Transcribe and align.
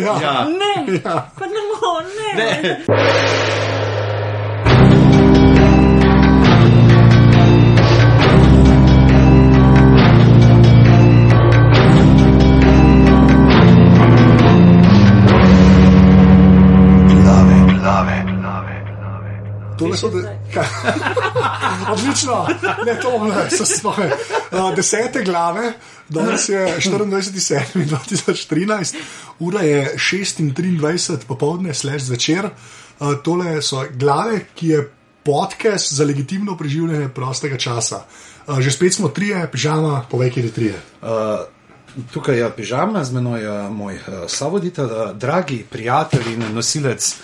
Ja. 0.00 0.18
Ja. 0.22 0.44
Ne, 0.44 1.00
Ja. 1.04 1.30
pa 1.38 1.46
ne 1.46 1.60
morem, 1.70 2.06
ne. 2.36 2.62
Ne. 2.62 2.78
Tole 19.78 19.96
so 19.96 20.08
de... 20.08 20.22
Kaj? 20.54 20.64
Odlično, 21.92 22.46
ne 22.86 22.94
to, 23.02 23.24
ne, 23.24 23.50
so 23.50 23.64
svoje. 23.64 24.10
Uh, 24.52 24.74
desete 24.76 25.22
glave, 25.22 25.72
danes 26.08 26.48
je 26.48 26.76
24.7.2013, 26.80 28.94
ura 29.38 29.60
je 29.60 29.94
6.23 29.96 31.16
popovdne, 31.26 31.74
slash 31.74 32.04
zvečer. 32.04 32.50
Uh, 33.00 33.14
tole 33.24 33.62
so 33.62 33.84
glave, 33.94 34.40
ki 34.54 34.68
je 34.68 34.92
podcast 35.24 35.92
za 35.92 36.04
legitimno 36.04 36.56
preživljanje 36.56 37.08
prostega 37.08 37.58
časa. 37.58 38.04
Uh, 38.46 38.60
že 38.60 38.70
spet 38.70 38.94
smo 38.94 39.08
trije, 39.08 39.48
pižama, 39.52 40.04
povej, 40.10 40.30
kje 40.30 40.44
je 40.44 40.52
trije. 40.52 40.74
Uh, 41.02 41.08
tukaj 42.12 42.38
je 42.38 42.50
pižama, 42.56 43.04
z 43.04 43.12
menoj 43.12 43.42
je 43.42 43.70
moj 43.70 43.94
uh, 43.94 44.00
sovoditelj, 44.26 44.84
uh, 44.84 45.12
dragi 45.12 45.66
prijatelj 45.70 46.32
in 46.32 46.54
nosilec 46.54 47.14
uh, 47.14 47.16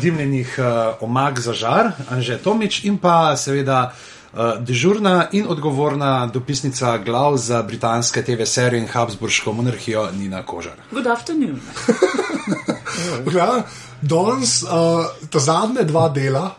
dimljenih 0.00 0.58
uh, 0.58 0.64
omag 1.00 1.40
za 1.40 1.52
žar, 1.52 1.90
Anže 2.10 2.38
Tomič 2.38 2.84
in 2.84 2.98
pa 2.98 3.36
seveda. 3.36 3.92
Uh, 4.32 4.38
dežurna 4.60 5.28
in 5.32 5.44
odgovorna 5.48 6.26
dopisnica 6.26 6.98
glav 6.98 7.36
za 7.36 7.62
britanske 7.62 8.22
TV 8.24 8.44
serije 8.44 8.80
in 8.82 8.88
Habsburško 8.88 9.52
monarhijo 9.52 10.10
Nina 10.12 10.42
Kožar. 10.42 10.72
Good 10.90 11.06
afternoon. 11.06 11.60
Ja, 13.34 13.62
danes, 14.02 14.62
uh, 14.62 14.68
ta 15.30 15.38
zadnja 15.38 15.82
dva 15.82 16.08
dela, 16.08 16.54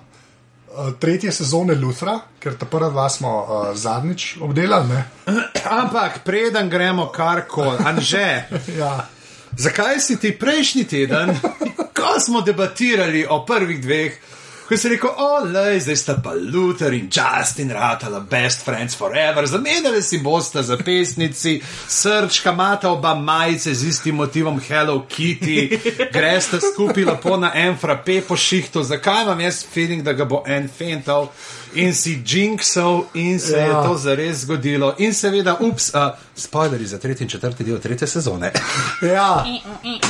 uh, 0.78 0.94
tretje 1.00 1.32
sezone 1.32 1.76
Luthra, 1.76 2.20
ker 2.40 2.56
ta 2.58 2.66
prva 2.66 2.90
dva 2.90 3.10
smo 3.10 3.32
uh, 3.42 3.76
zadnjič 3.78 4.38
obdelali. 4.42 4.88
Ne? 4.88 5.04
Ampak 5.82 6.20
preden 6.26 6.70
gremo 6.70 7.08
karkoli, 7.08 7.78
Anže, 7.86 8.44
Ja. 8.80 9.06
zakaj 9.58 10.00
si 10.00 10.18
ti 10.20 10.32
prejšnji 10.40 10.84
teden, 10.84 11.36
ko 11.98 12.20
smo 12.20 12.42
debatirali 12.42 13.26
o 13.30 13.46
prvih 13.46 13.82
dveh, 13.82 14.14
ko 14.74 14.78
si 14.78 14.90
rekel, 14.90 15.10
olej, 15.18 15.80
zdaj 15.86 15.98
sta 15.98 16.14
pa 16.24 16.32
Luther 16.34 16.94
in 16.94 17.06
Justin 17.06 17.70
ratala 17.72 18.20
best 18.20 18.66
friends 18.66 18.96
forever, 18.98 19.46
zamenjali 19.46 20.02
si 20.02 20.18
bosta 20.18 20.64
za 20.64 20.78
pesnici, 20.78 21.62
srčka, 21.88 22.52
mata 22.52 22.90
oba 22.90 23.14
majice 23.16 23.74
z 23.74 23.88
istim 23.88 24.16
motivom 24.16 24.60
Hello 24.68 25.06
Kitty, 25.10 25.80
gresta 26.14 26.58
skupaj 26.58 27.06
lepo 27.06 27.38
na 27.38 27.52
en 27.54 27.78
frape 27.78 28.22
po 28.22 28.38
šihtu, 28.38 28.84
zakaj 28.84 29.24
imam 29.24 29.42
jaz 29.42 29.62
feeling, 29.74 30.02
da 30.02 30.14
ga 30.14 30.26
bo 30.26 30.42
en 30.48 30.70
fental 30.78 31.30
in 31.74 31.94
si 31.94 32.24
jinxal 32.26 33.06
in 33.14 33.40
se 33.40 33.58
ja. 33.58 33.68
Ja. 33.68 33.68
je 33.68 33.88
to 33.88 33.98
zares 33.98 34.38
zgodilo. 34.38 34.96
In 34.98 35.14
seveda, 35.14 35.58
ups, 35.60 35.94
uh, 35.94 36.18
spoilerji 36.36 36.88
za 36.88 36.98
tretji 36.98 37.24
in 37.24 37.30
četrti 37.30 37.64
del 37.64 37.80
tretje 37.80 38.08
sezone. 38.08 38.52
Ja, 39.02 39.46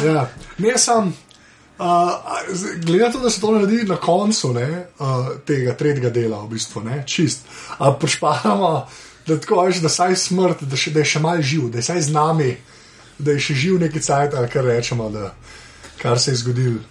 ja. 0.05 0.30
Ne 0.58 0.77
sem. 0.77 1.14
Uh, 1.79 1.85
Glede 2.85 3.03
na 3.03 3.11
to, 3.11 3.19
da 3.19 3.29
se 3.29 3.41
to 3.41 3.52
naredi 3.52 3.83
na 3.83 3.95
koncu 3.95 4.53
ne, 4.53 4.85
uh, 4.99 5.27
tega 5.45 5.73
tretjega 5.73 6.09
dela, 6.09 6.43
v 6.43 6.53
bistvu, 6.53 6.83
ne, 6.85 7.03
čist. 7.07 7.47
Uh, 7.80 7.95
Prišparamo, 7.99 8.88
da 9.27 9.39
tako 9.39 9.63
veš, 9.65 9.81
da 9.81 9.89
saj 9.89 10.15
smrt, 10.15 10.63
da, 10.69 10.77
še, 10.77 10.93
da 10.93 11.02
je 11.02 11.11
še 11.15 11.21
mal 11.23 11.41
živ, 11.41 11.71
da 11.73 11.81
je 11.81 11.88
saj 11.89 12.02
z 12.09 12.13
nami, 12.13 12.52
da 13.17 13.33
je 13.33 13.45
še 13.47 13.57
živ 13.65 13.80
neki 13.81 14.02
cajt, 14.05 14.38
ali 14.38 14.52
kar 14.53 14.65
rečemo, 14.69 15.09
da 15.09 15.31
kar 15.97 16.19
se 16.19 16.31
je 16.31 16.43
zgodilo. 16.43 16.83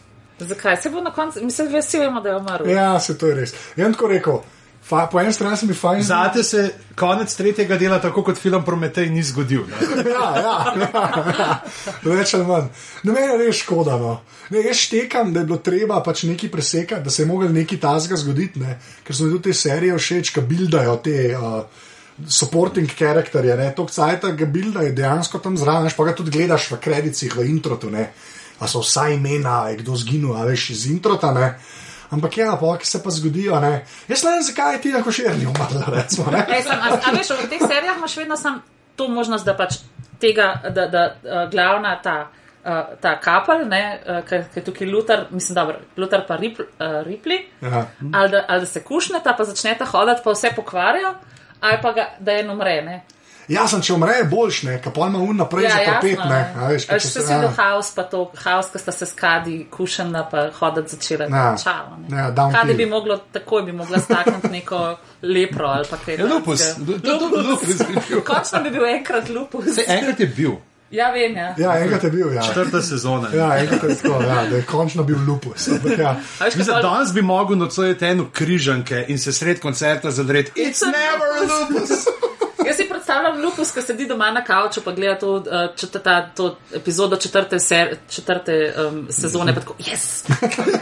Zakaj 0.43 0.77
se 0.83 0.91
bo 0.91 1.01
na 1.01 1.13
koncu, 1.15 1.45
mi 1.45 1.51
se 1.51 1.69
veselimo, 1.71 2.21
da 2.21 2.29
je 2.29 2.37
umrl. 2.37 2.71
Ja, 2.71 3.01
se 3.01 3.19
to 3.19 3.27
je 3.27 3.35
res. 3.35 3.55
Je 3.77 3.93
tako 3.93 4.11
rekel. 4.11 4.43
Fa, 4.83 5.07
po 5.07 5.21
eni 5.21 5.33
strani 5.33 5.57
se 5.57 5.67
mi 5.67 5.75
fajn. 5.75 6.03
Zate 6.03 6.43
se 6.43 6.63
konec 6.99 7.35
tretjega 7.37 7.77
dela, 7.79 8.01
tako 8.03 8.25
kot 8.27 8.39
film 8.39 8.65
Prometej, 8.65 9.11
ni 9.11 9.23
zgodil. 9.23 9.63
Ja, 9.97 10.33
ja, 10.43 10.57
ja, 10.77 11.19
ja. 11.39 11.59
več 12.03 12.35
ali 12.35 12.47
manj. 12.49 12.67
No, 13.07 13.15
meni 13.15 13.29
je 13.29 13.39
res 13.45 13.61
škoda. 13.63 13.97
No. 14.01 14.17
Ne, 14.51 14.65
jaz 14.67 14.83
štekam, 14.83 15.31
da 15.33 15.41
je 15.45 15.51
bilo 15.53 15.61
treba 15.63 16.01
pač 16.03 16.25
nekaj 16.27 16.51
presekati, 16.51 17.05
da 17.07 17.15
se 17.15 17.23
je 17.23 17.29
mogel 17.31 17.55
nekaj 17.55 17.79
tazga 17.81 18.19
zgoditi, 18.19 18.61
ne? 18.61 18.77
ker 19.07 19.17
so 19.17 19.29
mi 19.29 19.37
tudi 19.37 19.53
te 19.53 19.59
serije 19.63 19.97
všeč, 19.99 20.35
ki 20.35 20.47
bildajo 20.51 20.99
te. 21.05 21.17
Uh, 21.39 21.89
Supporting 22.29 22.91
karakterje, 22.93 23.55
ne, 23.57 23.71
to 23.75 23.87
cajt, 23.89 24.27
ga 24.37 24.47
bilda 24.47 24.83
je 24.85 24.91
dejansko 24.95 25.39
tam 25.43 25.57
zraven, 25.59 25.89
pa 25.97 26.05
ga 26.05 26.13
tudi 26.15 26.31
gledaš 26.31 26.67
v 26.71 26.77
kredicih, 26.85 27.33
v 27.35 27.47
introtu, 27.49 27.89
ne, 27.91 28.03
a 28.61 28.69
so 28.69 28.83
vsa 28.85 29.07
imena, 29.11 29.63
je 29.73 29.79
kdo 29.81 29.97
zginil, 29.97 30.35
a 30.37 30.45
veš 30.47 30.67
iz 30.77 30.85
introta, 30.93 31.33
ne. 31.35 31.49
Ampak 32.13 32.37
ja, 32.37 32.57
pa 32.61 32.75
ki 32.79 32.87
se 32.87 33.01
pa 33.03 33.11
zgodijo, 33.11 33.61
ne. 33.61 33.85
Jaz 34.09 34.25
ne 34.25 34.35
vem, 34.35 34.43
zakaj 34.43 34.75
je 34.75 34.81
ti 34.85 34.93
tako 34.93 35.13
širni 35.13 35.47
umrla, 35.47 35.87
recimo, 35.97 36.31
ne. 36.31 36.45
Ej, 36.49 36.63
sem, 36.67 36.77
a, 36.77 36.99
a 37.09 37.13
veš, 37.17 37.33
v 37.41 37.49
teh 37.49 37.65
serijah 37.65 37.97
imaš 37.97 38.17
vedno 38.21 38.37
sam 38.37 38.61
to 38.97 39.09
možnost, 39.09 39.49
da 39.49 39.57
pač 39.57 39.79
tega, 40.21 40.53
da, 40.71 40.87
da 40.93 41.07
uh, 41.09 41.51
glavna 41.51 41.97
ta. 42.03 42.29
Uh, 42.63 42.93
ta 43.03 43.17
kapelj, 43.19 43.65
ki 44.29 44.37
je 44.55 44.63
tukaj 44.65 44.87
Luther, 44.87 45.25
mislim, 45.35 45.55
da 45.57 45.65
Luther 45.99 46.21
pa 46.29 46.37
Rip, 46.39 46.61
uh, 46.61 47.01
Ripley, 47.03 47.41
Ja. 47.61 47.87
ali, 48.15 48.31
da, 48.31 48.45
ali 48.49 48.61
da 48.61 48.67
se 48.67 48.85
kušneta, 48.85 49.35
pa 49.35 49.45
začneta 49.45 49.85
hoditi, 49.85 50.21
pa 50.25 50.31
vse 50.31 50.53
pokvarijo, 50.57 51.11
ali 51.61 51.79
pa 51.83 51.93
ga, 51.93 52.05
da 52.21 52.37
en 52.39 52.51
umre. 52.51 52.77
Ne? 52.87 53.01
Ja, 53.53 53.67
sem, 53.69 53.83
če 53.85 53.93
umre, 53.95 54.15
boljš, 54.31 54.63
ne, 54.69 54.79
kapol 54.83 55.11
ima 55.11 55.21
un 55.21 55.37
naprej 55.37 55.67
ja, 55.67 55.75
za 55.77 55.95
trpet, 56.01 56.23
ne. 56.31 56.41
a 56.57 56.71
Veš, 56.73 56.87
ker 56.89 57.03
Še 57.03 57.09
če 57.09 57.13
se 57.13 57.23
ja. 57.27 57.39
vidi 57.43 57.51
haos, 57.59 57.91
pa 57.97 58.07
to 58.09 58.23
haos, 58.45 58.73
ki 58.73 58.81
sta 58.81 58.95
se 58.97 59.09
skadi, 59.11 59.57
kušena, 59.71 60.25
pa 60.33 60.47
hoditi 60.57 60.97
začela. 60.97 61.29
Ja. 61.29 61.45
Čalo, 61.61 62.01
ne. 62.07 62.17
Ja. 62.17 62.49
Kadi 62.57 62.75
bi 62.81 62.87
moglo, 62.89 63.19
takoj 63.33 63.67
bi 63.69 63.77
mogla 63.77 64.01
stakniti 64.01 64.49
neko 64.49 64.83
lepro 65.23 65.69
ali 65.69 65.89
pa 65.91 66.01
kaj. 66.01 66.19
Ja, 66.19 66.29
lupus, 66.33 66.67
lupus 66.81 67.83
bil. 68.09 68.21
Končno 68.27 68.63
bi 68.63 68.71
bil 68.71 68.87
enkrat 68.97 69.29
lupus. 69.29 69.75
Sej, 69.75 69.89
enkrat 69.89 70.21
je 70.21 70.27
bil, 70.27 70.57
Ja, 70.93 71.11
vem, 71.11 71.37
ja. 71.37 71.55
Ja, 71.59 71.79
enkrat 71.81 72.05
je 72.05 72.11
bil, 72.11 72.35
ja. 72.35 72.43
četrta 72.43 72.83
sezona. 72.83 73.29
Ja, 73.35 73.47
enkrat 73.59 73.83
je 73.83 73.95
tako, 73.97 74.23
ja, 74.23 74.43
da 74.51 74.57
je 74.57 74.63
končno 74.63 75.03
bil 75.03 75.17
lupus. 75.29 75.69
Ja. 75.99 76.17
Mislim, 76.45 76.67
kako- 76.67 76.83
danes 76.83 77.13
bi 77.13 77.23
mogel 77.23 77.59
nocojiti 77.59 78.05
eno 78.05 78.27
križanke 78.33 79.05
in 79.09 79.19
se 79.19 79.33
sred 79.33 79.61
koncerta 79.61 80.11
zadreti. 80.11 80.53
It's 80.57 80.83
a 80.83 80.87
never 80.87 81.29
a 81.33 81.43
lupus! 81.43 81.91
Jaz 82.67 82.77
si 82.77 82.87
predstavljam 82.89 83.41
lupus, 83.43 83.73
ki 83.75 83.83
sedi 83.83 84.07
doma 84.07 84.31
na 84.31 84.45
kavču, 84.45 84.83
pa 84.85 84.93
gleda 84.93 85.19
to, 85.19 85.35
uh, 85.37 85.77
četrta, 85.77 86.31
to 86.37 86.57
epizodo 86.75 87.17
četrte, 87.17 87.61
ser, 87.61 87.97
četrte 88.11 88.75
um, 88.89 89.07
sezone. 89.11 89.55
Pa 89.55 89.61
tako, 89.61 89.75
yes! 89.79 90.25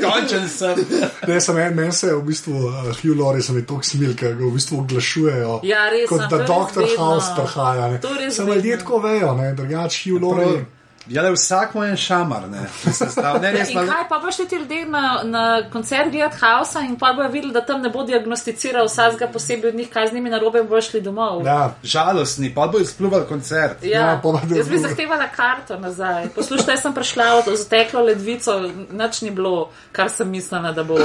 Končen 0.05 0.49
sem. 0.49 0.85
Ne, 1.27 1.41
sem 1.41 1.59
en, 1.59 1.75
meni 1.75 1.93
se 1.93 2.15
v 2.15 2.23
bistvu 2.23 2.53
uh, 2.53 2.75
Hugh 3.03 3.17
Laurie, 3.19 3.43
sem 3.43 3.57
je 3.57 3.67
tako 3.67 3.83
smil, 3.83 4.17
ker 4.17 4.35
ga 4.35 4.45
v 4.45 4.53
bistvu 4.59 4.83
oglašujejo. 4.85 5.61
Ja, 5.69 5.89
res, 5.93 6.09
Kot 6.09 6.27
da 6.27 6.43
vedno. 6.43 6.67
House 6.99 7.33
prihaja. 7.37 8.01
Samo 8.31 8.55
ljudje 8.55 8.79
tako 8.79 8.99
vejo, 8.99 9.35
ne, 9.35 9.55
drugač 9.55 10.05
Hugh 10.05 10.23
Laurie. 10.23 10.67
Ja, 11.09 11.23
le 11.23 11.31
vsak 11.31 11.75
moj 11.75 11.91
en 11.91 11.97
šamar, 11.97 12.49
ne. 12.49 12.59
Mislim, 12.85 13.09
stav- 13.11 13.41
Ne, 13.41 13.53
res, 13.53 13.71
In 13.71 13.77
kaj 13.79 14.05
pa 14.09 14.19
boš 14.19 14.37
ti 14.39 14.57
ljudje 14.57 14.87
na, 14.87 15.21
na 15.25 15.43
koncert 15.71 16.11
gledati 16.11 16.37
Hausa 16.39 16.81
in 16.81 16.97
pa 16.97 17.13
bojo 17.13 17.29
videli, 17.29 17.53
da 17.53 17.61
tam 17.63 17.81
ne 17.83 17.89
bo 17.89 18.05
diagnosticiral 18.05 18.87
vsakega 18.87 19.27
posebej 19.29 19.69
od 19.69 19.75
njih, 19.75 19.89
kaj 19.91 20.09
z 20.09 20.13
njimi 20.13 20.31
narobe 20.31 20.63
bojo 20.63 20.83
šli 20.83 21.01
domov. 21.01 21.47
Ja, 21.47 21.75
žalostni, 21.85 22.55
pa 22.55 22.67
bo 22.67 22.79
izpluval 22.79 23.25
koncert. 23.25 23.83
Ja, 23.83 24.01
Ja, 24.01 24.21
pa 24.23 24.33
da- 24.33 24.57
jaz 24.57 24.69
bi 24.69 24.79
zahtevala 24.79 25.29
karto 25.29 25.79
nazaj. 25.79 26.29
Poslušaj, 26.29 26.77
sem 26.77 26.95
prišla 26.95 27.25
od 27.37 27.57
zateklo 27.57 28.01
ledvico, 28.03 28.61
nič 28.91 29.23
ni 29.23 29.31
bilo, 29.31 29.55
kar 29.93 30.11
sem 30.11 30.31
mislila, 30.31 30.73
da 30.73 30.85
bo. 30.85 30.99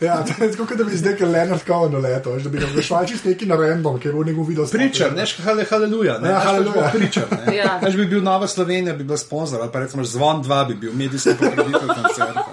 ja, 0.00 0.24
to 0.28 0.44
je 0.44 0.50
tako, 0.52 0.66
kot 0.66 0.76
da 0.76 0.84
bi 0.84 0.96
zdaj 0.96 1.16
ker 1.16 1.28
Leonard 1.28 1.60
Cohen 1.62 1.96
leto, 1.96 2.30
veš, 2.30 2.42
da 2.42 2.50
bi 2.50 2.58
ga 2.58 2.82
šla 2.82 3.06
čist 3.06 3.24
neki 3.24 3.46
na 3.46 3.56
random, 3.56 3.98
ker 3.98 4.12
bo 4.12 4.24
njegov 4.24 4.46
video. 4.46 4.66
Pričar, 4.68 5.12
neš 5.14 5.36
hale, 5.38 5.64
haleluja, 5.64 6.18
ne, 6.18 6.28
Ja, 6.28 6.34
ja, 6.34 6.40
haleluja. 6.40 6.72
haleluja. 6.72 6.90
Pričar, 6.92 7.24
ne. 7.38 7.56
Ja. 7.56 7.78
Veš 7.78 7.94
bi 7.96 8.06
bil 8.06 8.22
Nova 8.22 8.46
Slovenija, 8.46 8.94
bi 8.94 9.04
bil 9.04 9.16
sponzor, 9.38 9.62
ali 9.62 9.72
pa 9.72 9.78
recimo 9.78 10.04
Zvon 10.04 10.42
2 10.42 10.66
bi 10.66 10.74
bil 10.74 10.92
medijski 10.94 11.30
pokrovitelj 11.38 11.88
koncerta. 11.88 12.46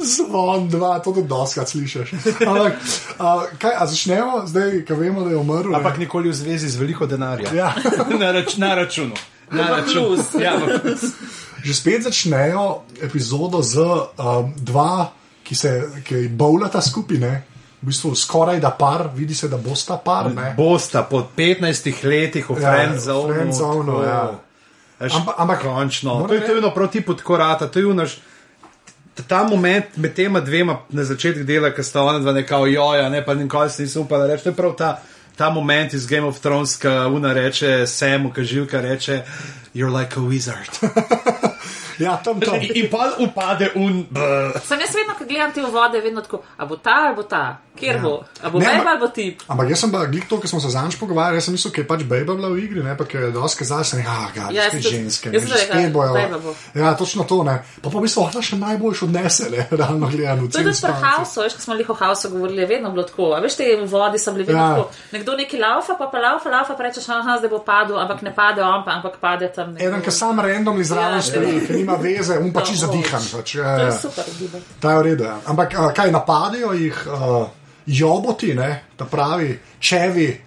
Zvon 0.00 0.68
dva, 0.68 0.98
to 0.98 1.12
tudi 1.12 1.28
doskrat 1.28 1.68
slišiš. 1.68 2.12
Ampak, 2.46 2.72
a, 3.18 3.44
kaj, 3.58 3.70
a 3.78 3.86
začnemo 3.86 4.42
zdaj, 4.46 4.84
ko 4.88 4.94
vemo, 4.94 5.24
da 5.24 5.30
je 5.30 5.36
umrl. 5.36 5.76
Ampak 5.76 5.98
nikoli 5.98 6.28
v 6.28 6.34
zvezi 6.34 6.68
z 6.68 6.76
veliko 6.76 7.06
denarja. 7.06 7.54
Ja. 7.54 7.74
na, 8.20 8.32
rač, 8.32 8.56
na 8.56 8.74
računu. 8.74 9.14
Na 9.50 9.68
računu. 9.70 10.18
Ja. 10.42 10.58
Že 11.62 11.74
spet 11.74 12.02
začnejo 12.02 12.82
epizodo 13.02 13.62
z 13.62 13.78
um, 13.78 14.50
dva, 14.56 15.12
ki 15.46 15.54
se 15.54 16.02
ki 16.04 16.28
bowlata 16.28 16.82
skupine. 16.82 17.44
V 17.82 17.90
bistvu 17.90 18.14
skoraj 18.14 18.60
da 18.62 18.70
par, 18.70 19.08
vidi 19.14 19.34
se, 19.34 19.48
da 19.48 19.58
bosta 19.58 19.96
par. 19.98 20.30
Ne? 20.34 20.54
Bosta 20.56 21.02
po 21.02 21.26
15 21.36 22.04
letih 22.06 22.50
v 22.50 22.62
Ja, 22.62 22.74
Friendzone. 22.74 23.32
v 23.32 23.36
friendzoneu, 23.36 24.02
ja. 24.02 24.22
Ampak, 25.02 25.18
Ampak- 25.18 25.34
ampak- 25.38 25.62
končno. 25.62 26.14
moram 26.14 26.28
To 26.28 26.34
je 26.34 26.46
to 26.46 26.56
eno 26.58 26.70
proti 26.70 27.00
podkorata, 27.00 27.66
to 27.68 27.78
je 27.78 27.86
unaš. 27.86 28.18
Ta 29.28 29.42
moment 29.44 29.96
med 29.96 30.14
tema 30.14 30.40
dvema 30.40 30.78
na 30.88 31.04
začetku 31.04 31.44
dela, 31.44 31.70
ki 31.70 31.82
sta 31.82 32.02
ona 32.02 32.18
dva 32.18 32.32
nekako 32.32 32.66
joja, 32.66 33.08
ne 33.08 33.24
pa 33.24 33.34
nikoli 33.34 33.70
se 33.70 33.82
nisem 33.82 34.02
upala 34.02 34.26
reči, 34.26 34.42
to 34.44 34.48
je 34.50 34.54
prav 34.56 34.76
ta, 34.76 35.02
ta 35.36 35.50
moment 35.50 35.92
iz 35.92 36.06
Game 36.06 36.26
of 36.26 36.40
Thrones, 36.40 36.76
ki 36.76 36.88
una 36.88 37.32
reče 37.32 37.86
Samu, 37.86 38.32
ki 38.32 38.44
živka 38.44 38.80
reče, 38.80 39.22
you're 39.74 40.00
like 40.00 40.16
a 40.16 40.20
wizard. 40.20 40.70
Ja, 41.98 42.16
tam 42.24 42.40
tam. 42.40 42.54
In, 42.54 42.70
in 42.74 42.88
pa 42.90 43.12
upade 43.18 43.70
un. 43.74 44.06
Sem 44.64 44.80
jaz 44.80 44.94
vedno, 44.94 45.14
ko 45.18 45.24
gledam 45.28 45.52
te 45.52 45.62
vode, 45.62 46.00
vedno 46.00 46.20
tako, 46.24 46.42
a 46.56 46.66
bo 46.66 46.76
ta 46.76 46.94
ali 47.06 47.14
bo 47.16 47.22
ta, 47.22 47.58
kjer 47.72 47.96
Ja. 47.96 48.02
bo, 48.02 48.12
a 48.38 48.50
bo 48.50 48.58
Ne, 48.58 48.66
ampak- 48.68 48.86
ali 48.94 49.10
tip. 49.10 49.42
Ampak 49.48 49.68
jaz 49.68 49.80
sem 49.80 49.90
pa 49.90 50.04
glik 50.06 50.28
to, 50.28 50.38
ker 50.38 50.48
smo 50.48 50.60
se 50.60 50.68
zanj 50.68 50.94
pogovarjali, 50.94 51.36
jaz 51.36 51.44
sem 51.44 51.52
mislil, 51.52 51.72
ker 51.72 51.82
je 51.82 51.88
pač 51.88 52.02
Bejba 52.02 52.34
bila 52.34 52.48
v 52.48 52.58
igri, 52.58 52.80
ne 52.80 52.94
pa 52.94 53.04
ker 53.04 53.20
je 53.22 53.30
dosti 53.30 53.58
kazala, 53.58 53.82
sem 53.82 53.98
rekel, 53.98 54.12
ah, 54.12 54.28
ga, 54.30 54.44
Ja, 54.50 54.70
tudi- 54.70 54.82
ženske, 54.84 55.26
ne, 55.28 55.38
že 55.40 55.56
spet 55.58 55.92
bojo. 55.92 56.12
Bejba 56.12 56.38
bo. 56.38 56.54
Ja, 56.74 56.94
točno 56.94 57.24
to, 57.24 57.42
ne. 57.42 57.54
Pa 57.80 57.88
pa 57.88 57.98
v 57.98 58.02
bistvu, 58.02 58.20
oh, 58.20 58.42
še 58.42 58.56
najboljš 58.56 59.02
odnese, 59.02 59.50
ne, 59.50 59.66
realno 59.72 60.06
gledano. 60.06 60.46
To 60.46 60.58
je 60.58 60.64
tudi 60.64 60.80
pri. 60.80 60.92
Hausu, 61.02 61.40
veš, 61.40 61.54
ko 61.54 61.62
smo 61.62 61.74
jih 61.74 61.90
o 61.90 61.94
Hausu 61.94 62.30
govorili, 62.30 62.60
je 62.60 62.68
vedno 62.68 62.90
bilo 62.90 63.02
tako. 63.02 63.32
A 63.32 63.40
veš, 63.40 63.56
te 63.56 63.64
v 63.74 63.86
vodi 63.86 64.18
so 64.18 64.32
bili 64.32 64.44
vedno 64.44 64.62
Ja. 64.62 64.74
tako. 64.76 64.90
Nekdo 65.12 65.32
neki 65.34 65.56
laufa, 65.58 65.92
pa 65.94 66.06
pa 66.06 66.18
laufa, 66.20 66.48
laufa, 66.48 66.74
pa 66.74 66.82
rečeš, 66.82 67.08
aha, 67.08 67.38
zdaj 67.38 67.48
bo 67.48 67.58
padel, 67.60 67.98
ampak 67.98 68.22
ne 68.22 68.32
pade 68.32 68.60
on, 68.60 68.84
pa, 68.84 68.90
ampak 68.92 69.16
pade 69.18 69.48
tam. 69.48 69.72
nekdo. 69.72 69.88
Eden, 69.88 70.02
ki 70.02 70.10
sam 70.12 70.38
random 70.38 70.76
izraven 70.78 71.14
Ja, 71.14 71.22
stoji, 71.22 71.54
ja. 71.54 71.66
ker 71.66 71.74
nima 71.74 71.96
veze, 71.96 72.38
um 72.38 72.52
pa 72.52 72.60
To, 72.60 72.66
čisto 72.66 72.86
o. 72.86 72.88
zadihan. 72.88 73.22
Pač, 73.32 73.54
ja, 73.54 73.76
To 73.76 73.80
je 73.80 73.86
ja. 73.86 73.92
super, 73.94 74.24
gibe. 74.38 74.58
Ta 74.78 74.90
je 74.90 74.98
v 74.98 75.02
redu. 75.04 75.24
Ampak 75.46 75.68
kaj 75.94 76.10
napadejo 76.12 76.72
jih 76.72 76.98
uh, 77.06 77.46
joboti, 77.86 78.54
ne, 78.54 78.82
ta 78.96 79.04
pravi 79.04 79.58
čevi 79.78 80.40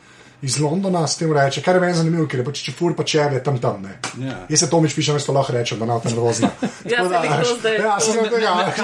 iz 0.45 0.59
Londona, 0.59 1.01
s 1.03 1.17
tem 1.17 1.33
reče, 1.33 1.61
kar 1.61 1.75
je 1.75 1.81
meni 1.81 1.93
zanimivo, 1.93 2.27
ker 2.27 2.39
je 2.39 2.45
pač 2.45 2.61
čefur 2.61 2.93
pa 2.93 3.03
čevi 3.03 3.41
tam 3.41 3.57
tam. 3.57 3.81
Ne. 3.81 3.97
Ja. 4.21 4.45
Jaz 4.45 4.59
se 4.59 4.69
Tomič 4.69 4.93
pišem, 4.93 5.15
jaz 5.15 5.25
to 5.25 5.33
lahko 5.33 5.53
rečem, 5.53 5.79
da 5.79 5.85
bo 5.85 6.01
nervozna. 6.05 6.49
Ja, 6.85 7.01
se 7.01 7.09
veš, 7.09 7.49
zdaj- 7.59 7.79
Ja, 7.79 7.99
se 7.99 8.11
zdaj 8.11 8.29
tega. 8.29 8.51
Ampak 8.51 8.77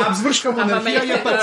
monarhija 0.51 1.03
je 1.03 1.17
pa. 1.23 1.29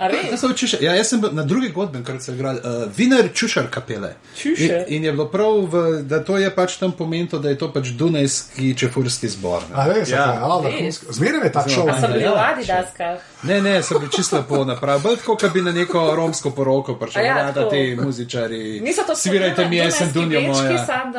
A 0.00 0.08
čušar. 0.54 0.82
Ja, 0.82 0.94
jaz 0.94 1.08
sem 1.08 1.20
na 1.32 1.42
drugi 1.42 1.68
godbi, 1.68 2.04
kar 2.04 2.16
so 2.20 2.32
igrali, 2.32 2.58
uh, 2.58 2.92
Viner 2.96 3.28
Čušar 3.34 3.66
kapele. 3.70 4.14
Čušar? 4.36 4.64
In, 4.66 4.84
in 4.88 5.04
je 5.04 5.12
bilo 5.12 5.28
prav, 5.28 5.60
v, 5.64 5.74
da 6.02 6.24
to 6.24 6.38
je 6.38 6.50
pač 6.50 6.76
tam 6.76 6.92
pomenilo, 6.92 7.38
da 7.38 7.48
je 7.48 7.58
to 7.58 7.72
pač 7.72 7.88
Dunajski 7.90 8.74
čefurski 8.74 9.28
zbor. 9.28 9.62
ne. 9.62 9.74
A 9.74 9.86
res, 9.86 10.08
Ja. 10.08 10.16
ja. 10.34 10.56
vrhunsko. 10.58 11.12
Zmeraj 11.12 11.44
je 11.44 11.52
ta 11.52 11.64
šov. 11.68 11.88
A 11.88 12.00
so 12.00 12.08
bili 12.08 12.24
Ja. 12.24 12.30
v 12.30 12.38
Adidaskah? 12.38 13.18
Ne, 13.42 13.60
ne, 13.60 13.82
so 13.82 13.98
bili 13.98 14.10
čisto 14.12 14.36
lepo 14.36 14.64
napravljeni. 14.64 15.02
Bolj 15.02 15.16
tako, 15.16 15.36
kot 15.36 15.52
bi 15.52 15.62
na 15.62 15.72
neko 15.72 16.14
romsko 16.16 16.50
poroko 16.50 16.94
prišel, 16.94 17.22
A 17.22 17.24
ja, 17.24 17.38
ja, 17.38 17.52
da. 17.52 17.68
Ti 17.74 17.96
muzičari. 18.00 18.80
Niso 18.80 19.02
to 19.06 19.16
Svirajte 19.16 19.68
mi, 19.68 19.76
jaz 19.76 19.98
sem 19.98 20.12
Dunja 20.12 20.40
moja. 20.40 20.86
Sam, 20.86 21.12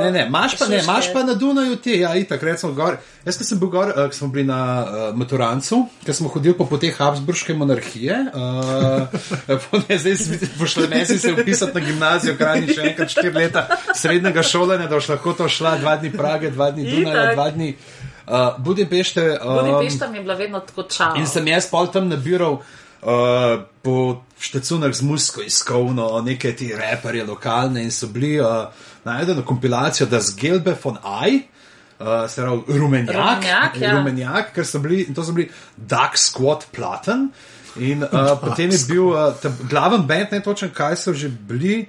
Ne, 0.00 0.10
ne, 0.10 0.26
imaš 0.26 0.58
pa, 0.58 0.66
ne, 0.66 0.80
imaš 0.82 1.12
pa 1.12 1.22
na 1.22 1.34
Dunaju 1.34 1.76
ti, 1.76 1.98
ja, 2.00 2.14
itak, 2.16 2.42
recimo 2.42 2.72
gor. 2.72 2.96
Jaz, 3.24 3.38
ko 3.38 3.44
sem 3.44 3.58
bil 3.58 3.70
gor, 3.72 3.88
uh, 3.88 4.06
ko 4.10 4.16
smo 4.16 4.28
bili 4.28 4.44
na 4.44 4.60
uh, 4.84 5.16
Maturancu, 5.16 5.84
ko 6.06 6.12
smo 6.12 6.28
hodili 6.28 6.56
po 6.58 6.66
poteh 6.68 6.96
Habsburške 6.98 7.54
monarhije, 7.54 8.18
uh, 8.34 9.58
po 9.70 9.80
ne, 9.88 9.98
zdaj 9.98 10.38
pošle 10.58 10.88
mesi 10.88 11.18
se 11.18 11.32
upisati 11.32 11.78
na 11.78 11.86
gimnazijo, 11.86 12.36
krajni 12.36 12.74
še 12.74 12.88
enkrat 12.90 13.10
štiri 13.10 13.32
leta 13.34 13.66
srednjega 13.94 14.42
šolanja, 14.42 14.88
da 14.88 14.98
boš 14.98 15.08
lahko 15.14 15.32
to 15.32 15.48
šla 15.48 15.76
dva 15.80 15.96
dni 15.96 16.12
Prage, 16.12 16.50
dva 16.50 16.70
dni 16.70 16.90
Dunaja, 16.90 17.32
dva 17.34 17.50
dni 17.50 17.74
uh, 17.74 18.58
Budimpešte. 18.58 19.38
Um, 19.40 19.56
Budimpešta 19.58 20.10
mi 20.10 20.18
je 20.18 20.22
bila 20.22 20.34
vedno 20.34 20.60
tako 20.60 20.82
čao. 20.82 21.16
In 21.16 21.26
sem 21.26 21.48
jaz 21.48 21.70
pol 21.70 21.90
tam 21.92 22.08
nabiral 22.08 22.60
uh, 22.60 23.64
po 23.82 24.22
štacunah 24.44 24.92
z 24.92 25.02
musko 25.02 25.42
iskovno, 25.42 26.20
neke 26.24 26.52
ti 26.56 26.72
reperje 26.76 27.24
lokalne 27.24 27.82
in 27.82 27.90
so 27.90 28.08
bili 28.12 28.36
uh, 28.40 28.68
najdeno 29.04 29.42
kompilacijo, 29.42 30.06
da 30.06 30.20
z 30.20 30.36
Gelbe 30.36 30.76
von 30.84 30.98
Aj. 31.02 31.40
Uh, 31.94 32.28
se 32.28 32.42
pravi, 32.42 32.78
rumenjak, 32.78 33.16
Rumenjak, 33.16 33.76
ja. 33.80 33.92
rumenjak, 33.94 34.50
ker 34.54 34.66
so 34.66 34.80
bili, 34.82 35.04
to 35.14 35.24
so 35.24 35.32
bili 35.32 35.48
Duck 35.76 36.18
Squad 36.18 36.66
Platen. 36.74 37.28
In 37.76 38.02
uh, 38.02 38.34
potem 38.40 38.70
je 38.70 38.80
bil 38.88 39.14
uh, 39.14 39.34
glaven 39.70 40.06
bend, 40.06 40.34
ne 40.34 40.42
točen, 40.42 40.70
kaj 40.74 40.96
so 40.96 41.14
že 41.14 41.28
bili. 41.28 41.84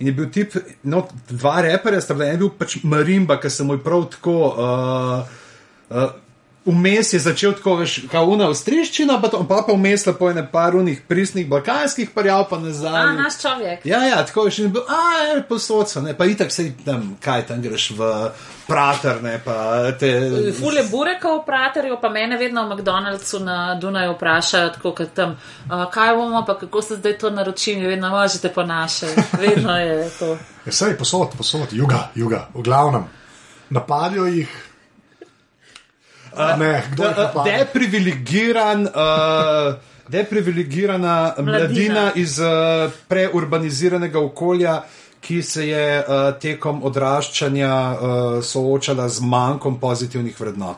In 0.00 0.08
je 0.08 0.14
bil 0.16 0.30
tip, 0.32 0.56
no, 0.82 1.04
dva 1.28 1.60
reperja 1.60 2.00
sta 2.00 2.16
bila, 2.16 2.32
en 2.32 2.40
bil 2.40 2.50
pač 2.56 2.80
Marimba, 2.82 3.36
ki 3.40 3.52
se 3.52 3.64
mu 3.64 3.76
je 3.76 3.84
prav 3.84 4.08
tako. 4.16 4.36
Uh, 4.56 5.38
uh, 5.92 6.10
Vmes 6.60 7.12
je 7.12 7.18
začel 7.18 7.54
tako, 7.56 7.78
veš, 7.78 7.94
kauna 8.12 8.44
avstriščina, 8.50 9.14
pa, 9.22 9.28
to- 9.28 9.46
pa 9.48 9.62
pa 9.66 9.72
vmes 9.72 10.02
lepo 10.06 10.28
je 10.28 10.42
par 10.52 10.76
unih 10.76 11.00
pristnih 11.08 11.48
balkanskih 11.48 12.10
parjav, 12.10 12.48
pa 12.50 12.58
nazaj. 12.58 13.00
A, 13.00 13.12
naš 13.16 13.38
človek. 13.40 13.80
Ja, 13.84 14.02
ja, 14.04 14.18
tako 14.26 14.44
je 14.44 14.50
še 14.50 14.62
ne 14.62 14.68
bil, 14.68 14.82
a, 14.84 14.98
je 15.24 15.42
posod 15.48 15.88
so, 15.88 16.02
ne, 16.04 16.12
pa 16.14 16.28
itak 16.28 16.52
se 16.52 16.68
tam, 16.84 17.16
kaj 17.20 17.46
tam 17.46 17.62
greš 17.62 17.90
v 17.96 18.10
prater, 18.68 19.22
ne, 19.22 19.40
pa 19.44 19.56
te. 19.92 20.12
Fule 20.52 20.84
bureka 20.84 21.32
v 21.32 21.40
praterju, 21.48 21.96
pa 21.96 22.08
mene 22.08 22.36
vedno 22.36 22.68
v 22.68 22.76
McDonald'su 22.76 23.40
na 23.40 23.74
Dunaju 23.74 24.12
vprašajo, 24.12 24.68
tako 24.76 24.92
kot 24.92 25.16
tam, 25.16 25.36
uh, 25.64 25.88
kaj 25.90 26.14
bomo, 26.14 26.44
pa 26.44 26.58
kako 26.58 26.82
se 26.82 26.96
zdaj 26.96 27.18
to 27.18 27.30
naročim, 27.30 27.80
vedno 27.80 28.10
možete 28.10 28.52
po 28.52 28.62
naše, 28.62 29.08
vedno 29.40 29.80
je 29.80 30.10
to. 30.18 30.36
Ja, 30.66 30.72
sej, 30.72 30.92
posod, 30.98 31.32
posod, 31.36 31.72
juga, 31.72 32.10
juga, 32.14 32.48
v 32.54 32.62
glavnem. 32.62 33.08
Napadajo 33.70 34.28
jih. 34.28 34.69
Ne, 36.58 36.82
kdo 36.92 37.02
Da- 37.02 37.14
napada? 37.16 37.50
Deprivilegiran, 37.50 38.82
uh, 38.82 39.74
deprivilegirana 40.08 41.34
mladina, 41.38 41.58
Mladina. 41.60 42.12
iz 42.14 42.38
uh, 42.38 42.46
preurbaniziranega 43.08 44.20
okolja, 44.20 44.82
ki 45.20 45.42
se 45.42 45.68
je 45.68 45.98
uh, 45.98 46.04
tekom 46.40 46.82
odraščanja 46.84 47.72
uh, 47.92 47.98
soočala 48.42 49.08
z 49.08 49.20
manjkom 49.20 49.80
pozitivnih 49.80 50.40
vrednot. 50.40 50.76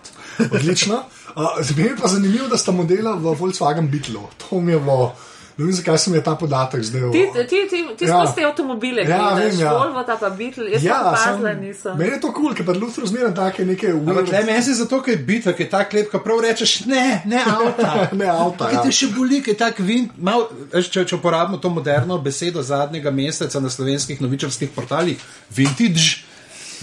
Odlično. 0.53 1.03
Uh, 1.37 1.45
Zmeraj 1.61 1.91
je 1.91 1.97
pa 1.97 2.09
zanimivo, 2.09 2.49
da 2.49 2.57
sta 2.57 2.73
modela 2.73 3.13
v 3.15 3.35
Volkswagen 3.35 3.89
Beatlu. 3.89 4.21
To 4.41 4.61
mi 4.61 4.73
je 4.73 4.79
bilo. 4.81 5.15
Ne 5.53 5.65
vem, 5.65 5.73
zakaj 5.73 5.99
se 5.99 6.11
mi 6.11 6.17
je 6.17 6.23
ta 6.23 6.35
podatek 6.35 6.83
zdaj 6.83 7.03
Ti, 7.13 7.21
ti, 7.43 7.59
ti, 7.69 7.79
ti 7.93 8.05
Ja. 8.05 8.17
skozi 8.17 8.35
te 8.35 8.45
avtomobile, 8.45 9.03
Ja, 9.03 9.35
vem, 9.35 9.59
ja. 9.59 9.73
Volvo, 9.75 10.03
ta 10.03 10.17
pa 10.17 10.31
Beatle, 10.31 10.71
jaz 10.71 10.83
Ja, 10.83 10.97
sem 10.97 11.17
sem, 11.17 11.33
pazila, 11.33 11.53
nisem. 11.55 11.97
meni 11.99 12.11
je 12.11 12.21
to 12.21 12.29
kul, 12.29 12.43
cool, 12.43 12.55
ker 12.55 12.65
pa 12.65 12.73
Luther 12.73 13.05
zmeraj 13.07 13.35
take 13.35 13.65
neke 13.65 13.87
Ampak 13.89 14.17
le 14.17 14.23
weird- 14.33 14.47
meni 14.47 14.63
se 14.63 14.75
zato, 14.75 15.01
ker 15.01 15.13
je 15.13 15.21
bitva, 15.21 15.53
ker 15.53 15.67
je 15.67 15.71
tako 15.71 15.97
lep, 15.97 16.11
ko 16.11 16.19
prav 16.19 16.41
rečeš, 16.41 16.87
ne, 16.87 17.23
ne 17.27 17.37
avta. 17.39 17.93
Ne, 18.15 18.27
avta, 18.27 18.65
Kaj 18.65 18.75
ja. 18.75 18.83
te 18.83 18.91
še 18.93 19.07
boli, 19.09 19.43
ker 19.43 19.53
je 19.53 19.59
tak 19.59 19.79
vin, 19.81 20.09
mal, 20.19 20.49
če, 20.73 21.05
če 21.05 21.15
uporabimo 21.15 21.59
to 21.59 21.69
moderno 21.71 22.19
besedo 22.19 22.63
zadnjega 22.63 23.11
meseca 23.11 23.61
na 23.61 23.69
slovenskih 23.69 24.21
novičarskih 24.21 24.71
portalih, 24.71 25.19
vintage. 25.51 26.23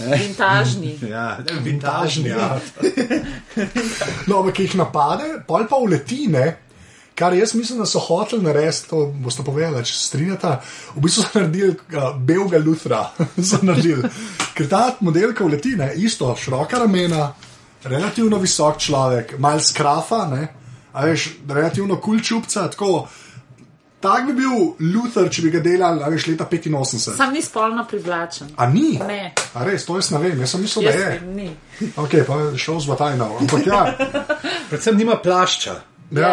Vintažni. 0.00 0.94
Ja, 1.10 1.38
vintažni. 1.60 2.28
Ja. 2.30 2.56
No, 4.28 4.38
ampak 4.40 4.58
jih 4.60 4.74
napade, 4.78 5.42
pol 5.46 5.66
pa 5.68 5.76
uleti, 5.76 6.26
ne. 6.28 6.56
Kar 7.20 7.34
jaz 7.36 7.52
mislim, 7.54 7.78
da 7.78 7.86
so 7.86 8.00
hoteli 8.00 8.42
narediti, 8.42 8.88
to 8.88 9.06
boste 9.20 9.44
povedali, 9.44 9.84
če 9.84 9.92
se 9.92 10.06
strinjate. 10.08 10.54
V 10.94 11.02
bistvu 11.04 11.22
so 11.22 11.38
naredili 11.38 11.74
uh, 11.76 12.14
belga 12.16 12.58
Luthra. 12.58 13.02
so 13.50 13.58
naredili. 13.62 14.08
Ker 14.56 14.68
ta 14.68 14.94
model, 15.04 15.34
ki 15.36 15.44
uleti, 15.44 15.74
ne, 15.76 15.90
isto, 16.00 16.32
široka 16.32 16.78
ramena, 16.80 17.26
relativno 17.84 18.38
visok 18.40 18.78
človek, 18.80 19.34
mal 19.38 19.60
skrafa, 19.60 20.22
ne, 20.30 20.46
a 20.92 21.04
veš, 21.04 21.26
relativno 21.48 21.98
kul 22.00 22.22
čupca, 22.24 22.70
tako. 22.72 23.02
Tak 24.00 24.30
bi 24.30 24.32
bil 24.32 24.54
Luther, 24.94 25.26
če 25.28 25.42
bi 25.44 25.50
ga 25.52 25.60
delali, 25.60 26.00
a 26.00 26.08
veš, 26.08 26.30
leta 26.30 26.46
85. 26.48 27.18
Sam 27.18 27.34
ni 27.36 27.42
spolno 27.44 27.84
privlačen. 27.84 28.48
A 28.56 28.64
ni? 28.72 28.94
Ne. 28.96 29.34
A 29.52 29.64
res, 29.68 29.84
to 29.84 29.98
jaz 30.00 30.08
ne 30.14 30.22
vem, 30.22 30.40
jaz 30.40 30.54
sem 30.54 30.64
mislil, 30.64 30.86
da 30.88 30.94
Jaz 30.94 31.02
je. 31.02 31.10
vem, 31.18 31.34
ni. 31.36 31.90
Ok, 32.00 32.16
pa 32.24 32.38
šel 32.56 32.80
z 32.80 32.88
Batajna. 32.94 33.28
Ampak 33.44 33.68
ja, 33.68 33.82
Predvsem 34.70 34.96
nima 34.96 35.18
plašča. 35.20 35.76
ja. 36.16 36.32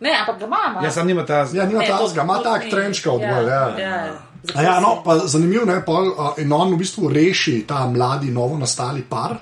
Ne, 0.00 0.12
ampak 0.20 0.38
ga 0.38 0.46
imamo. 0.46 0.84
Ja, 0.84 0.90
sam 0.90 1.06
nima 1.06 1.26
ta 1.26 1.46
ja 1.52 1.64
nima 1.66 1.80
Ne, 1.80 1.88
tazga, 1.88 2.22
ima 2.22 2.36
to- 2.36 2.42
tak 2.42 2.60
to 2.60 2.64
ni. 2.64 2.70
trenčka 2.70 3.10
od 3.10 3.20
bolj. 3.20 3.48
Ja. 3.48 3.78
ja. 3.78 4.12
A 4.54 4.62
ja, 4.62 4.80
no, 4.80 5.02
pa 5.04 5.18
zanimivo 5.18 5.70
je, 5.72 5.82
uh, 5.88 6.38
in 6.38 6.52
on 6.52 6.74
v 6.74 6.78
bistvu 6.78 7.08
reši 7.08 7.64
ta 7.66 7.86
mladi, 7.86 8.30
novo 8.30 8.58
nastali 8.58 9.02
par, 9.02 9.36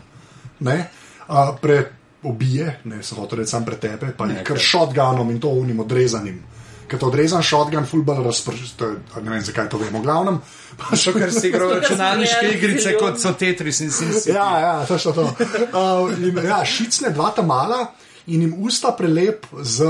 ne, 0.61 0.91
uh, 1.29 1.59
preobije, 1.61 2.81
ne, 2.85 3.03
se 3.03 3.15
hoče 3.15 3.37
reči 3.37 3.51
sam 3.51 3.65
pretepe, 3.65 4.07
pa 4.17 4.27
jih 4.27 4.43
kar 4.43 4.59
shotgunom 4.59 5.31
in 5.31 5.41
to 5.41 5.49
unim 5.49 5.81
odrezanim. 5.81 6.43
Ker 6.89 6.99
to 6.99 7.07
odrezan 7.07 7.43
shotgun, 7.43 7.87
fullball 7.87 8.25
razpršen, 8.25 8.97
ne 9.23 9.31
vem 9.31 9.41
zakaj 9.41 9.69
to 9.69 9.79
vemo, 9.79 10.01
glavnem. 10.01 10.41
Pa 10.79 10.97
Še 10.97 11.13
kar 11.13 11.31
si 11.33 11.49
igral 11.49 11.69
ker 11.73 11.87
smo 11.87 11.97
računalniške 11.97 12.49
igrice, 12.55 12.97
kot 13.01 13.21
so 13.21 13.33
Tetris 13.33 13.81
in 13.81 13.91
Sims. 13.91 14.27
Ja, 14.27 14.59
ja, 14.61 14.87
točno 14.87 15.13
to. 15.13 15.23
Uh, 15.23 16.13
in, 16.19 16.41
ja, 16.45 16.65
šicne 16.65 17.11
dva 17.11 17.31
ta 17.31 17.43
mala 17.43 17.87
in 18.27 18.43
jim 18.43 18.55
usta 18.59 18.93
prelep 18.97 19.47
z 19.63 19.87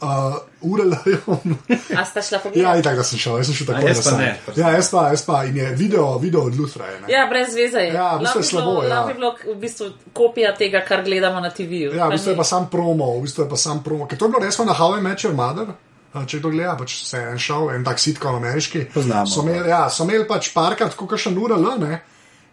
uh, 0.00 0.36
urelom. 0.62 1.56
A 1.96 2.04
sta 2.04 2.22
šla 2.22 2.36
Ja, 2.36 2.42
pogledati? 2.42 2.78
in 2.78 2.84
tako 2.84 2.96
da 2.96 3.02
sem 3.02 3.18
šel, 3.18 3.36
jaz 3.36 3.46
sem 3.46 3.54
šel 3.54 3.66
A, 3.66 3.74
tako 3.74 3.88
jaz 3.88 4.04
pa 4.04 4.16
ne. 4.18 4.28
Ja, 4.56 4.70
jaz 4.70 4.90
pa, 4.90 5.08
jaz 5.08 5.22
pa. 5.26 5.44
In 5.44 5.56
je 5.56 5.68
video, 5.74 6.18
video 6.18 6.40
od 6.42 6.58
Luthra. 6.58 6.86
Je, 6.86 7.00
ne. 7.00 7.06
Ja, 7.08 7.26
brez 7.26 7.54
veze 7.54 7.78
je. 7.78 7.92
Ja, 7.94 8.16
v 8.16 8.20
bistvu 8.20 8.40
je 8.40 8.44
slabo, 8.44 8.70
bilo- 8.70 8.88
ja. 8.88 9.02
Bi 9.06 9.14
bilo 9.14 9.34
v 9.46 9.58
bistvu 9.58 9.86
kopija 10.12 10.54
tega, 10.54 10.84
kar 10.84 11.02
gledamo 11.04 11.40
na 11.40 11.50
TV-ju. 11.50 11.94
Ja, 11.94 12.06
v 12.06 12.10
bistvu 12.10 12.30
je 12.30 12.36
pa 12.36 12.44
sam 12.44 12.68
promo, 12.70 13.18
v 13.18 13.22
bistvu 13.22 13.44
je 13.44 13.50
pa 13.50 13.56
sam 13.56 13.82
promo. 13.82 14.06
Ker 14.06 14.18
to 14.18 14.24
je 14.24 14.30
bilo 14.30 14.44
resno 14.44 14.64
na 14.64 14.74
How 14.74 14.98
I 14.98 15.02
Met 15.02 15.18
Your 15.18 15.34
Mother. 15.34 15.74
a, 16.12 16.24
Če 16.26 16.38
kdo 16.38 16.48
gleda, 16.50 16.76
pač 16.76 17.04
se 17.04 17.18
je 17.18 17.30
en 17.30 17.38
šel, 17.38 17.70
en 17.70 17.84
tak 17.84 17.98
sitkom 17.98 18.34
ameriški. 18.34 18.84
Poznamo. 18.94 19.26
So 19.26 19.42
imeli, 19.42 19.68
ja, 19.68 19.88
so 19.90 20.04
imeli 20.04 20.24
pač 20.26 20.52
parkrat, 20.54 20.94
kot 20.96 21.18
še 21.20 21.30
ura 21.36 21.56
L, 21.56 21.74
ne. 21.78 22.00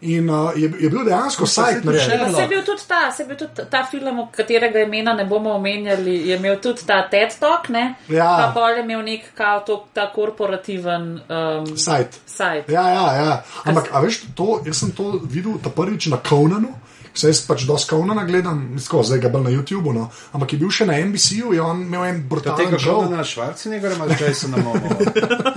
In 0.06 0.30
uh, 0.30 0.52
je, 0.54 0.70
je 0.80 0.90
bil 0.90 1.04
dejansko 1.04 1.48
sajt 1.50 1.82
še- 1.82 2.18
Pa 2.20 2.30
se 2.30 2.42
je 2.42 2.48
bil 2.48 2.62
tudi 2.64 2.84
ta, 2.88 3.12
se 3.12 3.24
je 3.24 3.28
bil 3.28 3.38
tudi 3.38 3.66
ta 3.70 3.84
film, 3.84 4.20
katerega 4.32 4.80
imena 4.80 5.14
ne 5.14 5.26
bomo 5.26 5.56
omenjali, 5.56 6.14
je 6.30 6.36
imel 6.38 6.60
tudi 6.62 6.86
ta 6.86 7.00
TED 7.10 7.34
Talk, 7.40 7.70
ne? 7.70 7.96
Ja. 8.10 8.28
Pa 8.38 8.52
pol 8.54 8.78
je 8.78 8.84
imel 8.84 9.02
nek 9.02 9.32
kao 9.36 9.60
to, 9.60 9.80
ta 9.94 10.12
korporativen 10.14 11.22
um, 11.30 11.78
Sajt. 11.78 12.20
sajt. 12.26 12.70
Ja, 12.70 12.86
ja, 12.90 13.06
ja. 13.16 13.44
Ampak, 13.64 13.90
a 13.92 14.00
veš, 14.00 14.22
to, 14.36 14.60
jaz 14.66 14.78
sem 14.78 14.92
to 14.92 15.20
videl 15.24 15.58
ta 15.64 15.70
prvič 15.70 16.08
na 16.14 16.18
Konanu, 16.18 16.74
Saj 17.16 17.30
jaz 17.30 17.40
pač 17.42 17.64
dosti 17.64 17.90
Konana 17.90 18.24
gledam, 18.24 18.58
tako, 18.78 19.04
zdaj 19.04 19.20
ga 19.20 19.30
bolj 19.30 19.44
na 19.44 19.52
YouTubu, 19.52 19.94
no. 19.94 20.04
ampak 20.34 20.54
je 20.54 20.60
bil 20.60 20.70
še 20.70 20.86
na 20.86 21.00
NBC-ju, 21.00 21.54
je 21.54 21.62
on 21.62 21.82
imel 21.82 22.04
en 22.06 22.18
To 22.20 22.28
brutalen 22.28 22.58
tega 22.60 22.78
žal. 22.78 23.02
žal 23.02 23.10
na 23.10 23.24
Švarcenegger 23.24 23.92
ali 23.92 24.00
imaš 24.02 24.22
Jasona 24.22 24.58
Momoa? 24.58 24.98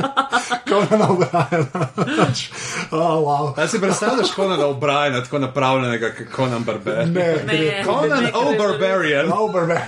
Konana 0.69 1.09
O'Briena. 1.09 1.81
oh, 2.93 3.19
wow. 3.19 3.45
A 3.57 3.67
si 3.67 3.81
predstavljaš 3.81 4.31
Conana 4.31 4.67
O'Briena, 4.67 5.23
tako 5.23 5.38
napravljenega 5.38 6.11
kot 6.11 6.27
Conan 6.31 6.62
Barber? 6.62 7.09
Ne, 7.09 7.37
Ne. 7.45 7.83
Conan 7.85 8.29
O'Barbarian. 8.35 9.27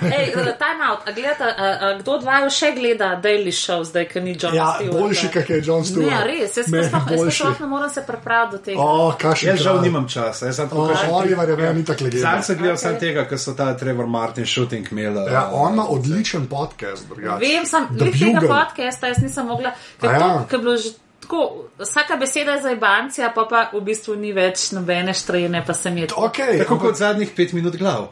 Ej, 0.03 0.33
time 0.33 0.81
out. 0.83 0.99
A 1.05 1.11
gleda, 1.11 1.45
a, 1.47 1.67
a, 1.81 1.97
kdo 1.99 2.11
od 2.11 2.23
vaju 2.23 2.49
še 2.49 2.71
gleda 2.73 3.13
Daily 3.17 3.53
Show, 3.53 3.83
zdaj, 3.83 4.05
ker 4.07 4.23
ni 4.23 4.35
John 4.35 4.55
Ja, 4.55 4.75
Stewart? 4.75 4.99
boljši, 4.99 5.27
kak 5.29 5.49
je 5.49 5.61
John 5.63 5.83
Stewart. 5.83 6.09
Ne, 6.09 6.23
res, 6.25 6.57
jaz 6.57 6.67
sploh- 6.67 7.61
ne 7.61 7.67
morem 7.67 7.89
se 7.89 8.01
pripraviti 8.01 8.51
do 8.51 8.57
tega. 8.59 8.81
O, 8.81 9.13
kakšen 9.15 9.49
Jaz 9.49 9.59
žal 9.61 9.81
nimam 9.81 10.07
časa, 10.07 10.45
jaz 10.45 10.55
sem 10.55 10.69
tako 10.69 10.81
O, 10.81 10.87
kažem. 10.87 11.09
Oliver 11.11 11.49
je 11.49 11.55
meni 11.61 11.85
tako 11.85 12.03
legenda. 12.03 12.27
Zdaj 12.27 12.43
sem 12.43 12.57
gledal 12.57 12.73
Ok. 12.75 12.81
samo 12.81 12.99
tega, 12.99 13.27
ker 13.29 13.39
so 13.39 13.53
ta 13.53 13.77
Trevor 13.77 14.07
Martin 14.07 14.45
shooting 14.45 14.91
imel. 14.91 15.21
Ja, 15.31 15.49
on 15.53 15.73
ima 15.73 15.85
odličen 15.89 16.47
podcast, 16.47 17.07
drugače. 17.09 17.45
Vem, 17.45 17.65
sem 17.65 17.87
glih 17.91 18.19
tega 18.19 18.41
podcasta, 18.47 19.07
jaz 19.07 19.23
nisem 19.23 19.47
mogla, 19.47 19.71
ker 20.01 20.11
ja. 20.11 20.19
to, 20.19 20.45
ker 20.49 20.59
je 20.59 20.63
bilo 20.63 20.77
že 20.77 20.93
tako, 21.21 21.63
vsaka 21.79 22.15
beseda 22.15 22.51
je 22.51 22.61
za 22.61 22.71
ibancija, 22.71 23.31
pa 23.35 23.45
pa 23.49 23.69
v 23.73 23.81
bistvu 23.81 24.15
ni 24.15 24.33
več 24.33 24.71
nobene 24.71 25.13
štrene, 25.13 25.63
pa 25.67 25.73
se 25.73 25.91
mi 25.91 26.01
je 26.01 26.07
to. 26.07 26.15
Okay, 26.15 26.57
Tako 26.57 26.77
kot 26.79 26.97
zadnjih 26.97 27.29
pet 27.35 27.53
minut 27.53 27.77
glav. 27.77 28.09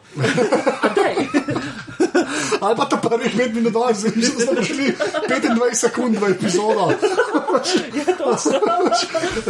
Ali 2.61 2.75
pa 2.75 2.85
ta 2.85 2.97
prvih 2.97 3.35
5 3.37 3.53
minut, 3.53 3.73
da 3.73 3.93
smo 3.93 4.09
prišli 4.55 4.95
25 5.29 5.73
sekund 5.73 6.17
v 6.17 6.31
epizodo. 6.31 6.91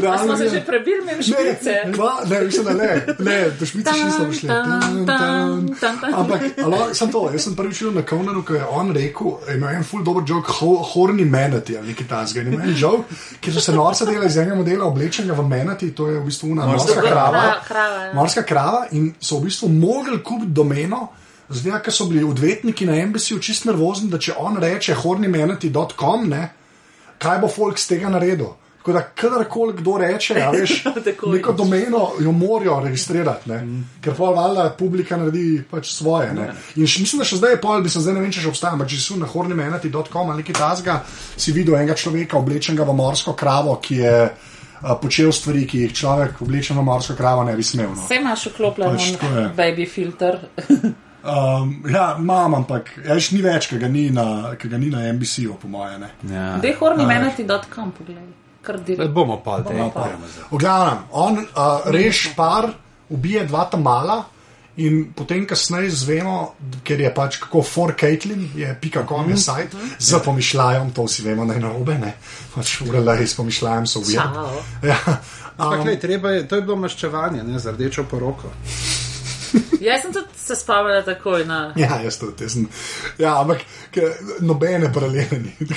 A 0.08 0.18
smo 0.18 0.38
se 0.38 0.50
že 0.50 0.66
prebili 0.66 1.06
mem 1.06 1.24
špice. 1.24 1.74
Ne, 1.86 1.94
kva, 1.94 2.12
ne, 2.30 2.42
mislim, 2.42 2.66
da 2.66 2.74
ne, 2.74 3.06
ne, 3.20 3.50
do 3.60 3.66
špice 3.66 3.94
še 3.94 4.06
nismo 4.06 5.06
tan. 5.08 5.70
Ampak, 6.13 6.42
alo, 6.63 6.94
sem 6.94 7.12
to, 7.12 7.30
jaz 7.34 7.44
sem 7.44 7.56
prvič 7.56 7.82
videl 7.82 7.96
na 8.00 8.06
Konanu, 8.08 8.44
ko 8.46 8.54
je 8.54 8.63
on 8.66 8.92
rekel, 8.96 9.36
ima 9.56 9.74
en 9.75 9.84
full 9.84 10.04
dober 10.04 10.24
joke, 10.28 10.51
ho, 10.60 10.75
horni 10.94 11.25
menati 11.25 11.78
ali 11.78 11.94
nekaj 11.94 12.08
tasga. 12.08 12.42
Ima 12.42 12.63
en 12.63 12.75
joke, 12.78 13.20
ki 13.42 13.54
so 13.54 13.63
se 13.63 13.75
norca 13.75 14.06
delali 14.06 14.28
iz 14.30 14.38
enega 14.38 14.58
modela 14.60 14.88
oblečenja 14.88 15.34
v 15.34 15.48
menati, 15.48 15.92
to 15.96 16.08
je 16.08 16.20
v 16.20 16.25
bistvu 16.25 16.51
una 16.54 16.68
Morska 16.70 17.01
krava. 17.01 17.44
ja. 17.46 18.12
Morska 18.13 18.44
krava 18.44 18.86
in 18.92 19.13
so 19.20 19.39
v 19.39 19.50
bistvu 19.50 19.70
mogli 19.70 20.22
kupiti 20.24 20.54
domeno. 20.54 21.08
Zdaj, 21.50 21.82
ker 21.84 21.94
so 21.94 22.06
bili 22.06 22.24
odvetniki 22.24 22.86
na 22.86 23.00
NBC-ju 23.06 23.39
čist 23.41 23.65
nervozni, 23.65 24.10
da 24.10 24.20
če 24.22 24.36
on 24.38 24.58
reče 24.62 24.94
hornimenati.com, 25.01 26.27
ne, 26.29 26.50
kaj 27.18 27.39
bo 27.41 27.50
folk 27.50 27.79
z 27.82 27.96
tega 27.96 28.12
naredil. 28.13 28.51
Tako 28.79 28.94
da, 28.96 29.01
kadarkoli 29.15 29.74
kdo 29.82 29.98
reče, 29.98 30.36
a 30.41 30.51
veš, 30.53 30.84
neko 31.36 31.53
domeno 31.53 32.12
jo 32.22 32.32
morajo 32.32 32.77
registrirati, 32.86 33.50
ne? 33.50 33.58
ker 34.01 34.15
pa 34.15 34.29
valjda 34.34 34.70
publika 34.79 35.18
naredi 35.20 35.63
pač 35.72 35.91
svoje. 35.91 36.29
Ne? 36.38 36.48
In 36.79 36.88
še, 36.88 37.01
mislim, 37.03 37.20
da 37.20 37.27
še 37.27 37.41
zdaj 37.41 37.58
je 37.58 37.60
pol, 37.65 37.84
bi 37.84 37.91
se 37.91 38.06
zdaj 38.06 38.15
ne 38.15 38.24
vem, 38.24 38.32
če 38.32 38.46
še 38.46 38.53
obstaja, 38.53 38.77
ampak 38.77 38.94
če 38.94 39.01
si 39.01 39.20
na 39.20 39.27
hornimenati.com 39.27 40.32
ali 40.32 40.46
nekaj 40.46 40.58
tasga, 40.62 41.01
si 41.36 41.53
videl 41.58 41.75
enega 41.82 41.98
človeka 41.98 42.39
oblečenega 42.39 42.88
v 42.88 42.98
morsko 43.01 43.36
kravo, 43.36 43.75
ki 43.84 44.00
je 44.00 44.15
počel 45.03 45.36
stvari, 45.36 45.65
ki 45.68 45.84
jih 45.84 46.00
človek 46.00 46.39
oblečen 46.46 46.79
v 46.79 46.88
morsko 46.88 47.18
kravo 47.20 47.44
ne 47.44 47.58
bi 47.60 47.68
smel. 47.68 47.91
No. 47.91 48.06
Vse 48.06 48.22
imaš 48.22 48.48
vklopljen 48.53 48.96
Pač 48.96 49.53
baby 49.60 49.89
filter. 49.91 50.39
Um, 51.24 51.84
ja, 51.94 52.16
imam, 52.20 52.54
ampak 52.54 52.94
ješ 53.04 53.32
ni 53.36 53.42
več, 53.44 53.68
ki 53.68 53.80
ga 53.82 53.90
ni 53.92 54.08
na, 54.16 54.56
ki 54.60 54.70
ga 54.72 54.78
ni 54.80 54.88
na 54.94 55.04
NBC-ju, 55.12 55.58
po 55.60 55.68
moje. 55.68 55.98
Ne. 56.00 56.12
Ja. 56.32 56.50
Dehornimenati.com, 56.64 57.92
poglej. 57.98 58.28
Kar 58.64 58.80
direkt. 58.84 59.12
Bomo 59.16 59.40
pa 59.44 59.60
te. 59.64 59.74
Bomo 59.74 59.90
pa. 59.92 60.08
V 60.52 60.60
glavnem, 60.60 61.04
on 61.12 61.42
uh, 61.44 61.88
reš 61.92 62.30
par, 62.40 62.70
ubije 63.12 63.46
dva 63.52 63.66
tamala. 63.72 64.22
In 64.80 65.10
potem, 65.12 65.44
kasneje 65.44 65.90
zvemo, 66.06 66.36
ker 66.88 67.02
je 67.04 67.10
pač 67.12 67.36
kako 67.42 67.66
for 67.68 67.92
Caitlin, 68.00 68.46
je 68.56 68.70
pika 68.80 69.02
kom 69.04 69.28
je 69.28 69.36
sajt, 69.36 69.76
z 70.00 70.22
pomišljajem, 70.24 70.94
to 70.96 71.04
vsi 71.04 71.26
vemo, 71.26 71.44
da 71.50 71.58
je 71.58 71.64
narobe, 71.66 71.98
ne. 72.00 72.14
Pač 72.54 72.78
urele 72.86 73.18
s 73.28 73.36
pomišljajem 73.36 73.90
so 73.92 74.00
ujeli. 74.00 74.16
Čau. 74.16 74.62
Ja, 74.88 75.00
Ampak, 75.60 75.82
um, 75.82 75.88
lej, 75.90 76.00
treba 76.00 76.32
je, 76.32 76.48
to 76.48 76.56
je 76.56 76.64
bilo 76.64 76.78
maščevanje, 76.80 77.44
ne, 77.44 77.60
za 77.60 77.76
rdečo 77.76 78.08
poroko. 78.08 78.54
Jaz 79.79 80.01
sem 80.01 80.13
tudi 80.13 80.27
se 80.36 80.56
spomnila 80.56 81.01
takoj 81.01 81.46
na. 81.46 81.74
ja, 81.75 82.01
jaz 82.03 82.18
tudi, 82.20 82.44
jaz 82.44 82.53
sem. 82.53 82.68
Ja, 83.18 83.38
ampak 83.41 83.63
ke, 83.91 84.12
nobene 84.39 84.91
paralele 84.94 85.39
ni. 85.39 85.53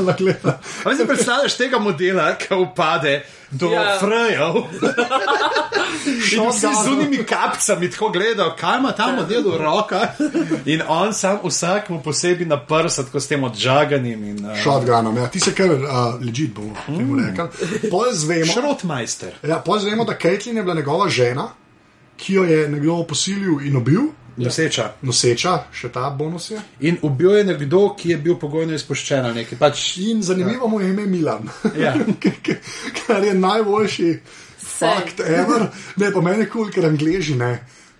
Ampak 0.00 0.96
si 0.96 1.06
predstavljaš 1.06 1.56
tega 1.56 1.78
modela, 1.78 2.34
ki 2.38 2.54
upade 2.54 3.22
do 3.50 3.70
Ja. 3.72 3.82
ja. 3.82 3.98
frejev? 3.98 4.54
Vsi 6.50 6.66
z 6.84 6.88
unimi 6.92 7.24
kapcami 7.24 7.90
tako 7.90 8.08
gledajo, 8.08 8.54
kaj 8.58 8.78
ima 8.78 8.92
ta 8.92 9.12
model 9.12 9.42
v 9.42 9.56
rokah. 9.58 10.08
In 10.64 10.82
on 10.88 11.14
sam 11.14 11.38
vsak 11.44 11.88
mu 11.88 12.02
posebej 12.02 12.46
na 12.46 12.56
prsa, 12.66 13.04
tako 13.04 13.20
s 13.20 13.28
tem 13.28 13.44
odžaganim. 13.44 14.24
In, 14.24 14.44
uh, 14.46 14.56
Shotgunom, 14.62 15.16
ja, 15.16 15.28
ti 15.28 15.40
se 15.40 15.54
kar 15.54 15.70
uh, 15.70 15.80
ležit, 16.20 16.54
bomo 16.54 16.76
temu 16.86 17.18
rekli. 17.18 17.90
Pol 17.90 18.12
zvemo. 18.12 18.52
Šrotmajster. 18.52 19.34
Ja, 19.42 19.60
pol 19.64 19.78
zvemo, 19.78 20.04
da 20.04 20.16
Caitlin 20.22 20.56
je 20.56 20.62
bila 20.62 20.74
njegova 20.74 21.08
žena, 21.08 21.48
ki 22.20 22.34
jo 22.34 22.44
je 22.44 22.68
nekdo 22.68 23.00
posilil 23.04 23.60
in 23.64 23.76
ubil, 23.76 24.10
Noseča. 24.36 24.84
noseča, 25.02 25.50
še 25.70 25.90
ta 25.92 26.06
bonus 26.10 26.50
je. 26.50 26.60
In 26.82 26.96
ubil 27.02 27.34
je 27.34 27.44
nekdo, 27.44 27.80
ki 27.92 28.10
je 28.10 28.16
bil 28.18 28.36
pogojno 28.36 28.72
izpuščen 28.72 29.24
ali 29.24 29.42
nekaj. 29.42 29.58
Pač, 29.58 29.82
In 30.00 30.22
zanimivo 30.22 30.68
mu 30.68 30.80
je 30.80 30.88
ime 30.90 31.04
Milan, 31.06 31.48
Ja. 31.76 31.92
kar 33.00 33.24
je 33.24 33.34
najboljši 33.34 34.14
fakt 34.60 35.20
ever. 35.20 35.66
Ne, 35.96 36.08
pa 36.10 36.20
meni 36.20 36.46
kul, 36.46 36.62
cool, 36.62 36.72
ker 36.72 36.86
angliži 36.88 37.34
ne, 37.36 37.50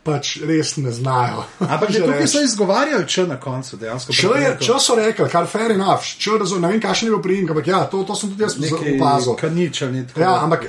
pač 0.02 0.38
res 0.40 0.76
ne 0.78 0.92
znajo. 0.92 1.44
ampak 1.60 1.90
že 1.92 2.00
tukaj 2.00 2.22
reči. 2.22 2.32
so 2.32 2.40
izgovarjali 2.42 3.04
če 3.06 3.26
na 3.26 3.36
koncu 3.36 3.76
dejansko. 3.76 4.12
Če, 4.12 4.32
je, 4.40 4.54
če 4.60 4.78
so 4.80 4.96
rekli, 4.96 5.28
kar 5.28 5.44
fair 5.46 5.74
enough, 5.74 6.08
če 6.16 6.38
razumem, 6.40 6.62
ne 6.62 6.72
vem, 6.72 6.80
kakšen 6.80 7.10
je 7.10 7.12
bil 7.12 7.22
prijem, 7.22 7.50
ampak 7.50 7.68
ja, 7.68 7.82
to, 7.84 8.00
to 8.04 8.16
sem 8.16 8.32
tudi 8.32 8.46
jaz 8.46 8.56
opazil. 8.56 9.36
kaničani. 9.36 10.06
Ja, 10.16 10.38
ampak 10.40 10.64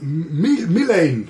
Milane, 0.00 1.26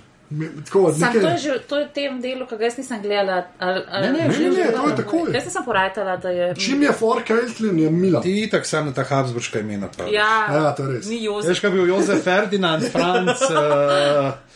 tako 0.65 0.93
Sam, 0.93 1.13
to 1.13 1.19
je 1.19 1.25
nekaj. 1.25 1.39
že 1.39 1.59
to 1.63 1.75
je 1.77 1.85
v 1.85 1.91
tem 1.91 2.21
delu, 2.21 2.47
ki 2.47 2.57
ga 2.57 2.65
jaz 2.65 2.77
nisem 2.77 3.01
gledala. 3.01 3.37
Ali, 3.59 3.81
ali, 3.89 4.03
Ne, 4.03 4.13
ne, 4.13 4.29
ne, 4.29 4.51
ne, 4.51 4.73
to 4.73 4.83
je 4.85 4.97
takoj. 4.97 5.27
Jaz 5.31 5.45
nisem 5.45 5.65
porajtala, 5.65 6.17
da 6.17 6.29
je. 6.31 6.55
Čim 6.57 6.83
je 6.83 6.93
for 6.93 7.23
Caitlin, 7.23 7.79
je 7.79 7.91
Milan. 7.91 8.23
Ti 8.23 8.43
itak 8.43 8.67
sam 8.67 8.87
na 8.87 8.93
ta 8.93 9.05
Habsburška 9.05 9.61
imena. 9.61 9.89
praviš. 9.89 10.15
Ja, 10.15 10.33
Ja, 10.51 10.73
to 10.73 10.83
je 10.83 10.89
res. 10.93 11.07
Ni 11.07 11.23
Jozef. 11.23 11.51
Veš, 11.51 11.61
kaj 11.61 11.71
bil 11.71 11.87
Jozef 11.87 12.23
Ferdinand, 12.23 12.83
Franc. 12.85 13.39
Uh, 13.43 14.33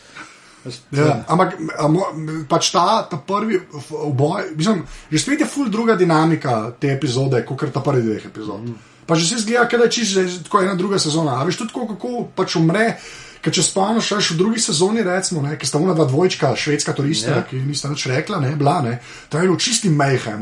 Ja, 0.91 1.23
ampak 1.27 1.55
a 1.77 1.87
mo- 1.87 2.11
pač 2.43 2.71
ta, 2.71 3.03
ta 3.03 3.15
prvi 3.17 3.55
oboj, 3.89 4.51
mislim, 4.51 4.81
že 5.07 5.17
spet 5.17 5.39
je 5.39 5.47
ful 5.47 5.69
druga 5.69 5.95
dinamika 5.95 6.73
te 6.75 6.91
epizode, 6.91 7.39
kot 7.45 7.71
ta 7.71 7.79
prvi 7.79 8.03
dveh 8.03 8.25
epizod. 8.25 8.59
Mm. 8.61 8.75
Pa 9.05 9.15
že 9.15 9.23
se 9.25 9.37
zgleda, 9.37 9.77
da 9.77 9.83
je 9.83 9.91
čisto 9.91 10.19
tako 10.43 10.61
ena 10.61 10.75
druga 10.75 10.99
sezona. 10.99 11.39
A 11.39 11.47
veš 11.47 11.57
tudi, 11.57 11.71
tako, 11.71 11.87
kako 11.87 12.27
pač 12.35 12.55
umre. 12.55 12.97
Ker 13.41 13.53
če 13.53 13.63
spomniš, 13.63 14.07
še 14.17 14.33
v 14.33 14.37
drugi 14.37 14.59
sezoni, 14.59 15.03
recimo, 15.05 15.41
ne, 15.41 15.57
ki 15.57 15.67
sta 15.69 15.77
ona 15.77 15.93
dva 15.93 16.05
dvojčka, 16.09 16.55
švedska 16.55 16.93
turista, 16.93 17.29
Ja. 17.31 17.35
yeah. 17.37 17.49
ki 17.49 17.61
nista 17.61 17.89
nič 17.89 18.05
rekla, 18.09 18.39
ne, 18.39 18.55
bila, 18.55 18.81
ne, 18.81 18.99
to 19.29 19.37
je 19.37 19.45
bilo 19.45 19.57
čisti 19.61 19.89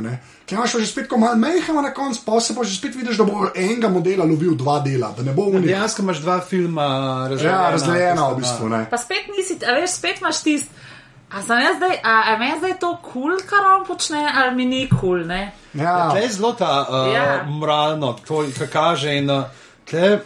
ne. 0.02 0.20
Ki 0.46 0.56
imaš 0.56 0.78
že 0.78 0.86
spet, 0.86 1.08
ko 1.10 1.18
malo 1.18 1.36
mejhema 1.36 1.82
na 1.82 1.90
koncu, 1.94 2.22
pa 2.26 2.40
se 2.40 2.56
pa 2.56 2.64
že 2.64 2.78
spet 2.78 2.96
vidiš, 2.96 3.18
da 3.18 3.24
bo 3.26 3.50
enega 3.56 3.90
modela 3.90 4.26
lovil 4.26 4.56
dva 4.56 4.80
dela, 4.80 5.10
da 5.18 5.24
ne 5.24 5.34
bo 5.34 5.50
unik. 5.50 5.66
dejansko 5.66 6.02
imaš 6.02 6.18
dva 6.22 6.40
filma 6.42 6.88
razdeljena. 7.30 7.62
Ja, 7.62 7.72
razdeljena 7.72 8.28
v 8.30 8.36
bistvu, 8.38 8.70
ne. 8.70 8.86
Pa 8.90 8.98
spet 8.98 9.26
nisi, 9.38 9.58
a 9.66 9.74
veš, 9.80 9.90
spet 9.98 10.22
imaš 10.22 10.44
tist. 10.44 10.70
A 11.34 11.42
za 11.42 11.56
me 11.56 11.74
zdaj, 11.78 11.98
a, 12.04 12.14
a 12.32 12.38
meni 12.38 12.60
zdaj 12.62 12.78
to 12.80 12.98
kul, 13.02 13.34
cool, 13.34 13.38
kar 13.50 13.66
on 13.74 13.86
počne, 13.88 14.22
ali 14.36 14.56
mi 14.56 14.66
ni 14.66 14.86
kul, 14.90 15.00
cool, 15.00 15.26
ne? 15.26 15.52
Ja, 15.74 16.10
Tle 16.14 16.22
je 16.22 16.30
zelo 16.32 16.54
ta 16.54 16.86
uh, 16.86 17.14
Ja. 17.14 17.24
ja. 17.24 17.44
moralno, 17.50 18.14
to 18.28 18.46
kar 18.54 18.70
kaže. 18.70 19.18
In, 19.18 19.30
uh, 19.30 19.44
tle 19.90 20.22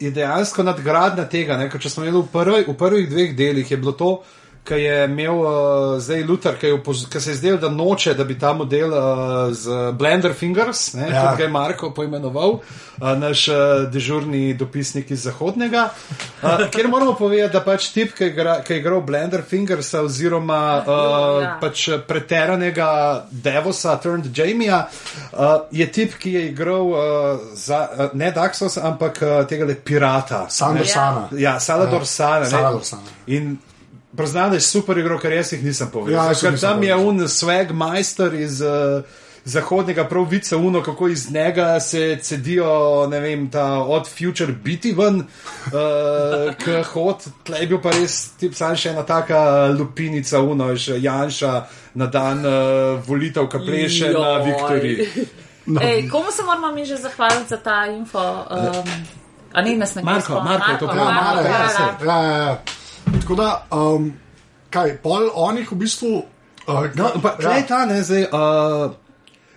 je 0.00 0.10
dejansko 0.10 0.62
nadgradnja 0.62 1.24
tega. 1.28 1.56
Ne? 1.56 1.70
ker 1.70 1.80
Če 1.80 1.90
smo 1.92 2.04
imeli 2.04 2.20
v, 2.20 2.28
prvi, 2.32 2.64
v 2.66 2.76
prvih 2.76 3.08
dveh 3.10 3.36
delih, 3.36 3.70
je 3.70 3.78
bilo 3.80 3.92
to, 3.96 4.10
kar 4.66 4.78
je 4.78 5.04
imel 5.04 5.38
uh, 5.38 5.50
zdaj 5.98 6.24
Luther, 6.24 6.56
ki 6.58 6.72
se 7.20 7.30
je 7.30 7.36
zdel, 7.36 7.58
da 7.58 7.68
noče, 7.70 8.14
da 8.14 8.24
bi 8.24 8.34
ta 8.38 8.50
model 8.52 8.90
uh, 8.90 9.02
z 9.54 9.70
Blender 9.94 10.34
Fingers, 10.34 10.92
ne, 10.94 11.06
Ja. 11.06 11.22
kot 11.22 11.38
ga 11.38 11.44
je 11.44 11.50
Marko 11.50 11.90
poimenoval, 11.90 12.58
uh, 12.58 13.12
naš 13.16 13.44
uh, 13.48 13.56
dežurni 13.86 14.54
dopisnik 14.54 15.10
iz 15.10 15.22
Zahodnega. 15.22 15.88
Uh, 16.42 16.66
Ker 16.70 16.88
moramo 16.88 17.14
povedati, 17.14 17.52
da 17.52 17.60
pač 17.62 17.88
tip, 17.94 18.14
ki 18.14 18.24
je 18.24 18.32
igra- 18.32 18.58
ki 18.64 18.72
je 18.72 18.78
igral 18.80 19.00
Blender 19.00 19.42
Fingersa 19.42 20.02
oziroma 20.02 20.60
uh, 20.82 21.42
Ja. 21.42 21.52
pač 21.60 21.86
preteranega 22.08 22.88
Devosa, 23.30 23.96
turned 24.02 24.26
Jamija, 24.38 24.88
uh, 25.32 25.38
je 25.70 25.86
tip, 25.92 26.18
ki 26.18 26.32
je 26.32 26.46
igral 26.50 26.90
uh, 26.90 26.98
za, 27.54 27.86
uh, 27.98 28.10
ne 28.14 28.32
Daxos, 28.32 28.78
ampak 28.82 29.22
uh, 29.22 29.46
tega 29.46 29.64
le 29.64 29.74
pirata. 29.74 30.42
Ne. 30.74 30.84
Sana. 30.84 31.28
Ja, 31.32 31.60
Salador 31.60 32.00
Ja, 32.00 32.04
Sana. 32.04 32.40
ne. 32.40 32.50
Salador 32.50 32.84
Sana. 32.84 33.02
Priznam, 34.16 34.50
da 34.50 34.56
je 34.56 34.60
super 34.60 34.98
igro, 34.98 35.18
ker 35.18 35.32
jaz 35.32 35.52
jih 35.52 35.64
nisem 35.64 35.90
povedal. 35.92 36.24
Ja, 36.24 36.28
nisem 36.28 36.58
tam 36.60 36.82
je 36.82 36.94
povedal. 36.94 37.08
un 37.08 37.28
swag 37.28 37.72
majster 37.72 38.34
iz. 38.34 38.60
Uh, 38.60 39.02
zahodnega 39.46 40.04
pravice, 40.08 40.56
uno, 40.56 40.82
kako 40.82 41.08
iz 41.08 41.30
njega 41.30 41.80
se 41.80 42.18
cedijo, 42.22 43.06
ne 43.06 43.20
vem, 43.20 43.50
ta 43.50 43.78
od 43.78 44.08
future 44.08 44.52
biti 44.52 44.92
ven, 44.92 45.16
uh, 45.20 46.54
k 46.58 46.82
hod, 46.82 47.16
tle 47.44 47.60
je 47.60 47.66
bil 47.66 47.78
pa 47.78 47.90
res, 47.94 48.32
tip 48.40 48.54
sam 48.58 48.74
še 48.76 48.90
ena 48.90 49.04
taka 49.06 49.68
lupinica, 49.70 50.40
uno, 50.42 50.74
že 50.74 50.98
Janša 50.98 51.52
na 51.94 52.06
dan 52.06 52.42
uh, 52.42 52.98
volitev, 53.06 53.46
kapleše 53.48 54.10
na 54.10 54.34
Joj. 54.34 54.44
Viktoriji. 54.48 55.06
No. 55.66 55.80
Ej, 55.82 56.08
komu 56.10 56.30
se 56.30 56.42
moramo 56.42 56.72
mi 56.74 56.84
že 56.84 56.96
zahvaliti 56.96 57.48
za 57.48 57.56
ta 57.56 57.86
info? 57.86 58.18
Um, 58.50 58.90
a 59.52 59.62
ne, 59.62 59.76
nas 59.76 59.94
ne 59.94 60.02
Marko, 60.02 60.40
Marko 60.40 60.70
je 60.72 60.78
to 60.78 60.84
Ja, 60.86 60.92
prav. 60.92 61.06
Mare, 61.06 61.48
ja, 61.48 61.58
ja, 61.62 61.68
saj. 61.68 62.06
ja, 62.06 62.22
ja, 62.22 62.36
ja. 62.36 62.62
Tako 63.20 63.34
da, 63.34 63.66
um, 63.72 64.12
kaj, 64.70 64.96
pol 65.02 65.30
onih 65.34 65.72
v 65.72 65.76
bistvu. 65.76 66.22
Uh, 66.66 66.86
No, 66.94 67.10
pa 67.22 67.36
ja. 67.42 67.62
ta 67.66 67.84
ne 67.86 68.02
zdaj. 68.02 68.26
Uh, 68.32 68.92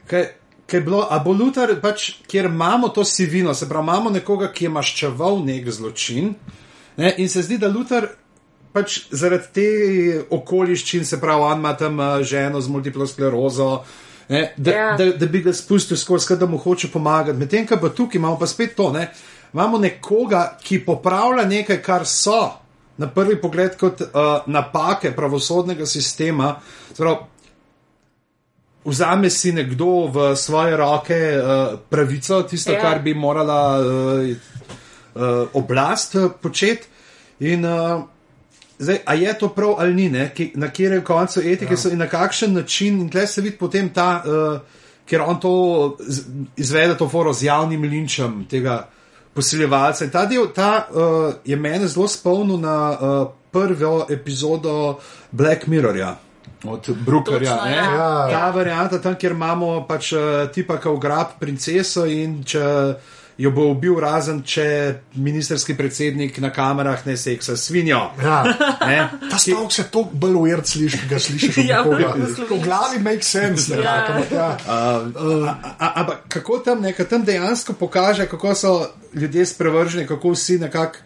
kaj, 0.08 0.26
kaj 0.70 0.78
je 0.78 0.84
bilo, 0.86 1.08
a 1.10 1.20
bo 1.20 1.34
Luther, 1.34 1.74
pač, 1.82 2.12
kjer 2.30 2.46
imamo 2.46 2.90
to 2.90 3.04
sivino, 3.06 3.54
se 3.54 3.70
pravi, 3.70 3.84
imamo 3.84 4.10
nekoga, 4.10 4.52
ki 4.54 4.66
je 4.66 4.70
maščeval 4.70 5.42
nek 5.46 5.70
zločin. 5.72 6.34
Ne, 6.98 7.14
in 7.18 7.30
se 7.30 7.42
zdi, 7.42 7.58
da 7.58 7.68
Luther. 7.68 8.08
Pač 8.70 9.00
zaradi 9.18 9.48
te 9.54 9.68
okoliščin, 10.30 11.02
se 11.06 11.18
pravi, 11.18 11.42
on 11.42 11.58
ima 11.58 11.74
tam 11.74 11.98
uh, 12.00 12.20
ženo 12.22 12.62
z 12.62 12.70
multiplo 12.70 13.08
sklerozo, 13.10 13.84
ne, 14.30 14.44
da, 14.58 14.72
Ja. 14.72 14.78
ja. 14.78 14.96
da, 14.98 15.08
da 15.18 15.26
bi 15.26 15.42
ga 15.42 15.54
spustil 15.54 15.98
skozi, 15.98 16.38
da 16.38 16.46
mu 16.46 16.58
hoče 16.58 16.92
pomagati. 16.94 17.38
Medtem, 17.38 17.66
ko 17.68 17.80
pa 17.82 17.90
tukaj 17.90 18.20
imamo 18.22 18.38
pa 18.40 18.48
spet 18.48 18.76
to, 18.78 18.92
ne, 18.94 19.08
imamo 19.54 19.82
nekoga, 19.82 20.58
ki 20.64 20.84
popravlja 20.86 21.48
nekaj, 21.50 21.82
kar 21.82 22.06
so 22.06 22.44
na 23.00 23.08
prvi 23.08 23.38
pogled 23.42 23.78
kot 23.80 24.02
uh, 24.02 24.10
napake 24.52 25.14
pravosodnega 25.16 25.86
sistema. 25.88 26.58
Pravi, 26.98 27.18
vzame 28.86 29.30
si 29.30 29.54
nekdo 29.56 30.08
v 30.12 30.36
svoje 30.36 30.78
roke 30.78 31.16
uh, 31.16 31.80
pravico, 31.90 32.44
tisto, 32.44 32.72
Ja. 32.76 32.82
kar 32.82 33.00
bi 33.04 33.14
morala 33.14 33.80
uh, 33.80 34.28
uh, 34.28 35.48
oblast 35.54 36.16
uh, 36.16 36.32
početi. 36.42 36.88
In 37.40 37.64
uh, 37.66 38.04
zdaj, 38.80 39.00
a 39.06 39.14
je 39.16 39.38
to 39.40 39.50
prav 39.56 39.80
ali 39.80 39.94
ni, 39.94 40.10
ne? 40.10 40.32
Na 40.56 40.68
kjer 40.68 41.00
koncu 41.04 41.40
etike 41.40 41.74
ja. 41.74 41.78
so 41.78 41.90
in 41.90 42.04
na 42.04 42.08
kakšen 42.08 42.54
način, 42.54 43.00
in 43.00 43.10
tle 43.10 43.28
se 43.28 43.42
vidi 43.42 43.58
potem 43.58 43.90
ta, 43.96 44.24
uh, 44.26 44.60
ker 45.08 45.22
on 45.22 45.40
to 45.40 45.98
izvede 46.58 46.98
to 46.98 47.08
foro 47.10 47.34
z 47.34 47.48
javnim 47.48 47.84
linčem 47.84 48.46
tega 48.50 48.90
posiljevalca. 49.40 50.06
In 50.06 50.12
ta 50.12 50.26
del 50.28 50.52
ta, 50.56 50.72
uh, 50.92 51.34
je 51.44 51.56
mene 51.56 51.88
zelo 51.88 52.08
spomnil 52.08 52.60
na 52.60 52.78
uh, 52.92 53.22
prvo 53.52 54.06
epizodo 54.10 55.00
Black 55.32 55.68
Mirrorja. 55.68 56.18
Od 56.64 56.90
Brookerja. 57.06 57.56
Točno, 57.56 57.66
ne? 57.66 57.76
ja. 57.76 57.84
Ja. 57.84 58.28
Ta 58.32 58.52
varianta, 58.52 59.00
tam, 59.02 59.16
kjer 59.16 59.32
imamo 59.32 59.86
pač 59.88 60.12
eh, 60.14 60.50
tipa, 60.52 60.76
ki 60.82 60.92
ugrab 60.92 61.38
princeso 61.40 62.04
in 62.06 62.42
če 62.44 62.64
jo 63.40 63.52
bo 63.52 63.70
ubil, 63.72 63.96
razen 63.96 64.42
če 64.44 64.64
ministerski 65.16 65.72
predsednik 65.74 66.38
na 66.38 66.50
kamerah 66.52 67.06
ne 67.08 67.14
seksa 67.18 67.56
svinjo. 67.58 68.02
Ja. 68.20 68.44
Ne? 68.84 68.98
Ta 69.32 69.38
stavek 69.40 69.72
se 69.72 69.84
tako 69.86 70.10
bolj 70.14 70.36
ujer 70.36 70.62
sliši, 70.66 70.98
ki 70.98 71.08
ga 71.08 71.20
slišiš 71.20 71.58
od 71.58 71.66
Ja, 71.66 71.78
nekoga. 71.80 72.16
v 72.50 72.58
glavi 72.60 73.00
make 73.00 73.24
sense. 73.24 73.72
Ne, 73.72 73.84
Ja. 73.84 73.94
ampak 74.10 74.32
ja. 74.32 74.50
A- 74.68 75.56
a- 75.80 75.94
Ampak 75.96 76.28
kako 76.28 76.58
tam, 76.60 76.82
ne, 76.82 76.92
tam 76.94 77.24
dejansko 77.24 77.74
pokaže, 77.74 78.28
kako 78.28 78.56
so 78.56 78.74
ljudje 79.14 79.46
sprevrženi, 79.46 80.08
kako 80.08 80.32
vsi 80.32 80.60
nekako 80.60 80.98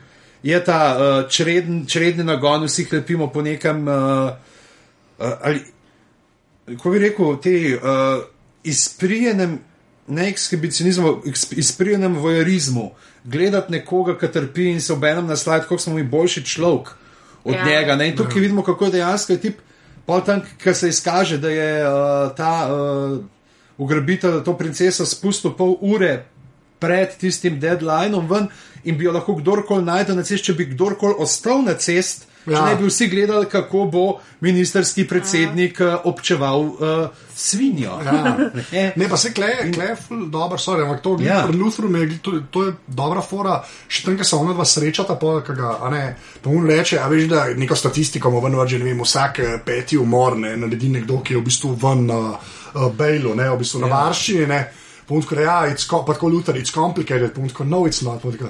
je 0.44 0.58
ta 0.60 0.80
uh, 0.92 1.30
čreden, 1.30 1.86
čredni 1.88 2.24
nagon, 2.24 2.66
vsi 2.66 2.88
lepimo 2.92 3.28
po 3.28 3.42
nekem. 3.42 3.88
Uh, 3.88 3.94
uh, 5.20 5.32
ali, 5.42 5.62
kako 6.68 6.90
bi 6.90 7.00
rekel, 7.00 7.38
te 7.38 7.54
uh, 7.76 8.24
izprijenem, 8.64 9.60
ne 10.08 10.30
ekshibicionizmu, 10.30 11.22
eks- 11.26 11.54
izprijenem 11.58 12.16
vojerizmu, 12.16 12.92
gledati 13.24 13.72
nekoga, 13.72 14.18
ki 14.18 14.28
trpi 14.32 14.66
in 14.72 14.82
se 14.82 14.94
obenem 14.94 15.28
naslajati, 15.28 15.64
kako 15.70 15.78
smo 15.78 15.94
mi 15.94 16.04
boljši 16.04 16.46
človek 16.46 16.90
od 17.44 17.54
Ja. 17.54 17.60
ja. 17.60 17.66
njega. 17.66 17.96
Ne? 17.96 18.08
In 18.08 18.18
tukaj 18.18 18.42
vidimo, 18.42 18.64
kako 18.64 18.86
je 18.86 18.92
dejansko 18.92 19.34
je 19.34 19.42
tip. 19.42 19.60
Pol 20.06 20.22
tam, 20.26 20.42
ki 20.64 20.74
se 20.74 20.90
izkaže, 20.90 21.38
da 21.38 21.50
je 21.50 21.88
uh, 21.88 22.36
ta 22.36 22.70
uh, 22.74 23.20
ugrabitelj, 23.78 24.44
to 24.44 24.58
princeso, 24.58 25.06
spustil 25.06 25.54
pol 25.56 25.78
ure 25.82 26.26
pred 26.80 27.16
tistim 27.20 27.60
deadlineom 27.60 28.28
ven 28.30 28.48
in 28.84 28.98
bi 28.98 29.06
jo 29.06 29.12
lahko 29.16 29.36
kdorkoli 29.36 29.86
najdel 29.86 30.16
na 30.16 30.24
cesti, 30.24 30.46
če 30.46 30.54
bi 30.54 30.66
kdorkoli 30.74 31.16
ostal 31.18 31.64
na 31.64 31.74
cesti. 31.80 32.28
Ja. 32.46 32.54
Ja. 32.54 32.66
Ne 32.66 32.76
bi 32.76 32.88
vsi 32.88 33.08
gledali, 33.08 33.46
kako 33.50 33.86
bo 33.86 34.20
ministerski 34.42 35.08
predsednik 35.08 35.80
uh, 35.80 35.94
občeval 36.04 36.62
uh, 36.62 36.78
svinjo. 37.36 38.00
Ja. 38.06 38.38
Ne? 38.72 38.94
Ne, 38.96 39.10
pa 39.10 39.18
se 39.18 39.34
kleje, 39.34 39.72
kleje, 39.74 39.96
dobro, 40.28 40.58
sorry, 40.58 40.84
ampak 40.84 41.02
to 41.02 41.18
Ja. 41.20 41.34
ja. 41.34 41.46
Lutheru 41.46 41.98
je, 41.98 42.18
to, 42.22 42.32
to 42.52 42.64
je 42.64 42.74
dobra 42.88 43.22
fora, 43.22 43.64
še 43.88 44.04
tam, 44.06 44.18
ko 44.18 44.24
se 44.24 44.36
ona 44.36 44.54
dva 44.54 44.66
srečata, 44.66 45.16
pa, 45.16 45.40
ga, 45.48 45.78
a 45.82 45.90
ne, 45.90 46.04
pa 46.42 46.50
on 46.50 46.66
reče, 46.68 47.00
a 47.00 47.08
veš, 47.08 47.28
da 47.30 47.46
neko 47.56 47.76
statistiko 47.76 48.30
ima 48.30 48.40
ven, 48.44 48.58
že 48.68 48.80
ne 48.80 48.86
vem, 48.86 49.02
vsak 49.02 49.40
eh, 49.40 49.58
peti 49.66 49.98
umor, 49.98 50.38
ne, 50.38 50.56
naredi 50.58 50.90
nekdo, 50.90 51.22
ki 51.22 51.34
je 51.34 51.40
v 51.40 51.46
bistvu 51.46 51.74
ven 51.82 52.06
na 52.10 52.20
uh, 52.34 52.88
bailu, 52.98 53.36
ne, 53.36 53.50
v 53.50 53.60
bistvu 53.62 53.84
na 53.86 53.88
Ja. 53.92 54.04
varščini, 54.04 54.48
ne, 54.50 54.62
pa 55.08 55.16
on 55.16 55.22
tako, 55.22 55.40
ja, 55.42 55.58
it's, 55.72 55.88
pa 55.90 56.14
tako 56.14 56.30
Luther, 56.34 56.56
it's 56.58 56.74
complicated, 56.74 57.34
pa 57.36 57.42
on 57.42 57.50
tako, 57.54 57.64
no, 57.64 57.84
it's 57.88 58.04
not, 58.06 58.22
pa 58.22 58.28
on 58.30 58.38
tako, 58.38 58.50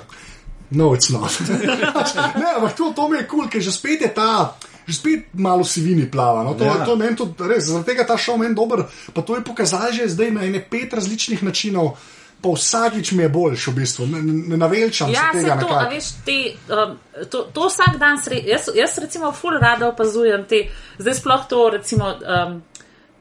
no, 0.74 0.94
it's 0.94 1.10
not. 1.10 1.32
ne, 2.42 2.48
ampak 2.58 2.76
to, 2.76 2.94
to 2.94 3.08
mi 3.08 3.18
je 3.18 3.28
kul, 3.28 3.40
cool, 3.40 3.50
ker 3.50 3.62
že 3.62 3.72
spet 3.72 4.02
je 4.02 4.10
ta. 4.10 4.56
Že 4.84 4.94
spet 4.94 5.20
malo 5.34 5.64
sivini 5.64 6.04
plava. 6.12 6.44
No? 6.44 6.54
To, 6.54 6.64
Ja. 6.66 6.84
to 6.84 6.92
je 6.92 7.00
meni 7.00 7.16
tudi 7.16 7.40
res, 7.48 7.70
zaradi 7.72 7.86
tega 7.88 8.04
ta 8.04 8.18
šov 8.20 8.38
meni 8.38 8.52
dober. 8.52 8.84
Pa 9.14 9.22
to 9.22 9.38
je 9.38 9.42
pokazal 9.42 9.94
že 9.96 10.10
zdaj 10.10 10.32
na 10.32 10.44
ene 10.44 10.60
pet 10.60 10.92
različnih 10.94 11.40
načinov, 11.40 11.96
pa 12.44 12.52
vsakič 12.52 13.12
mi 13.16 13.24
je 13.24 13.30
boljš 13.32 13.68
v 13.68 13.74
bistvu. 13.74 14.04
Ne, 14.12 14.20
ne, 14.20 14.58
navelčam 14.58 15.08
Ja, 15.08 15.32
se 15.32 15.40
se 15.40 15.46
tega 15.48 15.56
to, 15.56 15.68
a 15.68 15.88
nekako. 15.88 15.96
veš, 15.96 16.06
te, 16.28 16.38
um, 16.68 16.98
to, 17.32 17.48
to 17.56 17.62
vsak 17.72 17.96
dan 17.96 18.20
srečam. 18.20 18.50
Jaz, 18.50 18.68
jaz 18.76 18.98
recimo 19.00 19.32
ful 19.32 19.56
rada 19.56 19.88
opazujem 19.88 20.44
te, 20.44 20.66
zdaj 21.00 21.16
sploh 21.16 21.48
to, 21.48 21.70
recimo, 21.70 22.12
um, 22.20 22.60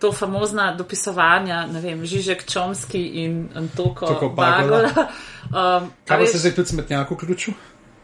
to 0.02 0.10
famozna 0.12 0.72
dopisovanja, 0.74 1.66
ne 1.70 1.80
vem, 1.80 2.02
Žižek 2.02 2.42
Čomski 2.50 3.02
in 3.22 3.44
Antoko 3.54 4.06
Tako 4.10 4.32
Bagola. 4.34 4.88
Bagola. 4.88 5.06
Um, 5.52 5.92
Kaj 6.08 6.18
pa 6.18 6.26
se 6.26 6.38
zdaj 6.42 6.54
tudi 6.58 6.74
smetnjak 6.74 7.10
vključil? 7.14 7.54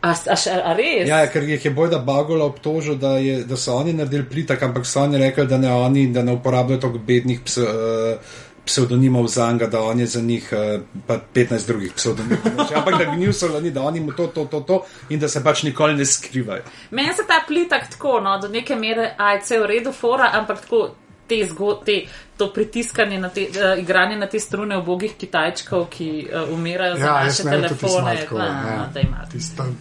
a, 0.01 0.13
a, 0.15 0.37
še- 0.39 0.59
a 0.63 0.75
res? 0.79 1.09
Ja, 1.09 1.25
ker 1.27 1.43
jih 1.43 1.65
je 1.65 1.71
Bojda 1.75 1.99
Bagola 1.99 2.47
obtožil, 2.47 2.95
da, 3.03 3.17
je, 3.19 3.41
da 3.45 3.57
so 3.59 3.75
oni 3.81 3.97
naredili 3.99 4.27
plitak, 4.31 4.63
ampak 4.63 4.87
so 4.87 5.03
oni 5.03 5.19
rekli, 5.19 5.47
da 5.51 5.59
ne 5.59 5.73
oni, 5.75 6.07
da 6.15 6.23
ne 6.23 6.37
uporabljajo 6.39 6.81
toliko 6.85 7.03
bednih 7.09 7.41
pse, 7.43 7.65
uh, 7.67 8.37
pseudonimov 8.69 9.27
za 9.33 9.49
njega, 9.53 9.67
da 9.67 9.81
on 9.83 10.01
je 10.01 10.07
za 10.07 10.21
njih 10.21 10.53
uh, 10.53 10.85
pa 11.07 11.19
15 11.35 11.67
drugih 11.67 11.97
pseudonimov. 11.97 12.63
ampak 12.79 12.99
da 12.99 13.11
gnusili 13.17 13.57
oni, 13.57 13.71
da 13.75 13.83
oni 13.83 14.01
mu 14.01 14.13
to, 14.13 14.27
to, 14.27 14.45
to, 14.45 14.61
to 14.61 14.79
in 15.09 15.19
da 15.19 15.29
se 15.29 15.43
pač 15.45 15.63
nikoli 15.67 15.97
ne 15.97 16.07
skrivajo. 16.07 16.63
Meni 16.91 17.15
se 17.15 17.27
ta 17.27 17.43
plitak 17.49 17.91
tako, 17.91 18.21
no, 18.21 18.39
do 18.39 18.49
neke 18.49 18.77
mere, 18.77 19.15
a 19.19 19.33
je 19.35 19.43
vse 19.43 19.59
v 19.59 19.67
redu, 19.67 19.93
fora, 19.93 20.31
ampak 20.35 20.63
tako. 20.63 20.89
Te 21.29 21.47
zgo, 21.49 21.75
te, 21.85 22.07
to 22.37 22.53
pritiskanje, 22.53 23.19
na 23.19 23.29
te, 23.29 23.49
uh, 23.51 23.79
igranje 23.79 24.17
na 24.17 24.27
te 24.27 24.41
strune 24.41 24.79
ubogih 24.79 25.17
Kitajčkov, 25.17 25.87
ki 25.91 26.29
uh, 26.33 26.53
umirajo 26.55 26.97
za 26.97 27.07
Ja, 27.07 27.25
naše 27.25 27.43
telefone. 27.43 28.17
tako, 28.17 28.39
na, 28.39 28.45
ja. 28.45 28.89
da 28.95 29.01
ima. 29.01 29.25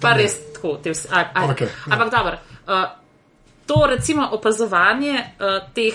Pa 0.01 0.13
res 0.13 0.35
tako. 0.53 0.77
Te, 0.83 0.89
vse- 0.91 1.09
a, 1.11 1.23
a, 1.33 1.47
okay, 1.47 1.63
ja. 1.63 1.93
ampak 1.93 2.11
dobro. 2.11 2.37
Uh, 2.67 2.83
to 3.65 3.85
recimo 3.87 4.27
opazovanje 4.31 5.13
uh, 5.13 5.73
teh 5.73 5.93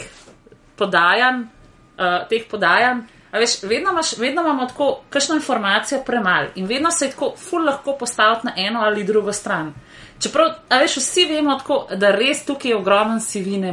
podajanj, 0.77 1.43
uh, 1.43 2.29
teh 2.29 2.45
podajanj. 2.51 3.01
A 3.33 3.39
veš, 3.41 3.63
vedno, 3.63 3.91
imaš, 3.91 4.17
vedno 4.19 4.43
imamo 4.43 4.67
tako, 4.67 5.01
kakšno 5.11 5.35
informacijo 5.35 6.03
premalo 6.07 6.47
in 6.55 6.67
vedno 6.67 6.91
se 6.91 7.05
je 7.07 7.11
tako 7.11 7.33
ful 7.37 7.65
lahko 7.65 7.97
postaviti 7.97 8.47
na 8.47 8.53
eno 8.57 8.81
ali 8.81 9.05
drugo 9.05 9.33
stran. 9.33 9.75
Čeprav, 10.21 10.49
a 10.69 10.79
veš, 10.79 10.97
vsi 10.97 11.25
vemo, 11.25 11.55
tako, 11.59 11.87
da 11.97 12.11
res 12.11 12.45
tukaj 12.45 12.71
je 12.71 12.77
ogromen 12.77 13.21
sivine 13.21 13.73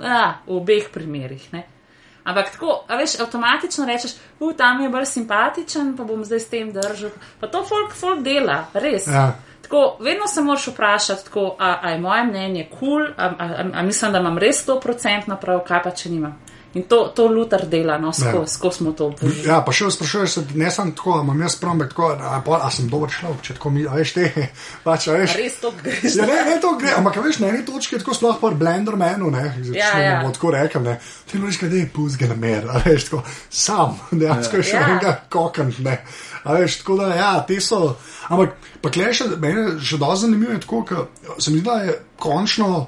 m, 0.00 0.06
a, 0.06 0.40
v 0.46 0.56
obeh 0.56 0.88
primerih. 0.92 1.52
Ne? 1.52 1.66
Ampak 2.24 2.52
tako, 2.52 2.84
a 2.88 2.96
veš, 2.96 3.20
avtomatično 3.20 3.86
rečeš, 3.86 4.16
tam 4.56 4.82
je 4.82 4.88
bolj 4.88 5.06
simpatičen, 5.06 5.94
pa 5.96 6.04
bom 6.04 6.24
zdaj 6.24 6.40
s 6.40 6.48
tem 6.48 6.72
držal. 6.72 7.14
Pa 7.40 7.48
to 7.48 7.64
folk, 7.64 7.94
folk 7.96 8.20
dela, 8.24 8.66
res. 8.74 9.06
Ja. 9.06 9.32
Tako, 9.62 9.96
vedno 10.00 10.26
se 10.26 10.42
moraš 10.42 10.66
vprašati, 10.68 11.24
tako, 11.24 11.56
a, 11.58 11.78
a 11.82 11.90
je 11.90 11.98
moje 11.98 12.24
mnenje 12.24 12.68
kul, 12.70 12.88
cool, 12.88 13.06
a, 13.16 13.32
a, 13.38 13.64
a 13.74 13.82
mislim, 13.82 14.12
da 14.12 14.18
imam 14.18 14.38
res 14.38 14.66
100% 14.68 15.36
prav, 15.40 15.64
kaj 15.66 15.82
pa 15.82 15.90
če 15.90 16.10
nimam. 16.10 16.36
In 16.74 16.84
to, 16.86 17.08
to 17.14 17.26
Luther 17.26 17.64
dela, 17.66 17.96
no, 17.98 18.12
skozi 18.12 18.36
Ja. 18.36 18.46
sko 18.46 18.70
smo 18.70 18.92
to 18.92 19.06
obvili. 19.10 19.42
Ja, 19.42 19.56
pa 19.66 19.72
še 19.74 19.88
sprašuješ 19.90 20.30
se, 20.36 20.42
ne 20.54 20.68
sem 20.70 20.92
tako, 20.94 21.16
a 21.18 21.22
imam 21.24 21.40
jaz 21.42 21.56
ampak 21.66 21.88
tako, 21.90 22.12
a, 22.14 22.36
pol, 22.46 22.54
a 22.62 22.68
sem 22.70 22.86
dober 22.86 23.10
človek, 23.10 23.40
če 23.42 23.56
tako 23.58 23.72
mi, 23.74 23.82
a 23.90 23.96
veš 23.98 24.12
te, 24.14 24.28
pač, 24.86 25.08
a 25.10 25.16
veš. 25.18 25.34
Res 25.40 25.56
to 25.58 25.72
greš. 25.80 26.14
Ja, 26.14 26.28
ne, 26.30 26.36
ne, 26.46 26.54
to 26.62 26.70
gre, 26.78 26.92
ampak 27.00 27.18
veš, 27.24 27.40
na 27.42 27.50
eni 27.50 27.64
točki 27.66 27.96
je 27.98 28.04
tako 28.04 28.14
sploh 28.14 28.38
par 28.38 28.54
Blendermanu, 28.54 29.32
ne, 29.34 29.44
Ja, 29.74 29.74
ja, 29.74 29.98
ja. 29.98 30.14
ja. 30.22 30.30
tako 30.38 30.54
rekel, 30.54 30.86
ne, 30.86 30.94
ti 31.26 31.42
moraš 31.42 31.58
kaj, 31.58 31.72
da 31.74 31.80
je 31.82 31.90
puzga 31.98 32.30
na 32.30 32.38
mer, 32.38 32.70
a 32.70 32.84
veš, 32.86 33.08
tako, 33.10 33.24
sam, 33.50 33.98
dejansko 34.14 34.62
je 34.62 34.68
še 34.70 34.76
Ja. 34.76 34.80
ja. 34.86 34.88
enega 34.94 35.16
kokant, 35.32 35.82
ne, 35.82 35.98
a 36.46 36.54
veš, 36.54 36.78
tako 36.84 37.00
da, 37.02 37.10
ja, 37.18 37.32
te 37.50 37.58
so, 37.60 37.96
ampak, 38.30 38.54
pa 38.78 38.94
klej 38.94 39.18
še, 39.18 39.26
mene 39.42 39.74
še 39.82 39.98
dosti 39.98 40.28
zanimivo 40.28 40.54
je 40.54 40.62
tako, 40.62 40.84
ker 40.86 41.06
se 41.34 41.50
mi 41.50 41.58
zdi, 41.58 41.66
da 41.66 41.80
je 41.82 41.98
končno, 42.22 42.86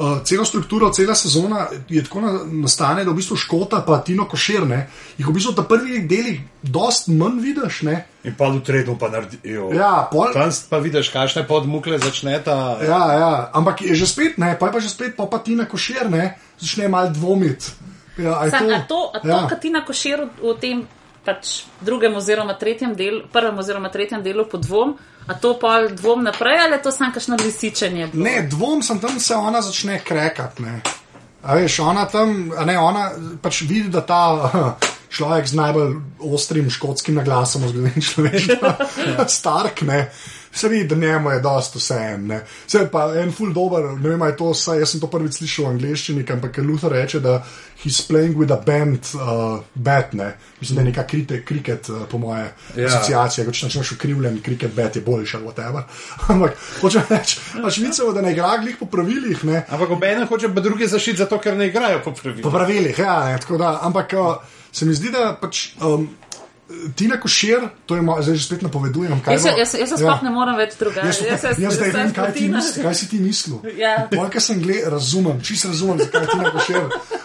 uh, 0.00 0.22
celo 0.24 0.44
strukturo, 0.44 0.90
cela 0.90 1.14
sezona 1.14 1.66
je 1.88 2.02
tako 2.04 2.20
na, 2.20 2.32
nastane, 2.64 3.04
da 3.04 3.12
v 3.12 3.20
bistvu 3.20 3.36
Škota 3.36 3.82
pa 3.86 4.00
Tino 4.04 4.24
Koširne, 4.28 4.86
jih 5.18 5.28
v 5.28 5.34
bistvu 5.36 5.52
ta 5.56 5.62
prvih 5.68 6.08
delih 6.08 6.40
dost 6.62 7.12
manj 7.12 7.40
vidiš. 7.44 7.82
Ne? 7.86 7.96
In 8.24 8.36
pa 8.36 8.48
v 8.48 8.62
tretjem 8.64 8.98
pa 8.98 9.12
naredijo. 9.12 9.70
Ja, 9.76 10.08
pol, 10.12 10.32
Tam 10.32 10.48
pa 10.70 10.80
vidiš, 10.80 11.12
kakšne 11.12 11.44
podmukle 11.48 12.00
začneta. 12.00 12.80
ja, 12.80 13.02
ja, 13.20 13.32
ampak 13.52 13.84
je 13.84 13.94
že 13.94 14.08
spet 14.08 14.40
ne, 14.40 14.56
pa 14.56 14.68
je 14.68 14.72
pa 14.72 14.80
že 14.80 14.88
spet, 14.88 15.16
pa, 15.16 15.28
pa 15.28 15.38
Tina 15.44 15.68
Koširne 15.68 16.40
začne 16.56 16.88
mal 16.88 17.12
dvomiti. 17.12 17.76
Ja, 18.20 18.50
Sam, 18.50 18.68
a 18.68 18.84
to, 18.84 19.10
a 19.14 19.20
to 19.20 19.28
ja. 19.28 19.46
Katina 19.48 19.84
Košir 19.84 20.28
v 20.40 20.54
tem 20.60 20.84
pač 21.24 21.64
drugem 21.80 22.16
oziroma 22.16 22.54
tretjem 22.58 22.94
delu, 22.96 23.22
prvem 23.32 23.58
oziroma 23.58 23.90
tretjem 23.92 24.22
delu 24.22 24.46
pod 24.48 24.64
dvom, 24.66 24.94
a 25.26 25.34
to 25.34 25.54
pa 25.60 25.86
dvom 25.88 26.24
naprej 26.24 26.58
ali 26.64 26.78
je 26.78 26.82
to 26.82 26.92
samo 26.92 27.12
kakšno 27.14 27.36
lisičenje? 27.44 28.06
bilo? 28.06 28.24
Ne, 28.24 28.42
dvom 28.50 28.82
sem 28.82 29.00
tam, 29.00 29.20
se 29.20 29.34
ona 29.34 29.62
začne 29.62 30.00
krekati. 30.04 30.62
ne. 30.62 30.80
A 31.42 31.54
veš, 31.56 31.78
ona 31.80 32.04
tam, 32.04 32.52
a 32.56 32.64
ne, 32.64 32.78
ona 32.78 33.10
pač 33.42 33.62
vidi, 33.62 33.88
da 33.88 34.00
ta 34.00 34.22
človek 35.14 35.46
z 35.48 35.56
najbolj 35.56 35.94
ostrim 36.20 36.70
škotskim 36.70 37.16
naglasom 37.20 37.64
v 37.64 37.72
zgodovini 37.72 38.02
človeštva, 38.04 38.74
Stark, 39.40 39.82
ne. 39.82 40.08
Se 40.52 40.68
vidi, 40.68 40.88
da 40.88 40.96
njemu 40.96 41.30
je 41.30 41.40
dosto 41.40 41.78
vse 41.78 41.94
en. 41.94 42.40
Se 42.66 42.88
pa 42.92 43.12
en 43.16 43.30
full 43.32 43.52
dober, 43.54 43.84
ne 44.00 44.08
vem, 44.08 44.20
je 44.22 44.36
to 44.36 44.48
vse, 44.50 44.78
jaz 44.80 44.90
sem 44.90 45.00
to 45.00 45.06
prvič 45.06 45.36
slišal 45.38 45.64
v 45.64 45.68
angleščini, 45.68 46.24
ampak 46.30 46.58
Luther 46.58 46.90
reče, 46.92 47.20
da 47.20 47.36
he's 47.84 48.00
playing 48.02 48.34
with 48.34 48.50
a 48.52 48.58
band, 48.58 48.98
uh, 49.14 49.60
bat, 49.74 50.12
ne. 50.12 50.32
Mislim, 50.60 50.76
da 50.76 50.82
je 50.82 50.88
neka 50.88 51.06
krite, 51.06 51.44
kriket, 51.44 51.88
uh, 51.88 52.02
po 52.10 52.18
moje, 52.18 52.48
Ja. 52.76 52.86
asociacija, 52.86 53.44
kot 53.46 53.54
če 53.54 53.66
načneš 53.66 53.92
ukrivljen, 53.92 54.40
kriket, 54.42 54.74
bat 54.74 54.96
je 54.96 55.02
boljši 55.02 55.36
ali 55.36 55.46
whatever. 55.46 55.82
Ampak 56.34 56.56
hočem 56.80 57.02
reči, 57.10 57.38
pač 57.62 57.78
vicevo, 57.78 58.12
da 58.12 58.20
ne 58.20 58.32
igra 58.32 58.56
glih 58.58 58.76
po 58.76 58.86
pravilih, 58.86 59.44
ne. 59.44 59.62
Ampak 59.68 59.90
obenem 59.90 60.26
hoče 60.26 60.50
pa 60.54 60.60
druge 60.60 60.88
zaščiti, 60.88 61.18
zato 61.18 61.38
ker 61.38 61.56
ne 61.56 61.66
igrajo 61.66 62.02
po 62.04 62.10
Po 62.10 62.20
pravilih. 62.22 62.50
pravilih, 62.52 62.98
ja, 62.98 63.24
ne, 63.24 63.38
tako 63.38 63.56
da. 63.56 63.78
Ampak 63.82 64.12
uh, 64.12 64.34
se 64.72 64.84
mi 64.84 64.94
zdi, 64.94 65.10
da 65.10 65.36
pač. 65.40 65.68
Um, 65.80 66.10
Tina 66.94 67.16
Košir, 67.20 67.68
to 67.86 67.96
je 67.96 68.02
zdaj 68.22 68.36
že 68.36 68.44
spet 68.46 68.62
napovedujem. 68.62 69.20
kaj 69.20 69.34
Jaz, 69.34 69.42
bo- 69.42 69.58
jaz, 69.58 69.74
jaz 69.74 69.88
se 69.88 69.96
sploh 69.96 70.22
ne 70.22 70.30
morem 70.30 70.56
več 70.56 70.76
drugače. 70.78 71.06
Jaz, 71.06 71.18
jaz, 71.26 71.42
jaz, 71.44 71.58
jaz 71.58 71.74
zdaj 71.74 71.90
vem, 71.90 72.12
kaj, 72.14 72.32
ti 72.32 72.48
misli, 72.48 72.82
kaj 72.82 72.94
si 72.94 73.08
ti 73.10 73.18
mislil. 73.18 73.58
Ja. 73.76 74.06
Polka 74.10 74.40
sem 74.40 74.62
gledal, 74.62 74.90
razumem, 74.94 75.42
čisto 75.42 75.68
razumem, 75.68 75.98
zakaj 75.98 76.26
ti 76.26 76.38
ne 76.38 76.50
košer. 76.50 76.82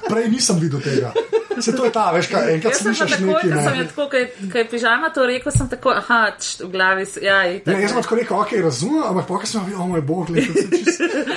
Prej 0.09 0.29
nisem 0.29 0.59
videl 0.59 0.81
tega. 0.81 1.13
Se 1.55 1.71
to 1.71 1.85
je 1.85 1.91
ta, 1.91 2.11
veš, 2.11 2.27
kaj 2.27 2.49
enkrat 2.53 2.73
Jaz 2.73 2.81
slišiš 2.83 3.11
takoj, 3.15 3.27
nekaj. 3.27 3.51
ko 3.55 3.61
sem 3.63 3.77
Ne. 3.79 3.85
tako, 3.87 4.03
ko 4.51 4.57
je 4.59 4.65
pižama 4.67 5.07
to 5.09 5.23
rekel, 5.23 5.51
sem 5.55 5.69
tako, 5.71 5.89
aha, 5.95 6.35
čt, 6.35 6.65
v 6.67 6.69
glavi, 6.73 7.05
ja. 7.23 7.37
Ne, 7.47 7.77
jaz 7.79 7.93
sem 7.93 8.01
tako 8.03 8.15
rekel, 8.19 8.35
ok, 8.35 8.51
razumem, 8.59 9.03
ampak 9.07 9.25
polka 9.25 9.47
sem 9.47 9.63
videl, 9.63 9.79
o 9.79 9.87
moj 9.87 10.03
bog, 10.03 10.29
le, 10.35 10.43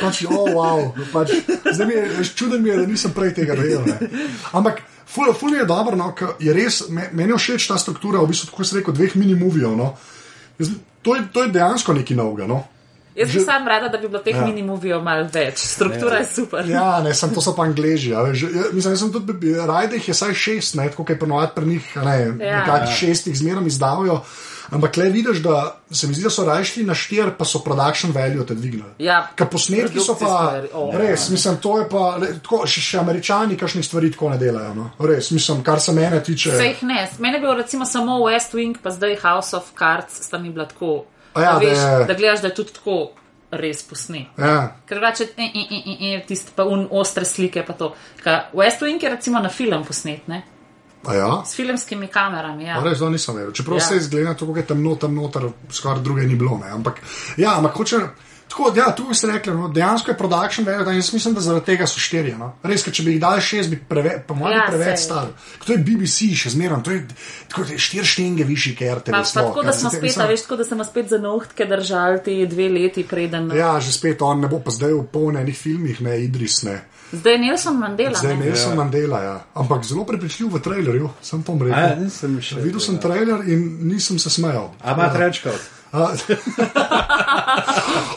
pač, 0.02 0.24
o, 0.26 0.34
oh, 0.34 0.48
wow, 0.50 0.90
pač, 1.14 1.38
zdaj 1.70 1.86
mi 1.86 1.94
je, 1.94 2.02
čuden 2.34 2.62
mi 2.62 2.68
je, 2.72 2.76
da 2.82 2.86
nisem 2.90 3.14
prej 3.14 3.30
tega 3.38 3.54
dojel. 3.54 3.86
Ne. 3.86 4.10
Ampak, 4.52 4.82
ful, 5.08 5.32
ful 5.34 5.54
je 5.54 5.64
dobro, 5.64 5.96
no, 5.96 6.12
ker 6.12 6.36
je 6.38 6.52
res, 6.52 6.82
me, 6.88 7.08
meni 7.12 7.32
je 7.32 7.38
všeč 7.38 7.66
ta 7.66 7.76
struktura, 7.76 8.20
v 8.20 8.28
bistvu, 8.28 8.50
tako 8.50 8.64
se 8.64 8.76
rekel, 8.76 8.94
dveh 8.94 9.16
mini-movijev. 9.16 9.76
No. 9.76 9.94
Jaz- 10.58 10.74
To 11.00 11.14
je, 11.14 11.22
to 11.32 11.42
je 11.42 11.48
dejansko 11.50 11.92
nekaj 11.94 12.16
novega. 12.16 12.46
No. 12.46 12.64
Jaz 13.14 13.28
bi 13.28 13.34
že- 13.34 13.44
sam 13.44 13.64
rada, 13.64 13.88
da 13.88 13.98
bi 13.98 14.08
bilo 14.08 14.18
teh 14.18 14.34
Ja. 14.34 14.40
ja. 14.40 14.46
mini-movijev 14.46 15.00
malo 15.00 15.28
več. 15.32 15.58
Struktura 15.58 16.14
ja. 16.14 16.18
je 16.18 16.26
super. 16.26 16.66
Ja, 16.66 17.00
ne, 17.00 17.14
sem, 17.14 17.30
to 17.30 17.40
so 17.40 17.54
pa 17.54 17.62
angliži. 17.62 18.10
Ja, 18.10 18.22
veš, 18.22 18.42
ja, 18.44 18.64
mislim, 18.72 18.96
sem 18.96 19.12
tudi, 19.12 19.32
rajde 19.56 19.96
jih 19.96 20.08
je 20.08 20.14
saj 20.14 20.34
šest, 20.34 20.74
ne, 20.74 20.88
tako 20.88 20.96
kot 20.98 21.10
je 21.10 21.18
ponovadi 21.18 21.52
pri 21.54 21.66
njih, 21.66 21.86
ne, 21.98 22.16
Ja. 22.40 22.62
ja. 22.66 22.86
šest 22.88 23.26
jih 23.26 23.36
zmeraj 23.36 23.66
izdajo. 23.66 24.20
Ampak 24.70 24.96
le 24.96 25.08
vidiš, 25.08 25.38
da 25.38 25.54
se 25.90 26.06
mi 26.06 26.14
zdi, 26.14 26.22
da 26.22 26.30
so 26.30 26.44
rajšli 26.44 26.84
na 26.84 26.94
štir, 26.94 27.30
pa 27.38 27.44
so 27.44 27.58
production 27.58 28.12
value 28.12 28.46
te 28.46 28.54
dvignili. 28.54 28.90
Ja, 28.98 29.28
Ker 29.34 29.46
posnetki 29.46 30.00
so 30.00 30.12
pa 30.14 30.26
produkcijske, 30.26 30.76
o, 30.76 30.90
res, 30.94 31.28
mislim, 31.30 31.56
to 31.56 31.78
je 31.78 31.88
pa, 31.88 32.16
le, 32.16 32.26
tako, 32.34 32.66
še, 32.66 32.80
še 32.82 32.98
američani 32.98 33.56
kakšnih 33.56 33.84
stvari 33.84 34.10
tako 34.10 34.30
ne 34.30 34.38
delajo. 34.38 34.74
No. 34.74 34.90
Res, 35.00 35.30
mislim, 35.30 35.62
kar 35.62 35.80
se 35.80 35.92
mene 35.92 36.22
tiče. 36.22 36.50
Vse 36.50 36.66
jih 36.66 36.82
ne. 36.82 37.08
Mene 37.18 37.36
je 37.36 37.40
bil 37.40 37.54
recimo 37.54 37.86
samo 37.86 38.18
West 38.20 38.52
Wing, 38.52 38.76
pa 38.82 38.90
zdaj 38.90 39.16
House 39.22 39.54
of 39.54 39.72
Cards, 39.78 40.20
sta 40.22 40.38
mi 40.38 40.50
bila 40.50 40.66
tako. 40.66 41.04
A 41.34 41.42
ja, 41.42 41.52
da, 41.52 41.58
veš, 41.60 41.78
da 41.78 41.88
je- 41.90 42.04
da 42.04 42.14
gledaš, 42.14 42.40
da 42.40 42.48
je 42.48 42.54
tudi 42.54 42.72
tako 42.72 42.98
res 43.50 43.82
posnet. 43.82 44.26
Ja, 44.38 44.76
Ker 44.86 44.98
drugače, 44.98 45.24
e, 45.36 45.42
e, 45.44 46.14
e, 46.14 46.24
tiste 46.26 46.52
pa 46.54 46.64
un 46.64 46.88
ostre 46.90 47.24
slike, 47.24 47.62
pa 47.64 47.72
to. 47.72 47.94
Ka 48.22 48.50
West 48.52 48.82
Wing 48.82 49.02
je 49.02 49.08
recimo 49.08 49.40
na 49.40 49.48
film 49.48 49.84
posnet, 49.84 50.28
ne? 50.28 50.42
A 51.06 51.14
ja. 51.14 51.42
S 51.46 51.54
filmskimi 51.56 52.08
kamerami, 52.08 52.64
ja. 52.64 52.80
Res, 52.84 52.98
to 52.98 53.10
nisem 53.10 53.36
vedel. 53.36 53.52
Čeprav 53.52 53.78
Ja. 53.78 53.80
se 53.80 53.96
izgleda, 53.96 54.34
tako 54.34 54.52
kot 54.52 54.56
je 54.56 54.66
temno, 54.66 54.94
tam 54.96 55.14
noter, 55.14 55.50
skoraj 55.70 56.02
druge 56.02 56.26
ni 56.26 56.36
bilo. 56.36 56.58
Ne. 56.58 56.70
Ampak, 56.70 57.00
ja, 57.36 57.56
ampak 57.58 57.76
hoče. 57.76 58.00
Tako, 58.48 58.72
ja, 58.76 58.94
tu 58.96 59.14
ste 59.14 59.26
rekli, 59.26 59.52
no, 59.52 59.68
dejansko 59.68 60.10
je 60.10 60.16
production 60.16 60.66
value, 60.66 60.92
in 60.92 60.96
jaz 60.96 61.12
mislim, 61.12 61.34
da 61.34 61.40
zaradi 61.40 61.66
tega 61.66 61.86
so 61.86 62.00
štirje. 62.00 62.32
No. 62.38 62.54
Res, 62.64 62.80
ker 62.82 62.94
če 62.96 63.02
bi 63.04 63.12
jih 63.12 63.20
dali 63.20 63.42
šest, 63.44 63.68
bi 63.68 63.76
preve, 63.76 64.14
po 64.26 64.34
mojem 64.34 64.56
Ja, 64.56 64.62
preveč 64.70 65.02
stali. 65.04 65.34
To 65.66 65.72
je 65.72 65.78
BBC, 65.84 66.30
še 66.32 66.54
zmeraj, 66.56 66.80
to 66.82 66.94
je 66.96 67.02
tako, 67.48 67.66
da 67.68 67.76
je 67.76 67.82
štiri 67.84 68.08
štenge 68.08 68.46
višji, 68.48 68.72
ker 68.78 69.02
te 69.04 69.12
pa 69.12 69.20
tako, 69.20 69.62
da 69.62 69.74
smo 69.76 69.92
spet, 69.92 70.16
a 70.16 70.26
veš, 70.32 70.46
tako, 70.46 70.56
da 70.56 70.64
smo 70.64 70.84
spet 70.88 71.12
za 71.12 71.18
nohtke 71.20 71.68
držali 71.68 72.22
te 72.24 72.38
dve 72.48 72.70
leti 72.72 73.04
preden. 73.04 73.50
Ja. 73.52 73.74
Ja, 73.74 73.80
že 73.84 73.92
spet 73.92 74.24
on 74.24 74.40
ne 74.40 74.48
bo 74.48 74.62
pa 74.64 74.72
zdaj 74.72 74.96
v 74.96 75.04
polnenih 75.12 75.58
filmih, 75.58 76.00
ne 76.00 76.16
Idris, 76.24 76.62
ne. 76.64 76.80
Zdaj 77.12 77.32
je 77.32 77.38
Nelson 77.38 77.78
Mandela. 77.78 78.18
Zdaj 78.18 78.36
ne? 78.36 78.44
Nelson 78.44 78.70
ja. 78.70 78.76
Mandela, 78.76 79.22
ja. 79.22 79.40
ampak 79.54 79.84
zelo 79.84 80.04
prepričljiv 80.04 80.52
v 80.54 80.60
trailerju, 80.60 81.10
sem 81.22 81.42
to 81.42 81.56
rekel. 81.56 81.78
Ja, 81.78 81.96
nisem 81.96 82.36
še 82.44 82.60
Videl 82.60 82.80
sem 82.80 82.98
trailer 83.00 83.48
in 83.48 83.88
nisem 83.88 84.18
se 84.20 84.30
smejal. 84.30 84.70
A 84.84 84.92
ima 84.92 85.08
trečkov. 85.12 85.56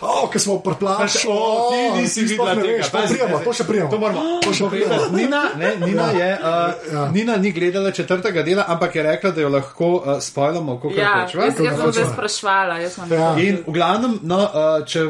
Oh, 0.01 0.27
ki 0.31 0.39
smo 0.39 0.59
preplavili. 0.59 1.09
O, 1.29 1.71
ti 1.71 2.01
nisi 2.01 2.21
videla 2.21 2.55
tega. 2.55 2.83
To 2.83 2.97
prijemo, 3.07 3.39
to 3.39 3.53
še 3.53 3.63
prijemo. 3.63 3.89
To 3.91 3.99
moramo. 3.99 4.23
To 4.43 4.53
še 4.53 4.67
prijemo. 4.69 4.97
Nina, 5.15 5.41
ne, 5.57 5.71
Nina, 5.79 6.09
je, 6.11 6.29
uh, 6.35 6.93
ja. 6.93 7.05
Nina 7.15 7.37
ni 7.37 7.51
gledala 7.55 7.91
četrtega 7.91 8.43
dela, 8.43 8.65
ampak 8.67 8.95
je 8.95 9.03
rekla, 9.03 9.31
da 9.31 9.41
jo 9.41 9.49
lahko 9.49 9.91
uh, 9.95 10.19
spojljamo, 10.19 10.77
kako 10.83 10.93
Ja, 10.99 11.13
hočemo. 11.23 11.43
jaz, 11.43 11.59
jaz 11.59 11.79
sem 11.79 11.91
zdaj 11.91 12.07
sprašvala. 12.13 12.77
Jaz 12.83 12.99
sem 12.99 13.13
Ja. 13.13 13.35
In 13.39 13.63
v 13.67 13.71
glavnem, 13.71 14.19
no, 14.21 14.41
uh, 14.43 14.85
če 14.85 15.07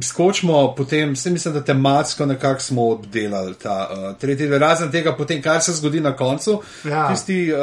skočimo 0.00 0.74
potem, 0.74 1.16
se 1.16 1.30
mislim, 1.30 1.54
da 1.54 1.60
tematsko 1.62 2.26
nekako 2.26 2.60
smo 2.60 2.88
obdelali 2.88 3.54
ta 3.54 3.88
uh, 3.88 4.18
tretji 4.18 4.48
del, 4.48 4.58
razen 4.58 4.90
tega, 4.90 5.12
potem, 5.12 5.42
kar 5.42 5.62
se 5.62 5.72
zgodi 5.72 6.00
na 6.00 6.12
koncu, 6.12 6.56
Ja. 6.84 7.08
tisti 7.08 7.36
uh, 7.48 7.58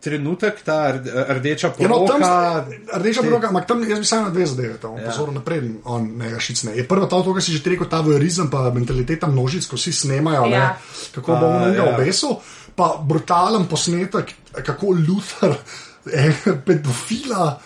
trenutek, 0.00 0.62
ta 0.62 0.92
rd- 0.92 1.06
rdeča 1.30 1.70
Ja, 1.78 1.88
no, 1.88 1.98
tam, 1.98 2.20
poroka. 2.20 2.66
rdeča 2.94 3.22
broga, 3.22 3.48
ampak 3.48 3.66
tam 3.66 3.82
jaz 3.82 3.98
bi 3.98 4.04
samo 4.04 4.22
na 4.22 4.30
dve 4.30 4.46
zadeve, 4.46 4.76
tam 4.76 4.96
Ja. 4.96 5.04
pozoril 5.04 5.34
naprej, 5.34 5.60
on 5.84 6.16
ne 6.16 6.40
šicne. 6.40 6.72
Je 6.72 6.82
prvo 6.82 7.06
to, 7.06 7.22
kar 7.24 7.42
si 7.42 7.52
že 7.52 7.62
rekel, 7.64 7.86
ta 7.86 8.00
vojerizem, 8.00 8.50
pa 8.50 8.70
mentaliteta 8.70 9.26
množic, 9.26 9.66
ko 9.66 9.76
vsi 9.76 9.92
snemajo, 9.94 10.44
Ja. 10.44 10.58
ne, 10.58 10.74
kako 11.14 11.32
bo 11.32 11.46
A, 11.46 11.56
on 11.56 11.72
ga 11.72 11.84
ja. 11.84 11.94
obesil, 11.94 12.36
pa 12.76 12.96
brutalen 13.00 13.66
posnetek, 13.66 14.34
kako 14.56 14.86
Luther, 14.98 15.54
eh, 16.12 16.32
pedofila. 16.66 17.60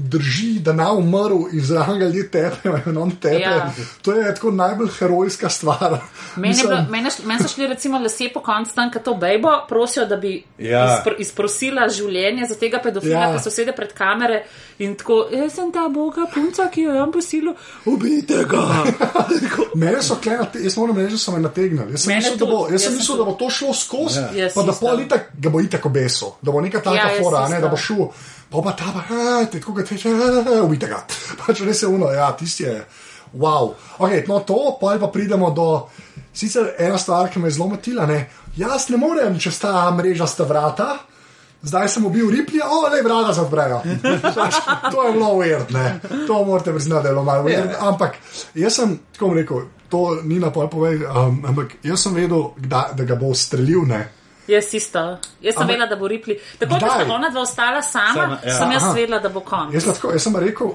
Drži, 0.00 0.60
da 0.60 0.72
na 0.72 0.92
umrl 0.92 1.48
in 1.52 1.60
zraven 1.60 1.98
ga 1.98 2.04
ljudje 2.04 2.30
tepejo, 2.30 2.78
in 2.86 2.96
on 2.98 3.10
tepe. 3.10 3.40
Ja. 3.40 3.72
To 4.02 4.12
je 4.12 4.34
tako 4.34 4.50
najbolj 4.50 4.88
herojska 4.98 5.48
stvar. 5.48 5.90
Meni, 6.36 6.48
Mislim, 6.48 6.68
bilo, 6.68 6.84
meni, 6.90 7.08
meni 7.24 7.42
so 7.42 7.48
šli 7.48 7.66
recimo 7.66 7.98
lase 7.98 8.28
po 8.34 8.40
koncu 8.40 8.74
tam, 8.74 8.92
ko 8.92 8.98
to 8.98 9.14
bejbo 9.14 9.48
prosijo, 9.68 10.06
da 10.06 10.16
bi 10.16 10.44
Ja. 10.58 10.98
izpr, 10.98 11.14
izprosila 11.18 11.88
življenje 11.88 12.46
za 12.46 12.54
tega 12.54 12.78
pedofila, 12.82 13.20
Ja. 13.20 13.36
ki 13.36 13.42
so 13.42 13.50
sede 13.50 13.72
pred 13.72 13.92
kamere 13.92 14.44
in 14.78 14.94
tako, 14.94 15.26
jaz 15.32 15.52
sem 15.54 15.72
ta 15.72 15.88
boga 15.88 16.26
punca, 16.34 16.68
ki 16.70 16.82
jo 16.82 16.92
je 16.94 17.02
on 17.02 17.12
posilil, 17.12 17.54
ubijte 17.86 18.44
ga. 18.50 18.62
Mene 19.74 20.02
so 20.02 20.14
klenili, 20.22 20.64
jaz 20.64 20.76
moram 20.76 20.96
reči, 20.96 21.10
da 21.12 21.18
so 21.18 21.32
me 21.32 21.40
nategnili. 21.40 21.90
Jaz 21.92 22.02
sem 22.04 22.12
Mene 22.14 22.20
mislil, 22.22 22.38
da 22.38 22.46
bo, 22.46 22.62
tudi, 22.62 22.72
jaz 22.74 22.84
jaz 22.86 22.94
mislil, 22.96 23.16
da 23.18 23.24
bo 23.24 23.32
to 23.32 23.50
šlo 23.50 23.74
skozi, 23.74 24.20
Ja. 24.38 24.48
Pa 24.54 24.62
da 24.62 24.72
pol 24.80 25.00
itak 25.00 25.28
ga 25.34 25.50
bo 25.50 25.60
itak 25.60 25.86
obesil, 25.86 26.28
da 26.42 26.52
bo 26.52 26.60
neka 26.60 26.80
taka 26.82 26.96
Ja, 26.96 27.22
fora, 27.22 27.48
ne, 27.48 27.60
da 27.60 27.68
bo 27.68 27.76
šel, 27.76 28.06
pa 28.50 28.62
pa 28.62 28.72
ta 28.72 28.92
pa, 28.94 29.02
"Ah, 29.10 29.44
te 29.44 29.60
tako 29.60 29.82
teče, 29.82 30.08
"Ah, 30.10 30.62
ubite 30.64 30.86
ga. 30.86 31.02
Pač 31.46 31.60
res 31.60 31.82
je 31.82 31.88
uno, 31.88 32.10
ja, 32.10 32.32
tisti 32.32 32.62
je, 32.64 32.84
wow. 33.34 33.74
Ok, 33.98 34.10
no 34.28 34.40
to, 34.40 34.78
pa 34.80 34.96
pa 35.00 35.06
pridemo 35.08 35.50
do, 35.50 35.88
sicer 36.32 36.74
ena 36.78 36.98
stvar, 36.98 37.28
ki 37.30 37.38
me 37.38 37.48
je 37.48 37.58
zelo 37.58 37.68
motila, 37.68 38.06
ne, 38.06 38.30
jaz 38.56 38.88
ne 38.88 38.96
morem 38.96 39.38
čez 39.38 39.58
ta 39.58 39.90
mrežasta 39.90 40.44
vrata. 40.44 40.98
Zdaj 41.62 41.88
sem 41.90 42.04
ubil 42.06 42.30
riplja, 42.30 42.68
o, 42.70 42.86
le 42.86 43.02
vrata 43.02 43.32
zaprejo. 43.34 43.80
Pač, 44.38 44.54
to 44.92 45.02
je 45.02 45.12
bilo 45.12 45.32
weird, 45.40 45.72
ne. 45.74 45.98
To 46.28 46.44
morate 46.46 46.70
priznati, 46.70 47.02
da 47.02 47.08
je 47.08 47.14
bilo 47.14 47.24
malo 47.24 47.42
weird. 47.48 47.72
Ja. 47.74 47.88
Ampak 47.88 48.14
jaz 48.54 48.76
sem, 48.78 48.98
tako 49.12 49.32
rekel, 49.34 49.64
to 49.90 50.20
ni 50.22 50.38
na 50.38 50.52
pol 50.54 50.68
povej, 50.70 51.02
um, 51.10 51.42
ampak 51.50 51.74
jaz 51.82 52.04
sem 52.06 52.14
vedel, 52.14 52.52
kda, 52.62 52.92
da 52.94 53.04
ga 53.04 53.16
bo 53.18 53.32
ustrelil, 53.34 53.82
ne. 53.90 54.04
Jaz 54.48 54.74
isto. 54.74 54.98
Jaz 55.40 55.54
sem 55.54 55.62
Ampak- 55.62 55.68
vedela, 55.68 55.86
da 55.86 55.96
bo 55.96 56.08
ripli. 56.08 56.38
Tako 56.58 56.74
da 56.74 56.88
sta 56.88 57.04
ona 57.10 57.28
dva 57.28 57.40
ostala 57.40 57.82
sama, 57.82 58.12
Sama, 58.14 58.38
ja. 58.44 58.58
sem 58.58 58.72
jaz 58.72 58.82
Aha. 58.82 58.92
vedela, 58.92 59.18
da 59.18 59.28
bo 59.28 59.40
konc. 59.40 59.74
Jaz, 59.74 59.86
lahko, 59.86 60.10
jaz 60.10 60.22
sem 60.22 60.36
rekel, 60.36 60.70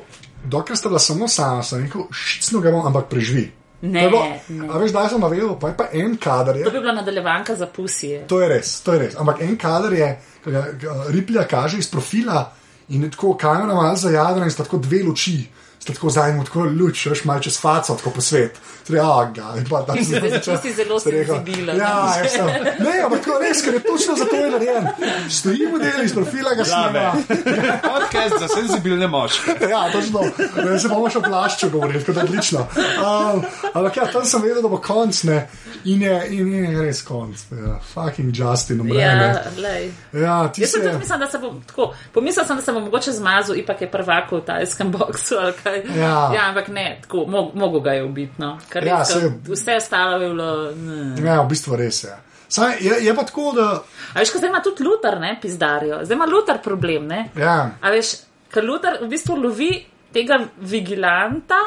dokler 0.45 0.77
sta 0.77 0.89
bila 0.89 0.99
samo 0.99 1.27
sama, 1.27 1.63
sem 1.63 1.81
rekel, 1.81 2.01
šicno 2.11 2.59
ga 2.59 2.71
bom, 2.71 2.85
ampak 2.85 3.05
preživi. 3.05 3.51
Ne, 3.81 4.07
bilo- 4.07 4.23
ne. 4.49 4.69
A 4.69 4.77
veš, 4.77 4.91
da 4.91 5.09
sem 5.09 5.23
vedel, 5.23 5.59
pa 5.59 5.67
je 5.67 5.77
pa 5.77 5.87
en 5.93 6.17
kader. 6.17 6.55
Je, 6.55 6.63
To 6.63 6.71
bi 6.71 6.79
bila 6.79 6.93
nadaljevanka 6.93 7.55
za 7.55 7.67
pusije. 7.67 8.27
To 8.27 8.41
je 8.41 8.47
res, 8.49 8.81
to 8.81 8.93
je 8.93 8.99
res. 8.99 9.15
Ampak 9.15 9.41
en 9.41 9.57
kader 9.57 9.93
je, 9.93 10.07
ki 10.43 10.51
ga 10.51 10.61
Riplja 11.09 11.43
kaže 11.43 11.77
iz 11.77 11.89
profila 11.91 12.51
in 12.89 13.11
tako 13.11 13.33
kamera 13.37 13.73
malo 13.73 13.95
zajadra 13.95 14.43
in 14.43 14.51
sta 14.51 14.63
tako 14.63 14.77
dve 14.77 15.03
luči. 15.03 15.49
Sta 15.83 15.93
tako 15.93 16.09
zdaj 16.09 16.33
mu 16.33 16.43
tako 16.47 16.63
luč, 16.63 17.05
veš, 17.05 17.25
malo 17.27 17.43
čez 17.43 17.59
faco, 17.59 17.95
tako 17.99 18.09
po 18.15 18.21
svet. 18.21 18.59
Torej, 18.87 18.99
a, 18.99 19.31
ga, 19.35 19.53
in 19.57 19.65
pa 19.69 19.81
da 19.87 19.93
se 20.03 20.19
Ti 20.43 20.57
si 20.61 20.73
zelo 20.73 20.99
senzibilen. 20.99 21.77
Ja, 21.77 22.13
jaz 22.19 22.31
sem. 22.31 22.47
Ne, 22.79 22.93
ampak 23.03 23.23
tako 23.23 23.39
res, 23.43 23.63
ker 23.63 23.73
je 23.73 23.81
točno 23.83 24.15
za 24.15 24.25
to 24.25 24.35
je 24.35 24.51
narejen. 24.51 24.87
Stoji 25.29 25.67
model 25.71 26.03
iz 26.03 26.13
profila, 26.15 26.53
ga 26.55 26.65
snima. 26.65 27.13
Podcast 27.91 28.39
za 28.39 28.47
senzibilne 28.47 29.07
moške. 29.07 29.57
Ja, 29.69 29.91
točno. 29.91 30.23
Ne, 30.63 30.79
se 30.79 30.91
bomo 30.91 31.09
še 31.11 31.19
o 31.19 31.25
plašču 31.27 31.69
govorili, 31.69 32.03
tako 32.03 32.17
da 32.19 32.25
odlično. 32.27 32.63
Um, 32.79 33.43
ampak 33.73 33.97
ja, 33.97 34.07
tam 34.11 34.25
sem 34.25 34.43
vedel, 34.43 34.61
da 34.63 34.71
bo 34.71 34.79
konc, 34.83 35.23
ne. 35.27 35.39
In 35.83 36.01
je, 36.01 36.15
in 36.31 36.53
je 36.53 36.85
res 36.85 37.03
konc. 37.03 37.45
Ja, 37.51 37.75
fucking 37.93 38.31
Justin, 38.35 38.83
umre. 38.83 38.99
Ja, 38.99 39.43
lej. 39.59 39.91
Ja, 40.15 40.37
ti 40.47 40.63
Jaz 40.63 40.75
sem 40.75 40.81
se. 40.81 40.87
tudi 40.87 41.03
mislil, 41.03 41.19
da 41.19 41.27
se 41.31 41.43
bom 41.43 41.59
tako. 41.67 41.91
Pomislil 42.15 42.47
sem, 42.47 42.59
da 42.59 42.63
se 42.63 42.75
bom 42.75 42.87
mogoče 42.87 43.15
zmazal, 43.19 43.59
ipak 43.59 43.83
je 43.83 43.91
prvak 43.91 44.31
v 44.31 44.43
tajskem 44.47 44.91
boksu 44.95 45.39
ali 45.39 45.55
kaj. 45.63 45.72
Ja. 45.95 46.31
ja 46.35 46.49
ampak 46.49 46.67
ne, 46.67 46.99
tako, 47.01 47.25
mo 47.27 47.51
mogo 47.53 47.79
ga 47.79 47.93
je 47.97 48.03
ubiti. 48.03 48.33
No. 48.37 48.57
Ker 48.69 48.85
Ja, 48.87 48.99
res, 48.99 49.13
saj- 49.13 49.29
ko 49.47 49.53
vse 49.53 49.75
ostalo 49.75 50.21
je 50.21 50.29
bilo. 50.29 50.49
Ne. 50.75 50.99
Ja, 51.25 51.41
v 51.41 51.49
bistvu 51.49 51.75
res 51.79 52.03
je. 52.03 52.13
Saj, 52.53 52.77
je, 52.85 52.99
je 53.05 53.13
pa 53.15 53.23
tako, 53.25 53.51
da. 53.57 53.67
A 54.13 54.19
veš, 54.19 54.31
ko 54.31 54.37
zdaj 54.37 54.49
ima 54.49 54.61
tudi 54.61 54.83
Lutar, 54.85 55.19
ne, 55.19 55.37
pizdarijo. 55.41 56.03
Zdaj 56.05 56.15
ima 56.15 56.25
Lutar 56.29 56.61
problem, 56.61 57.07
ne. 57.07 57.29
Ja, 57.37 57.71
A 57.81 57.89
veš, 57.89 58.13
ker 58.53 58.63
Lutar 58.63 58.99
v 59.01 59.09
bistvu 59.09 59.35
lovi 59.41 59.71
tega 60.13 60.37
vigilanta, 60.59 61.57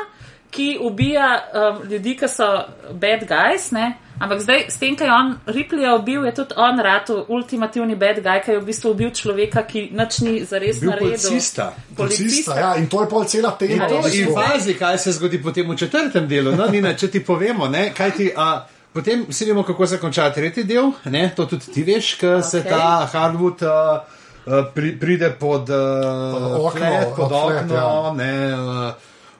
ki 0.50 0.76
ubija 0.80 1.30
um, 1.52 1.80
ljudi, 1.90 2.14
ki 2.16 2.28
so 2.30 2.46
bad 2.92 3.26
guys, 3.26 3.72
ne. 3.74 3.96
Ampak 4.20 4.40
zdaj, 4.40 4.60
s 4.72 4.78
tem, 4.80 4.96
kaj 4.96 5.06
je 5.06 5.12
on 5.12 5.32
Ripleyja 5.46 5.94
ubil, 5.98 6.24
je 6.24 6.34
tudi 6.34 6.56
on 6.56 6.80
rado 6.80 7.26
ultimativni 7.28 7.96
bad 8.00 8.22
guy, 8.24 8.40
ki 8.40 8.54
je 8.54 8.60
v 8.60 8.64
bistvu 8.64 8.92
ubil 8.94 9.10
človeka, 9.12 9.66
ki 9.68 9.90
nič 9.92 10.20
ni 10.24 10.44
zares 10.44 10.80
Bil 10.80 10.90
naredil. 10.90 11.18
policista. 11.20 11.66
policista. 11.96 12.56
Ja, 12.56 12.70
in 12.80 12.88
to 12.88 13.02
je 13.04 13.08
pol 13.08 13.24
cela 13.28 13.52
tema. 13.58 13.84
V 13.84 14.00
res. 14.04 14.16
In 14.16 14.32
pazi, 14.34 14.74
kaj 14.74 14.98
se 14.98 15.12
zgodi 15.12 15.42
potem 15.42 15.68
v 15.68 15.76
četrtem 15.76 16.28
delu. 16.28 16.56
No, 16.56 16.70
Nina, 16.72 16.94
če 16.96 17.10
ti 17.12 17.20
povemo, 17.20 17.68
ne, 17.68 17.92
kaj 17.92 18.10
ti. 18.16 18.32
A, 18.36 18.66
Potem 18.96 19.26
vsi 19.28 19.44
vemo, 19.44 19.62
kako 19.62 19.86
se 19.86 19.98
konča 20.00 20.30
tretji 20.32 20.64
del, 20.64 20.86
ne? 21.12 21.26
to 21.36 21.44
tudi 21.44 21.68
ti 21.68 21.82
veš, 21.84 22.14
ker 22.16 22.38
okay. 22.38 22.48
se 22.48 22.62
ta 22.64 23.04
Hardwood 23.12 23.60
uh, 23.68 24.70
pri, 24.72 24.94
pride 24.96 25.28
pod, 25.36 25.68
uh, 25.68 26.56
okno, 26.64 26.80
flat, 26.80 27.04
pod 27.04 27.16
pod 27.16 27.28
flat, 27.28 27.64
okno, 27.66 27.76
ja. 27.76 28.12
ne, 28.16 28.30
uh, 28.54 28.94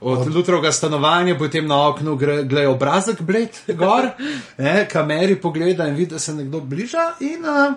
od, 0.07 0.19
od 0.21 0.31
Lutrovega 0.31 0.73
stanovanja, 0.73 1.35
potem 1.37 1.67
na 1.67 1.89
oknu 1.89 2.15
gre- 2.17 2.67
obrazek 2.67 3.21
bled 3.23 3.51
gor, 3.75 4.09
ne, 4.59 4.87
kameri 4.87 5.37
pogleda 5.37 5.87
in 5.87 5.95
vidi, 5.95 6.11
da 6.11 6.19
se 6.21 6.35
nekdo 6.35 6.61
bliža 6.63 7.13
in 7.23 7.43
uh, 7.43 7.75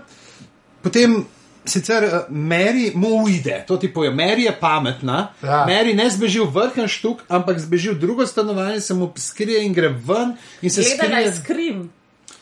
potem. 0.82 1.26
Sicer 1.62 2.04
uh, 2.04 2.12
Mary 2.32 2.92
mu 2.96 3.10
uide, 3.20 3.64
to 3.68 3.78
ti 3.78 3.90
poje. 3.90 4.10
Mary 4.12 4.42
je 4.42 4.54
pametna, 4.56 5.18
Ja. 5.44 5.66
Mary 5.68 5.94
ne 5.94 6.10
zbeži 6.10 6.40
v 6.40 6.48
vrhen 6.48 6.88
štuk, 6.88 7.20
ampak 7.30 7.60
zbeži 7.60 7.90
v 7.90 8.00
drugo 8.00 8.26
stanovanje, 8.26 8.80
se 8.82 8.94
mu 8.94 9.12
skrije 9.16 9.66
in 9.66 9.74
gre 9.74 9.90
ven 9.90 10.32
in 10.62 10.70
se 10.70 10.82
Gledala 10.82 11.20
je 11.20 11.28
skrije. 11.28 11.44
skrim. 11.44 11.90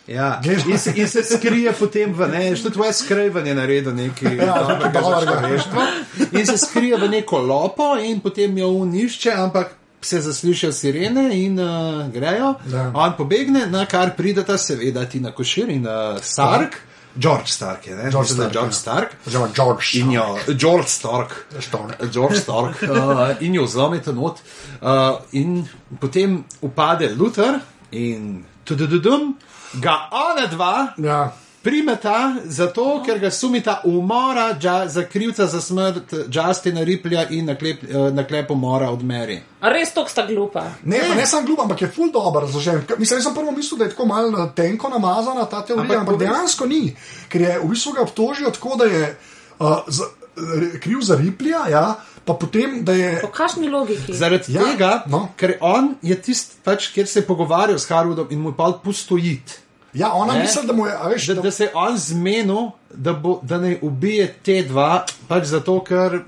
Ja, 0.08 0.41
in, 0.67 0.80
se, 0.80 0.93
in 0.96 1.08
se 1.08 1.24
skrije 1.24 1.74
potem 1.74 2.13
v 2.13 2.28
ne, 2.32 2.56
tudi 2.56 2.80
Wes 2.80 3.02
Craven 3.08 3.48
je 3.48 3.56
naredil 3.56 3.96
nekaj 3.96 4.38
Ja, 4.38 4.56
dobrega. 4.93 5.41
In 6.32 6.48
se 6.48 6.58
skrije 6.58 6.98
v 6.98 7.10
neko 7.10 7.41
lopo 7.43 7.96
in 8.00 8.22
potem 8.24 8.58
jo 8.58 8.70
unišče, 8.70 9.32
ampak 9.36 9.76
se 10.02 10.22
zaslišijo 10.22 10.72
sirene 10.72 11.30
in 11.43 11.60
uh, 11.60 12.08
grejo. 12.13 12.54
Ja. 12.72 12.91
On 12.93 13.13
pobegne, 13.17 13.65
na 13.67 13.86
kar 13.86 14.15
prideta 14.15 14.58
seveda 14.58 15.06
Tina 15.06 15.32
Košir 15.32 15.70
in 15.70 15.88
uh, 15.88 16.22
Stark. 16.22 16.80
George 17.15 17.52
Stark 17.52 17.88
je, 17.88 17.96
ne? 17.96 18.12
George 18.12 18.30
da 18.30 18.34
Stark, 18.34 18.54
George 18.54 18.70
ja. 18.70 18.72
Stark. 18.72 19.15
Oziroma 19.28 19.50
George. 19.56 20.00
In 20.00 20.12
jo, 20.12 20.38
George 20.48 20.88
Stark. 20.88 21.46
Stark. 21.60 22.13
George 22.13 22.36
Stark. 22.36 22.84
Uh, 22.84 23.41
in 23.41 23.56
jo 23.56 23.65
vzamete 23.65 24.13
not. 24.13 24.39
Uh, 24.82 25.17
in 25.32 25.67
potem 26.00 26.43
upade 26.62 27.10
Luther 27.17 27.60
in 27.91 28.46
tudududum, 28.63 29.34
ga 29.73 30.10
ona 30.12 30.47
dva 30.47 30.88
Ja. 30.97 31.32
primeta 31.62 32.36
zato, 32.45 33.03
ker 33.06 33.19
ga 33.19 33.32
sumita 33.32 33.82
umora 33.84 34.56
ja, 34.62 34.88
za 34.88 35.03
krivca 35.03 35.45
za 35.45 35.62
smrt 35.62 36.13
Justina 36.32 36.84
Ripleja 36.84 37.27
in 37.30 37.45
naklep, 37.45 37.84
uh, 37.84 38.13
naklep 38.13 38.51
umora 38.51 38.89
od 38.89 39.03
Mary. 39.03 39.39
A 39.62 39.69
res 39.69 39.91
tok 39.93 40.10
sta 40.10 40.25
glupa. 40.25 40.63
Ne, 40.84 40.99
pa 41.10 41.15
ne 41.15 41.25
sem 41.27 41.45
glup, 41.45 41.60
ampak 41.60 41.82
je 41.82 41.88
full 41.88 42.12
dobro 42.12 42.41
razložen. 42.45 42.84
Mislim, 42.97 43.17
jaz 43.17 43.23
sem 43.23 43.34
prvo 43.36 43.51
mislil, 43.51 43.77
da 43.77 43.84
je 43.84 43.89
tako 43.89 44.06
malo 44.06 44.47
tenko 44.56 44.89
namazana 44.89 45.45
ta 45.45 45.62
teorija, 45.65 45.84
Ampak 45.84 45.97
ampak, 45.97 46.19
dejansko 46.19 46.65
ni. 46.65 46.95
Ker 47.30 47.41
je 47.41 47.60
v 47.60 47.67
bistvu 47.69 47.93
ga 47.93 48.01
obtožijo 48.01 48.51
tako, 48.51 48.75
da 48.75 48.86
je 48.86 49.17
uh, 49.60 49.77
za, 49.88 50.06
r- 50.38 50.80
kriv 50.80 51.01
za 51.01 51.15
Riplija, 51.15 51.65
ja, 51.69 51.95
pa 52.28 52.36
potem, 52.36 52.82
da 52.84 52.92
je. 52.94 53.13
Po 53.24 53.30
kakšni 53.32 53.70
logiki? 53.72 54.13
Zaradi 54.13 54.54
Ja, 54.54 54.66
tega, 54.66 54.92
no. 55.08 55.30
ker 55.40 55.56
on 55.63 55.94
je 56.04 56.18
tisti, 56.18 56.60
pač, 56.63 56.90
kjer 56.92 57.08
se 57.08 57.20
je 57.20 57.26
pogovarjal 57.26 57.80
s 57.80 57.88
Harwoodom 57.88 58.28
in 58.30 58.40
mu 58.40 58.52
je 58.52 58.58
pa 58.58 58.68
pustojit. 58.84 59.60
Ja, 59.94 60.12
ona 60.13 60.34
Ne? 60.34 60.44
misli, 60.44 60.68
da 60.68 60.74
mu 60.74 60.86
je, 60.86 60.94
a 60.94 61.08
veš, 61.08 61.28
Da, 61.28 61.34
da, 61.34 61.42
da 61.42 61.52
se 61.52 61.63
je 61.63 61.72
on 61.74 61.98
zmenil, 61.98 62.72
da, 62.92 63.13
bo, 63.13 63.40
da 63.44 63.58
ne 63.58 63.78
ubije 63.82 64.28
te 64.44 64.60
dva, 64.63 65.06
pač 65.28 65.48
zato, 65.50 65.80
ker 65.82 66.20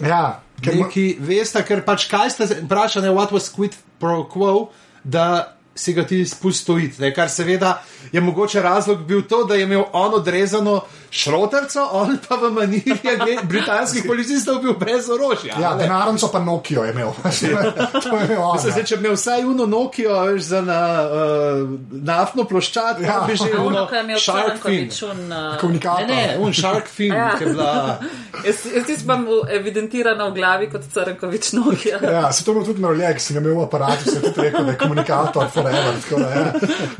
ja, 0.00 0.40
ker 0.60 0.74
neki 0.76 1.16
veste, 1.20 1.62
ker 1.62 1.84
pač 1.86 2.08
kaj 2.10 2.30
ste 2.30 2.46
se 2.46 2.58
vprašali, 2.60 3.08
what 3.08 3.32
was 3.32 3.48
quid 3.48 3.72
pro 3.98 4.24
quo, 4.24 4.68
da 5.04 5.54
si 5.74 5.92
ga 5.92 6.06
ti 6.06 6.24
spustojiti. 6.26 7.02
Ne? 7.02 7.14
Kar 7.14 7.30
seveda 7.30 7.82
je 8.12 8.20
mogoče 8.20 8.62
razlog 8.62 9.04
bil 9.04 9.22
to, 9.22 9.44
da 9.44 9.54
je 9.54 9.62
imel 9.62 9.82
on 9.92 10.14
odrezano 10.14 10.80
šroterco, 11.10 11.88
on 11.92 12.18
pa 12.28 12.36
v 12.36 12.50
maniri 12.50 12.94
britanskih 13.42 14.04
policistov 14.10 14.58
bil 14.62 14.74
brez 14.78 15.08
orožja. 15.10 15.54
Ja, 15.60 15.74
denarnico 15.78 16.28
pa 16.32 16.38
Nokia 16.38 16.84
je 16.84 16.92
imel. 16.92 17.12
to 18.02 18.16
je 18.16 18.24
imel 18.24 18.42
on. 18.42 18.58
Se 18.58 18.68
ja. 18.68 18.72
zdaj, 18.72 18.84
če 18.84 18.96
bi 18.96 19.06
imel 19.06 19.16
vsaj 19.16 19.44
uno 19.44 19.66
Nokio, 19.66 20.20
veš, 20.24 20.42
za 20.42 20.60
na, 20.62 20.80
uh, 21.04 21.70
naftno 21.90 22.44
ploščad, 22.44 23.00
Ja. 23.00 23.06
ja. 23.06 23.24
bi 23.26 23.36
že 23.36 23.50
uno 23.68 23.86
imel 24.02 24.18
shark 24.18 24.62
fin. 24.62 24.90
Uh, 24.90 25.60
Komunikator. 25.60 26.06
Ne, 26.08 26.26
ne, 26.26 26.38
un 26.38 26.52
shark 26.54 26.88
fin, 26.88 27.12
Ja. 27.14 27.34
ki 27.38 27.44
je 27.44 27.50
bila. 27.50 27.98
jaz, 28.44 28.64
jaz 28.88 29.02
imam 29.04 29.26
evidentirano 29.50 30.30
v 30.30 30.34
glavi 30.34 30.70
kot 30.70 30.82
Crnkovič 30.92 31.52
Nokia. 31.52 31.98
Ja, 32.02 32.32
se 32.32 32.44
to 32.44 32.54
bil 32.54 32.64
tudi 32.66 32.82
naroljek, 32.82 33.20
sem 33.20 33.34
ga 33.38 33.42
imel 33.42 33.58
v 33.60 33.66
aparatu, 33.68 34.10
se 34.10 34.16
je 34.18 34.22
tudi 34.28 34.48
rekel, 34.48 34.64
da 34.64 34.70
je 34.74 34.78
komunikator 34.78 35.46
forever. 35.64 36.00
tako 36.02 36.20
ja. 36.20 36.44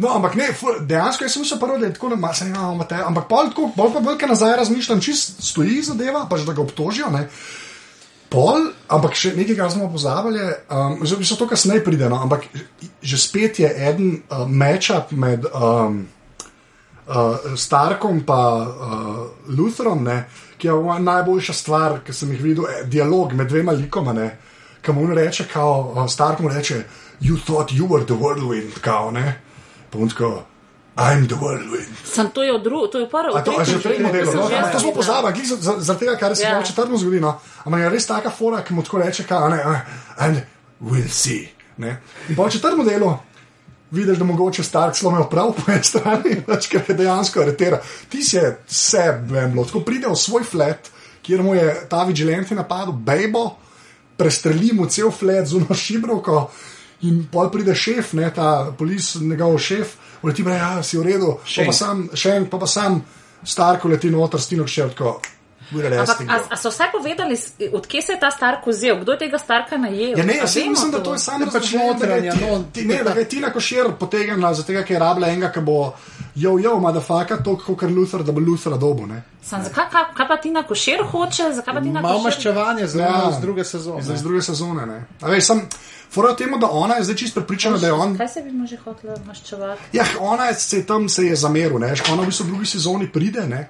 No, 0.03 0.15
ampak 0.19 0.39
ne, 0.41 0.49
ful, 0.57 0.81
dejansko 0.89 1.27
jaz 1.27 1.37
sem 1.37 1.45
mislil 1.45 1.61
prvo, 1.61 1.79
da 1.79 1.91
je 1.91 1.97
tako, 1.99 2.13
da 2.15 2.19
ima 2.21 2.33
se 2.35 2.49
ne 2.49 2.55
imamo 2.55 2.89
te, 2.91 3.03
ampak 3.07 3.29
pol 3.29 3.53
tako, 3.53 3.69
bolj 3.77 3.93
pa 3.93 4.03
velike 4.09 4.31
nazaj 4.31 4.57
razmišljam, 4.63 5.05
čist 5.05 5.45
stoji 5.45 5.83
zadeva, 5.91 6.27
pač 6.31 6.47
da 6.49 6.57
ga 6.57 6.65
obtožijo, 6.65 7.13
ne. 7.15 7.29
Pol, 8.35 8.71
ampak 8.91 9.15
še 9.15 9.31
nekaj, 9.37 9.57
kar 9.61 9.71
smo 9.71 9.87
pozabili, 9.93 10.43
um, 10.73 10.99
že 11.07 11.21
so 11.23 11.39
to 11.39 11.47
kasneje 11.47 11.85
pride, 11.87 12.09
no, 12.11 12.19
ampak 12.25 12.49
že 12.99 13.21
spet 13.21 13.61
je 13.63 13.71
eden 13.71 14.17
uh, 14.27 14.43
matchup 14.49 15.13
med 15.15 15.47
um, 15.53 16.01
uh, 17.07 17.55
Starkom 17.55 18.19
in 18.19 18.25
uh, 18.27 19.31
Lutherom, 19.47 20.03
ne, 20.05 20.25
ki 20.59 20.67
je 20.67 20.99
najboljša 21.01 21.53
stvar, 21.53 22.01
ki 22.05 22.13
sem 22.13 22.33
jih 22.33 22.43
videl, 22.43 22.65
eh, 22.67 22.85
dialog 22.87 23.33
med 23.33 23.49
dvema 23.49 23.73
likoma, 23.73 24.13
ne, 24.13 24.39
ki 24.83 24.93
mu 24.93 25.05
on 25.05 25.13
reče, 25.13 25.47
kao, 25.53 25.93
uh, 25.95 26.11
Stark 26.11 26.41
mu 26.41 26.49
reče, 26.49 26.83
you 27.25 27.37
thought 27.41 27.73
you 27.73 27.89
were 27.89 28.05
the 28.05 28.15
whirlwind, 28.15 28.81
kao, 28.81 29.11
ne, 29.11 29.41
tako, 29.91 30.45
I'm 30.97 31.27
the 31.27 31.35
whirlwind. 31.35 31.91
Sem 32.05 32.31
to 32.31 32.43
je 32.43 32.59
drugem, 32.59 32.91
to 32.93 32.99
je. 32.99 33.09
A 33.35 33.43
to, 33.43 33.51
a 33.59 33.65
že 33.65 33.79
v 33.79 33.83
tretjem 33.83 34.13
delu, 34.13 34.31
no, 34.31 34.47
že 34.47 34.73
to 34.73 34.79
smo 34.81 34.93
pozabili, 34.95 35.33
glih 35.35 35.47
za- 35.49 35.81
zaradi 35.83 36.07
tega, 36.07 36.15
kar 36.17 36.37
se 36.37 36.43
Ja. 36.43 36.55
yeah. 36.55 36.63
v 36.63 36.67
četrtem 36.67 36.99
zgodi, 36.99 37.21
no, 37.21 37.41
ampak 37.67 37.81
je 37.81 37.91
res 37.91 38.07
taka 38.07 38.31
fora, 38.31 38.63
ki 38.63 38.75
mu 38.75 38.83
tako 38.83 38.99
reče, 39.03 39.25
kao, 39.27 39.49
ne, 39.49 39.59
and 40.19 40.43
we'll 40.79 41.11
see, 41.11 41.51
ne. 41.77 41.99
In 42.29 42.37
v 42.39 42.51
četrtem 42.51 42.87
delu, 42.87 43.11
vidiš, 43.91 44.19
da 44.19 44.25
mogoče 44.25 44.63
Stark 44.63 44.95
imel 45.03 45.27
prav 45.31 45.53
po 45.53 45.73
eni 45.73 45.83
strani, 45.83 46.37
pač, 46.47 46.69
ker 46.71 46.83
je 46.89 46.95
dejansko 46.95 47.41
aretira. 47.43 47.81
Ti 48.09 48.23
si 48.23 48.37
je 48.37 48.59
vse 48.69 49.19
vemlo, 49.27 49.65
tako 49.65 49.81
pride 49.81 50.07
v 50.07 50.17
svoj 50.17 50.45
flat, 50.45 50.91
kjer 51.23 51.43
mu 51.43 51.55
je 51.55 51.87
ta 51.91 52.05
vigilante 52.05 52.55
napadel, 52.55 52.93
bejbo, 52.93 53.57
prestreli 54.17 54.71
mu 54.73 54.87
cel 54.87 55.11
flat 55.11 55.47
z 55.47 55.59
uno 55.59 55.75
šibrovko. 55.75 56.51
In 57.03 57.27
pol 57.33 57.51
pride 57.51 57.75
šef, 57.75 58.13
ne, 58.13 58.31
ta 58.31 58.73
polis, 58.79 59.15
njegov 59.21 59.59
šef, 59.59 59.95
uleti 60.23 60.45
pa 60.45 60.51
ja, 60.51 60.83
si 60.83 60.97
v 60.99 61.03
redu, 61.03 61.35
pa, 61.35 61.47
Shank. 61.47 61.67
pa 61.67 61.73
sam, 61.73 62.09
še 62.15 62.31
en, 62.31 62.47
pa, 62.47 62.59
pa 62.59 62.67
sam 62.67 63.03
Stark 63.45 63.85
uleti 63.85 64.11
noter, 64.11 64.41
stino 64.41 64.67
še 64.67 64.89
tako. 64.89 65.21
we're 65.73 65.87
Ampak, 66.01 66.21
a, 66.21 66.25
you." 66.25 66.47
a 66.51 66.57
so 66.57 66.69
vsaj 66.71 66.93
povedali, 66.93 67.37
odkje 67.73 68.03
se 68.03 68.13
je 68.13 68.21
ta 68.21 68.31
Stark 68.31 68.67
vzel, 68.67 69.01
kdo 69.01 69.13
je 69.13 69.19
tega 69.19 69.39
Starka 69.39 69.77
najel? 69.77 70.19
Ja, 70.19 70.25
ne, 70.25 70.37
jaz 70.37 70.57
vemo 70.57 70.71
mislim, 70.71 70.91
da 70.93 71.03
to 71.03 71.13
je 71.13 71.19
samo 71.19 71.47
pač 71.47 71.55
razloženo, 71.55 71.95
da 71.95 72.07
ga 72.07 72.15
je 72.15 72.23
notranja, 72.23 72.33
ti- 72.33 72.45
no, 72.47 72.65
ti- 72.73 72.85
ne, 72.85 73.03
da 73.05 73.13
ga 73.13 73.21
je 73.21 73.29
Tina 73.29 73.51
Košir 73.51 73.85
potegnila, 74.01 74.55
zato 74.55 74.73
ker 74.73 74.91
je 74.91 74.99
rabila 74.99 75.29
enega, 75.29 75.49
ki 75.51 75.61
bo 75.61 75.93
jo, 76.35 76.59
jo, 76.59 76.79
madafaka, 76.81 77.37
to 77.39 77.57
kot 77.57 77.83
Luther, 77.83 78.23
da 78.23 78.33
bo 78.33 78.41
Luther 78.41 78.73
dobo, 78.73 79.07
ne. 79.07 79.23
Sam, 79.43 79.65
zakaj, 79.65 79.89
kaj, 79.91 80.05
kaj 80.15 80.29
pa 80.29 80.37
Tina 80.37 80.63
Košer 80.63 81.03
hoče? 81.03 81.43
Pa 81.65 81.73
Malo 81.73 82.03
Košer? 82.03 82.23
maščevanje 82.25 82.87
zelo 82.87 83.05
Ja. 83.05 83.11
ja. 83.25 83.33
z 83.33 83.41
druge 83.41 83.65
sezone. 83.65 84.03
Z 84.03 84.23
druge 84.23 84.43
sezone, 84.43 84.87
ne. 84.87 85.07
A 85.21 85.29
veš, 85.29 85.45
sem, 85.45 85.61
fora 86.15 86.33
v 86.33 86.37
tem, 86.39 86.55
da 86.61 86.71
ona 86.71 87.01
je 87.01 87.05
zdaj 87.11 87.17
čist 87.17 87.35
prepričana, 87.35 87.79
da 87.83 87.91
je 87.91 87.93
on. 87.93 88.17
Kaj 88.19 88.29
se 88.29 88.43
bi 88.43 88.53
mu 88.55 88.67
že 88.71 88.79
hotela 88.85 89.17
maščevati? 89.27 89.91
Ja, 89.93 90.05
ona 90.21 90.51
je, 90.53 90.55
se 90.63 90.77
je 90.83 90.87
tam 90.87 91.09
se 91.09 91.27
je 91.27 91.37
zameril, 91.37 91.79
ne, 91.83 91.91
veš, 91.95 92.07
ona 92.13 92.23
v 92.23 92.31
bistvu 92.31 92.47
v 92.47 92.53
drugi 92.55 92.67
sezoni 92.77 93.11
pride, 93.13 93.49
ne. 93.51 93.65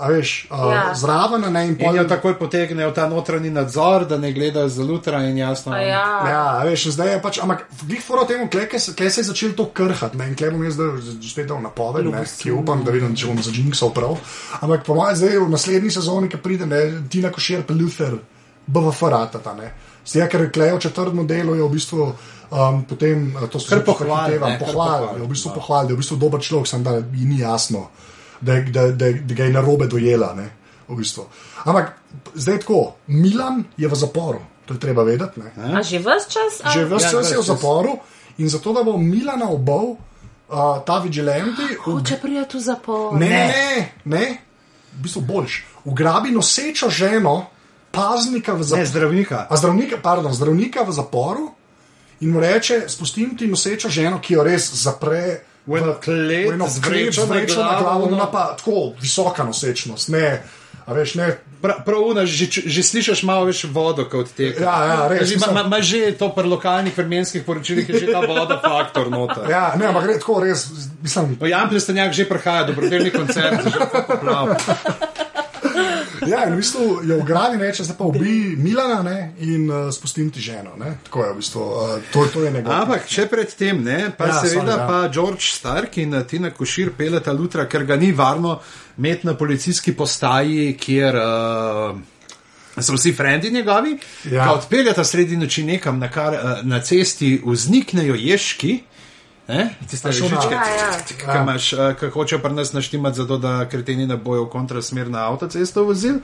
A 0.00 0.08
veš, 0.08 0.48
uh, 0.48 0.72
Ja. 0.72 0.94
zraven 0.96 1.42
ne 1.52 1.60
in 1.66 1.74
In 1.74 1.76
pol 1.76 1.96
jo 1.96 2.04
takoj 2.08 2.32
potegnejo 2.38 2.88
ta 2.96 3.04
notranji 3.08 3.50
nadzor, 3.52 4.06
da 4.08 4.16
ne 4.16 4.30
gledajo 4.32 4.68
za 4.68 4.82
lutra 4.82 5.20
in 5.28 5.36
jasno. 5.36 5.74
A 5.76 5.78
Ja. 5.78 6.04
Ja, 6.24 6.44
a 6.56 6.64
veš, 6.64 6.86
in 6.86 6.92
zdaj 6.92 7.12
je 7.12 7.18
pač, 7.22 7.38
ampak 7.42 7.66
glih 7.84 8.00
fora 8.00 8.24
temu, 8.24 8.48
kle 8.48 8.80
se 8.80 8.94
je 8.96 9.24
začel 9.28 9.52
to 9.52 9.66
krhati, 9.68 10.16
ne, 10.16 10.28
in 10.28 10.34
kle 10.40 10.50
bom 10.50 10.64
jaz 10.64 10.78
zdaj 10.78 10.88
že 11.20 11.28
spet 11.30 11.46
dal 11.52 11.60
napoved, 11.60 12.06
ne, 12.08 12.24
ki 12.38 12.48
upam, 12.50 12.80
da 12.84 12.96
vidim, 12.96 13.12
če 13.12 13.26
bom 13.28 13.42
za 13.42 13.52
Jinxov 13.52 13.92
prav. 13.92 14.16
Ampak 14.64 14.88
po 14.88 14.94
mojem 14.96 15.16
zdaj 15.20 15.36
v 15.36 15.50
naslednji 15.52 15.90
sezoni, 15.92 16.32
ki 16.32 16.40
pride, 16.40 16.64
ne, 16.66 16.80
Tina 17.12 17.28
Košer, 17.28 17.60
pa 17.68 17.76
Luther, 17.76 18.16
BVF 18.66 19.02
ratata, 19.02 19.52
ne. 19.52 19.68
Zdaj, 20.10 20.28
ker 20.28 20.52
klejo 20.52 20.78
četrtemu 20.82 21.24
delu 21.24 21.54
je 21.54 21.62
v 21.62 21.70
bistvu 21.70 22.06
um, 22.50 22.84
potem, 22.84 23.36
eh, 23.36 23.46
to 23.46 23.58
pohval, 23.86 24.30
ne, 24.30 24.38
kar 24.38 24.58
pohval, 24.58 24.58
pohval, 24.58 25.16
je 25.16 25.22
v 25.22 25.28
bistvu 25.28 25.50
ja. 25.50 25.54
pohval, 25.54 25.84
da 25.86 25.92
je 25.92 25.94
v 25.94 26.00
bistvu 26.02 26.16
dober 26.16 26.40
človek, 26.40 26.66
sem 26.66 26.82
da 26.82 26.96
ji 26.98 27.26
ni 27.26 27.38
jasno, 27.38 27.88
da, 28.40 28.60
da, 28.60 28.90
da, 28.90 29.12
da 29.12 29.34
ga 29.34 29.44
je 29.44 29.54
narobe 29.54 29.86
dojela, 29.86 30.34
ne, 30.34 30.50
v 30.88 30.98
bistvu. 30.98 31.26
Ampak 31.64 31.94
zdaj 32.34 32.58
tako, 32.66 32.80
Milan 33.06 33.64
je 33.76 33.88
v 33.88 33.94
zaporu, 33.94 34.42
to 34.66 34.74
je 34.74 34.80
treba 34.82 35.06
vedeti, 35.06 35.40
ne. 35.40 35.78
A 35.78 35.82
že 35.82 36.02
vse 36.02 36.26
čas? 36.26 36.60
A? 36.64 36.74
Že 36.74 36.84
vse 36.90 37.06
Ja, 37.06 37.10
čas 37.10 37.30
je 37.30 37.38
v 37.38 37.46
zaporu 37.46 37.98
in 38.38 38.48
zato, 38.48 38.72
da 38.74 38.82
bo 38.82 38.98
Milana 38.98 39.46
obal, 39.50 39.94
uh, 39.94 40.82
ta 40.86 40.98
vigilante. 40.98 41.62
Hoče 41.84 42.18
priti 42.18 42.58
v 42.58 42.60
zapor. 42.60 43.14
Ne, 43.14 43.28
ne, 43.28 43.46
ne, 43.46 43.92
ne, 44.04 44.26
v 44.98 45.02
bistvu 45.06 45.22
boljš. 45.22 45.64
Ugrabi 45.84 46.34
nosečo 46.34 46.90
ženo, 46.90 47.46
paznika 47.90 48.52
v 48.52 48.56
Ne, 48.56 48.64
zaporu. 48.64 48.86
zdravnika. 48.86 49.46
A 49.46 49.54
zdravnika, 49.54 49.96
pardon, 49.98 50.30
zdravnika 50.30 50.82
v 50.82 50.92
zaporu 50.92 51.50
in 52.20 52.30
mu 52.30 52.40
reče: 52.40 52.84
Spustim 52.86 53.36
ti 53.36 53.46
nosečo 53.46 53.88
ženo, 53.88 54.18
ki 54.18 54.34
jo 54.34 54.42
res 54.42 54.70
zapre. 54.74 55.40
V 55.62 55.76
eno 55.76 55.92
klet, 55.94 56.48
v 56.48 56.52
eno 56.52 56.66
klet, 56.66 57.12
z 57.12 57.18
na 57.18 57.24
vrečo 57.26 57.60
na 57.60 57.76
glavo, 57.78 58.08
ona 58.08 58.26
pa 58.26 58.56
tako 58.56 58.96
visoka 58.96 59.44
nosečnost. 59.44 60.08
Ne, 60.08 60.40
a 60.82 60.92
veš, 60.92 61.14
ne, 61.14 61.28
Pra, 61.60 61.76
prav, 61.76 62.00
una, 62.02 62.24
že, 62.24 62.48
že 62.48 62.80
slišiš 62.80 63.20
malo 63.22 63.44
več 63.44 63.68
vodo, 63.68 64.08
kot 64.08 64.32
teka. 64.32 64.64
Ja, 64.64 64.76
ja, 64.82 65.00
res, 65.06 65.28
Že, 65.28 65.34
mislim- 65.36 65.52
ma, 65.52 65.62
ma, 65.68 65.78
že 65.78 66.16
to 66.16 66.32
pri 66.32 66.48
lokalnih 66.48 66.96
vremenskih 66.96 67.44
poročilih 67.44 67.84
je 67.84 68.00
že 68.00 68.06
ta 68.08 68.24
voda 68.24 68.56
faktor 68.56 69.12
noter. 69.12 69.44
ja, 69.44 69.76
ne, 69.76 69.84
ampak 69.86 70.02
gre 70.02 70.14
tako 70.16 70.40
res, 70.40 70.64
mislim. 70.98 71.36
V 71.36 71.44
Jampljestanjak 71.46 72.10
že 72.10 72.24
prihaja 72.24 72.64
dobrodelni 72.64 73.12
koncert, 73.12 73.60
že 73.62 73.76
poplav. 73.76 74.56
Ja, 76.26 76.44
in 76.46 76.52
v 76.52 76.60
bistvu 76.60 77.00
je 77.06 77.16
v 77.16 77.24
gravi 77.24 77.58
reče, 77.60 77.84
zdaj 77.84 77.96
pa 77.96 78.04
ubi 78.04 78.56
Milana 78.58 79.02
ne, 79.02 79.32
in 79.40 79.70
uh, 79.70 79.88
spustim 79.94 80.30
ti 80.30 80.40
ženo. 80.40 80.74
Ne. 80.78 80.98
Tako 81.04 81.24
je 81.24 81.32
v 81.32 81.36
bistvu, 81.36 81.60
uh, 81.60 81.94
to, 82.12 82.26
to 82.32 82.44
je 82.44 82.52
njegov. 82.52 82.72
Ampak 82.74 83.08
še 83.08 83.26
predtem, 83.30 83.82
ne, 83.84 83.98
pa 84.16 84.28
Ja, 84.30 84.40
seveda 84.44 84.76
sorry, 84.76 84.80
ja. 84.80 84.86
pa 84.86 84.98
George 85.08 85.48
Stark 85.54 85.98
in 86.02 86.14
eh, 86.14 86.24
Tina 86.28 86.50
Košir 86.50 86.92
peleta 86.98 87.32
lutra, 87.32 87.66
ker 87.70 87.86
ga 87.88 87.96
ni 87.96 88.12
varno 88.12 88.58
imeti 88.98 89.26
na 89.26 89.34
policijski 89.34 89.94
postaji, 89.96 90.74
kjer 90.80 91.16
uh, 91.16 91.96
so 92.76 92.94
vsi 92.96 93.14
frendi 93.16 93.50
njegovi. 93.50 93.96
Ja. 94.30 94.52
Odpeljata 94.52 95.04
sredi 95.04 95.36
noči 95.40 95.64
nekam, 95.64 95.98
na, 95.98 96.10
kar, 96.12 96.36
uh, 96.36 96.52
na 96.68 96.82
cesti 96.84 97.38
vzniknejo 97.46 98.18
ježki. 98.18 98.80
Tiste 99.90 100.08
ja. 100.78 100.90
ki 101.06 101.38
imaš, 101.42 101.72
uh, 101.72 101.92
ki 101.98 102.10
hočejo 102.14 102.38
pri 102.42 102.52
nas 102.54 102.72
naštimati, 102.72 103.16
zato 103.16 103.38
da 103.38 103.68
kreteni 103.68 104.06
ne 104.06 104.16
bojo 104.16 104.44
v 104.44 104.50
kontrasmer 104.52 105.10
na 105.10 105.26
avtocesto 105.32 105.84
vozil. 105.84 106.20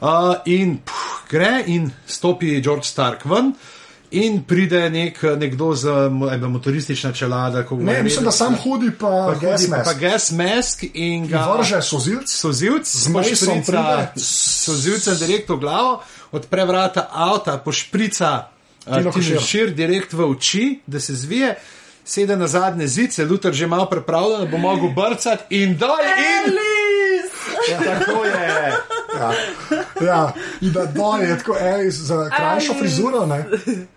Uh, 0.00 0.34
in 0.44 0.78
puh, 0.84 1.22
gre 1.30 1.62
in 1.66 1.90
stopi 2.06 2.60
George 2.62 2.84
Stark 2.84 3.24
ven. 3.24 3.54
In 4.10 4.44
pride 4.46 4.84
nek, 4.90 5.18
nekdo 5.36 5.74
z 5.74 5.90
ena 6.32 6.48
motoristična 6.48 7.12
čelada, 7.12 7.64
ko 7.66 7.76
Ne, 7.76 8.02
mislim, 8.02 8.24
da 8.24 8.30
sam 8.30 8.54
hudi 8.62 8.90
pa, 9.00 9.06
pa 9.06 9.34
gas 9.40 9.66
pa, 9.66 9.70
pa 9.70 9.78
mask. 9.78 10.00
gas 10.00 10.30
mask 10.30 10.84
in 10.94 11.26
ga 11.26 11.42
Vrže 11.58 11.82
sozilc. 11.82 12.30
Sozivc, 12.30 12.86
Z 12.86 13.08
mesom 13.10 13.62
pride. 13.66 14.12
sozivca 14.16 15.14
direkt 15.14 15.50
v 15.50 15.56
glavo, 15.58 16.02
odpre 16.32 16.64
vrata 16.64 17.08
avta, 17.12 17.58
pošprica 17.58 18.46
Tino 18.86 19.12
Košir. 19.12 19.40
šir 19.40 19.74
direkt 19.74 20.12
v 20.12 20.30
oči, 20.30 20.80
da 20.86 21.00
se 21.00 21.14
zvije. 21.14 21.56
Sede 22.06 22.36
na 22.36 22.46
zadnje 22.46 22.86
zice, 22.86 23.24
Luther 23.24 23.52
že 23.52 23.66
malo 23.66 23.86
pripravljen, 23.90 24.40
da 24.40 24.46
bo 24.46 24.58
mogel 24.58 24.88
brcati 24.88 25.44
in 25.50 25.76
dol 25.78 25.98
in 26.18 26.54
Ja, 27.70 27.78
tako 27.78 28.24
je. 28.24 28.72
Ja. 29.20 29.32
ja, 30.06 30.32
da 30.60 30.86
dol 30.86 31.22
je 31.22 31.38
tako 31.38 31.56
Eris 31.60 31.94
za 31.94 32.30
krajšo 32.36 32.74
frizuro, 32.78 33.26
ne, 33.26 33.44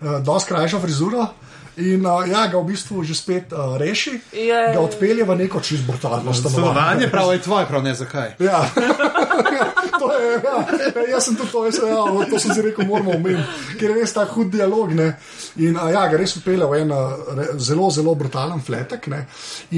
uh, 0.01 0.23
dosti 0.23 0.49
krajšo 0.49 0.79
frizuro. 0.79 1.27
In 1.79 2.05
uh, 2.05 2.27
ja, 2.27 2.47
ga 2.51 2.59
v 2.59 2.65
bistvu 2.75 3.03
že 3.07 3.15
spet 3.15 3.55
uh, 3.55 3.79
reši, 3.79 4.19
Jej. 4.35 4.75
ga 4.75 4.79
odpelje 4.83 5.23
v 5.23 5.31
neko 5.39 5.63
čisto 5.63 5.87
brutalno 5.87 6.33
stanovanje. 6.35 6.51
Stanovanje 6.51 7.07
prav 7.07 7.31
je 7.31 7.41
tvoje, 7.41 7.65
prav 7.65 7.83
ne 7.83 7.93
zakaj. 7.95 8.35
Ja. 8.39 8.59
to 10.01 10.07
je, 10.11 10.31
ja. 10.43 10.57
Jaz 11.15 11.23
sem 11.25 11.35
tudi 11.35 11.51
to, 11.51 11.65
jaz, 11.65 11.79
ja, 11.79 12.03
to 12.29 12.39
sem 12.39 12.51
si 12.53 12.61
rekel, 12.61 12.83
moramo 12.87 13.15
omeniti, 13.15 13.77
ker 13.79 13.93
je 13.93 13.99
res 14.01 14.13
ta 14.15 14.25
hud 14.27 14.51
dialog. 14.51 14.91
Ne. 14.95 15.13
In 15.63 15.79
a, 15.79 15.87
ja, 15.93 16.03
ga 16.11 16.19
res 16.19 16.35
upele 16.39 16.67
v 16.67 16.81
en 16.83 16.91
a, 16.91 17.01
re, 17.39 17.47
zelo, 17.63 17.87
zelo 17.93 18.15
brutalen 18.19 18.59
fletek. 18.59 19.07
Ne. 19.11 19.23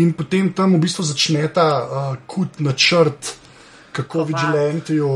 In 0.02 0.16
potem 0.18 0.52
tam 0.58 0.78
v 0.78 0.82
bistvu 0.82 1.06
začne 1.06 1.46
ta 1.54 1.68
uh, 1.86 2.12
kut 2.26 2.62
načrt, 2.66 3.36
kako 3.94 4.26
vigilantiju. 4.32 5.12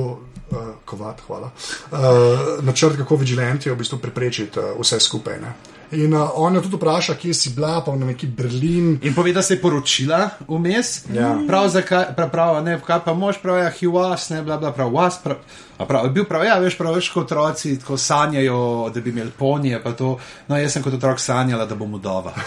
Uh, 0.45 0.76
kovat, 0.86 1.24
hvala. 1.26 1.50
Uh, 1.89 2.62
načrt, 2.62 3.00
kako 3.02 3.17
vigilantiju 3.17 3.74
v 3.74 3.80
bistvu 3.82 3.98
preprečiti 3.98 4.62
uh, 4.62 4.76
vse 4.78 5.02
skupaj. 5.02 5.41
Ne. 5.41 5.74
In 5.91 6.13
uh, 6.13 6.30
on 6.36 6.56
jo 6.56 6.62
tudi 6.62 6.76
vpraša, 6.76 7.13
kje 7.15 7.34
si 7.34 7.52
bila, 7.54 7.82
pa 7.86 7.91
v 7.91 8.06
neki 8.06 8.28
Berlin. 8.28 8.95
In 9.04 9.13
pove, 9.13 9.34
da 9.34 9.41
se 9.41 9.54
je 9.54 9.62
poročila 9.62 10.30
vmes. 10.48 11.06
Ja. 11.13 11.36
Prav, 11.48 11.67
zakaj, 11.69 12.06
prav, 12.15 12.30
prav, 12.32 12.63
ne, 12.65 12.80
kaj 12.82 13.04
pa 13.06 13.13
mož, 13.13 13.38
prav, 13.41 13.60
ja, 13.62 13.69
he 13.69 13.88
was, 13.88 14.30
ne, 14.34 14.41
bla, 14.43 14.58
bla, 14.58 14.71
prav, 14.74 14.89
was, 14.91 15.19
prav, 15.24 15.38
a 15.78 15.86
prav, 15.86 16.06
je 16.06 16.15
bil 16.17 16.26
prav, 16.26 16.45
ja, 16.45 16.58
veš, 16.60 16.78
prav, 16.78 16.95
veš, 16.98 17.12
kot 17.13 17.30
otroci, 17.30 17.76
tako 17.80 17.98
sanjajo, 17.98 18.89
da 18.93 19.02
bi 19.02 19.13
imeli 19.13 19.32
ponije, 19.38 19.84
pa 19.84 19.93
to, 19.93 20.17
no, 20.48 20.58
jaz 20.58 20.74
sem 20.74 20.84
kot 20.84 20.98
otrok 20.98 21.21
sanjala, 21.21 21.65
da 21.65 21.76
bom 21.76 21.93
udova. 21.93 22.34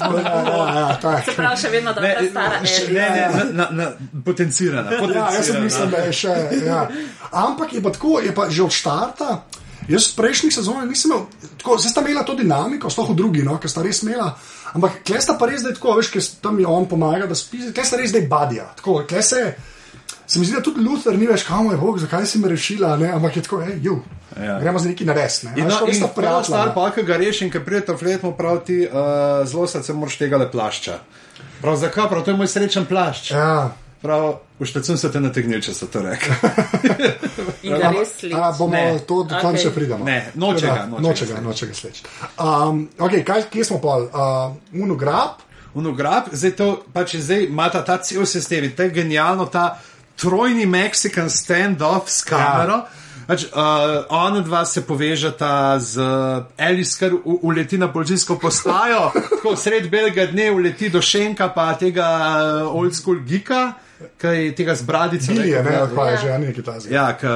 Ja, 0.00 0.20
ja, 0.20 0.78
ja, 0.78 0.98
tak. 1.02 1.28
Prav 1.36 1.56
še 1.60 1.68
vedno, 1.72 1.92
da 1.92 2.06
je 2.06 2.28
stara 2.30 2.60
ne, 2.62 2.70
Elija. 2.82 3.08
ne, 3.10 3.24
na, 3.34 3.44
na, 3.52 3.66
na, 3.76 4.22
potencirana. 4.24 4.92
Ja, 4.92 5.26
jaz 5.34 5.50
sem 5.50 5.56
potencirana. 5.56 5.64
mislim, 5.64 5.90
da 5.90 6.02
je 6.06 6.12
še. 6.12 6.36
Ja. 6.66 6.80
Ampak 7.42 7.74
je 7.74 7.82
pa 7.82 7.92
tako, 7.94 8.20
je 8.24 8.34
pa 8.34 8.48
že 8.50 8.62
od 8.62 8.72
starta. 8.74 9.40
Jaz 9.88 10.10
v 10.12 10.16
prejšnjih 10.20 10.54
sezonah 10.54 10.84
nisem 10.88 11.10
imel, 11.10 11.24
tako, 11.58 11.78
zdaj 11.80 11.94
sta 11.94 12.04
imela 12.04 12.22
to 12.26 12.36
dinamiko, 12.38 12.90
sploh 12.92 13.10
v 13.14 13.16
drugi, 13.16 13.42
no, 13.46 13.56
ker 13.62 13.70
sta 13.70 13.82
res 13.84 14.02
imela. 14.04 14.30
Ampak 14.76 15.00
kle 15.06 15.20
sta 15.22 15.34
pa 15.40 15.48
res 15.50 15.64
zdaj 15.64 15.78
tako, 15.78 15.96
veš, 15.98 16.12
ker 16.12 16.26
tam 16.44 16.60
je 16.60 16.68
on 16.68 16.86
pomaga, 16.90 17.26
da 17.30 17.38
spisi, 17.38 17.72
kle 17.74 17.84
sta 17.86 17.98
res 18.00 18.12
zdaj 18.12 18.26
badja. 18.30 18.68
Tako, 18.78 19.02
se, 19.24 19.42
se 20.26 20.38
mi 20.38 20.46
zdi, 20.46 20.54
da 20.58 20.62
tudi 20.62 20.84
Luther 20.84 21.18
ni 21.18 21.26
več, 21.26 21.46
kam 21.48 21.72
je 21.72 21.80
Bog, 21.80 21.98
zakaj 22.02 22.28
si 22.28 22.38
me 22.38 22.52
rešila, 22.52 22.94
ne, 23.00 23.10
ampak 23.16 23.40
je 23.40 23.44
tako, 23.48 23.64
hej, 23.66 23.80
ju, 23.82 23.98
ja. 24.36 24.60
Gremo 24.62 24.78
z 24.78 24.92
neki 24.92 25.08
nares, 25.08 25.42
ne. 25.48 25.56
In, 25.56 25.66
Veš, 25.66 25.74
no, 25.74 25.86
res 25.88 25.96
in 25.96 26.02
sta 26.04 26.12
prav 26.12 26.20
prijatelja, 26.20 26.50
star 26.52 26.70
ne. 26.70 26.76
pa, 26.76 26.88
ki 26.94 27.06
ga 27.08 27.20
reši 27.24 27.46
in 27.48 27.54
ki 27.54 27.64
pride 27.66 27.84
to 27.90 27.98
flet, 27.98 28.22
mu 28.22 28.36
prav 28.38 28.62
ti 28.68 28.82
uh, 28.86 29.42
zelo 29.48 29.66
se 29.66 29.96
moraš 29.96 30.20
tega 30.20 30.38
le 30.38 30.50
plašča. 30.52 31.00
Prav 31.60 31.76
zakaj, 31.80 32.08
prav 32.12 32.24
to 32.24 32.30
je 32.32 32.38
moj 32.38 32.48
srečen 32.52 32.86
plašč. 32.86 33.32
Ja. 33.34 33.72
Prav, 34.02 34.30
štacun 34.64 34.96
so 34.96 35.08
te 35.08 35.20
nategnili, 35.20 35.60
če 35.60 35.74
so 35.74 35.86
to 35.86 36.00
rekli. 36.00 36.32
In 37.68 37.74
ga 37.74 37.90
res 37.90 38.08
A, 38.08 38.18
sliši. 38.18 38.34
bomo 38.58 38.72
Ne. 38.72 38.98
to, 38.98 39.22
do 39.24 39.36
Okej. 39.36 39.58
še 39.58 39.70
pridemo. 39.70 40.04
Ne, 40.04 40.30
noče 40.34 40.66
ga, 40.66 40.86
da, 40.86 40.98
noče 40.98 41.26
ga 41.26 41.40
noče 41.40 41.66
ga 41.66 41.74
sleč. 41.74 42.00
Um, 42.34 42.86
okay, 42.98 43.20
kaj, 43.22 43.50
kje 43.50 43.64
smo 43.64 43.78
pa? 43.78 43.98
Uh, 44.00 44.56
Unograb, 44.74 45.44
Unograb, 45.74 46.32
zdaj 46.32 46.56
to 46.56 46.68
pač 46.90 47.14
je 47.14 47.20
zdaj 47.22 47.44
ima 47.44 47.68
ta, 47.68 47.84
ta 47.84 47.98
cel 47.98 48.24
sistem 48.26 48.64
in 48.64 48.72
to 48.72 48.82
je 48.82 48.90
genialno, 48.92 49.44
ta 49.46 49.76
trojni 50.16 50.64
Mexican 50.66 51.28
standoff 51.28 52.08
s 52.08 52.24
kamero. 52.24 52.80
Ja. 52.80 52.96
Pač, 53.26 53.44
uh, 53.44 53.60
ona 54.10 54.40
dva 54.40 54.64
se 54.64 54.80
povežata 54.82 55.50
z 55.78 56.02
Alice, 56.58 56.96
kar 56.98 57.14
u- 57.14 57.36
uleti 57.44 57.78
na 57.78 57.86
policijsko 57.86 58.38
postajo, 58.38 59.12
tako 59.30 59.52
sred 59.56 59.86
belega 59.86 60.24
dne 60.26 60.48
uleti 60.50 60.88
do 60.88 60.98
Šenka, 61.00 61.48
pa 61.50 61.68
tega 61.74 62.08
uh, 62.64 62.74
old 62.74 62.90
school 62.92 63.20
gika, 63.20 63.76
kaj 64.18 64.54
tega 64.54 64.74
z 64.74 64.82
bradico. 64.82 65.32
Billy 65.32 65.48
je, 65.48 65.62
ne, 65.62 65.70
rekel, 65.70 65.96
pa 65.96 66.06
je 66.06 66.12
Ja. 66.12 66.20
že 66.20 66.38
nekaj 66.38 66.64
tazga. 66.64 66.94
Ja, 66.94 67.06
ki 67.12 67.26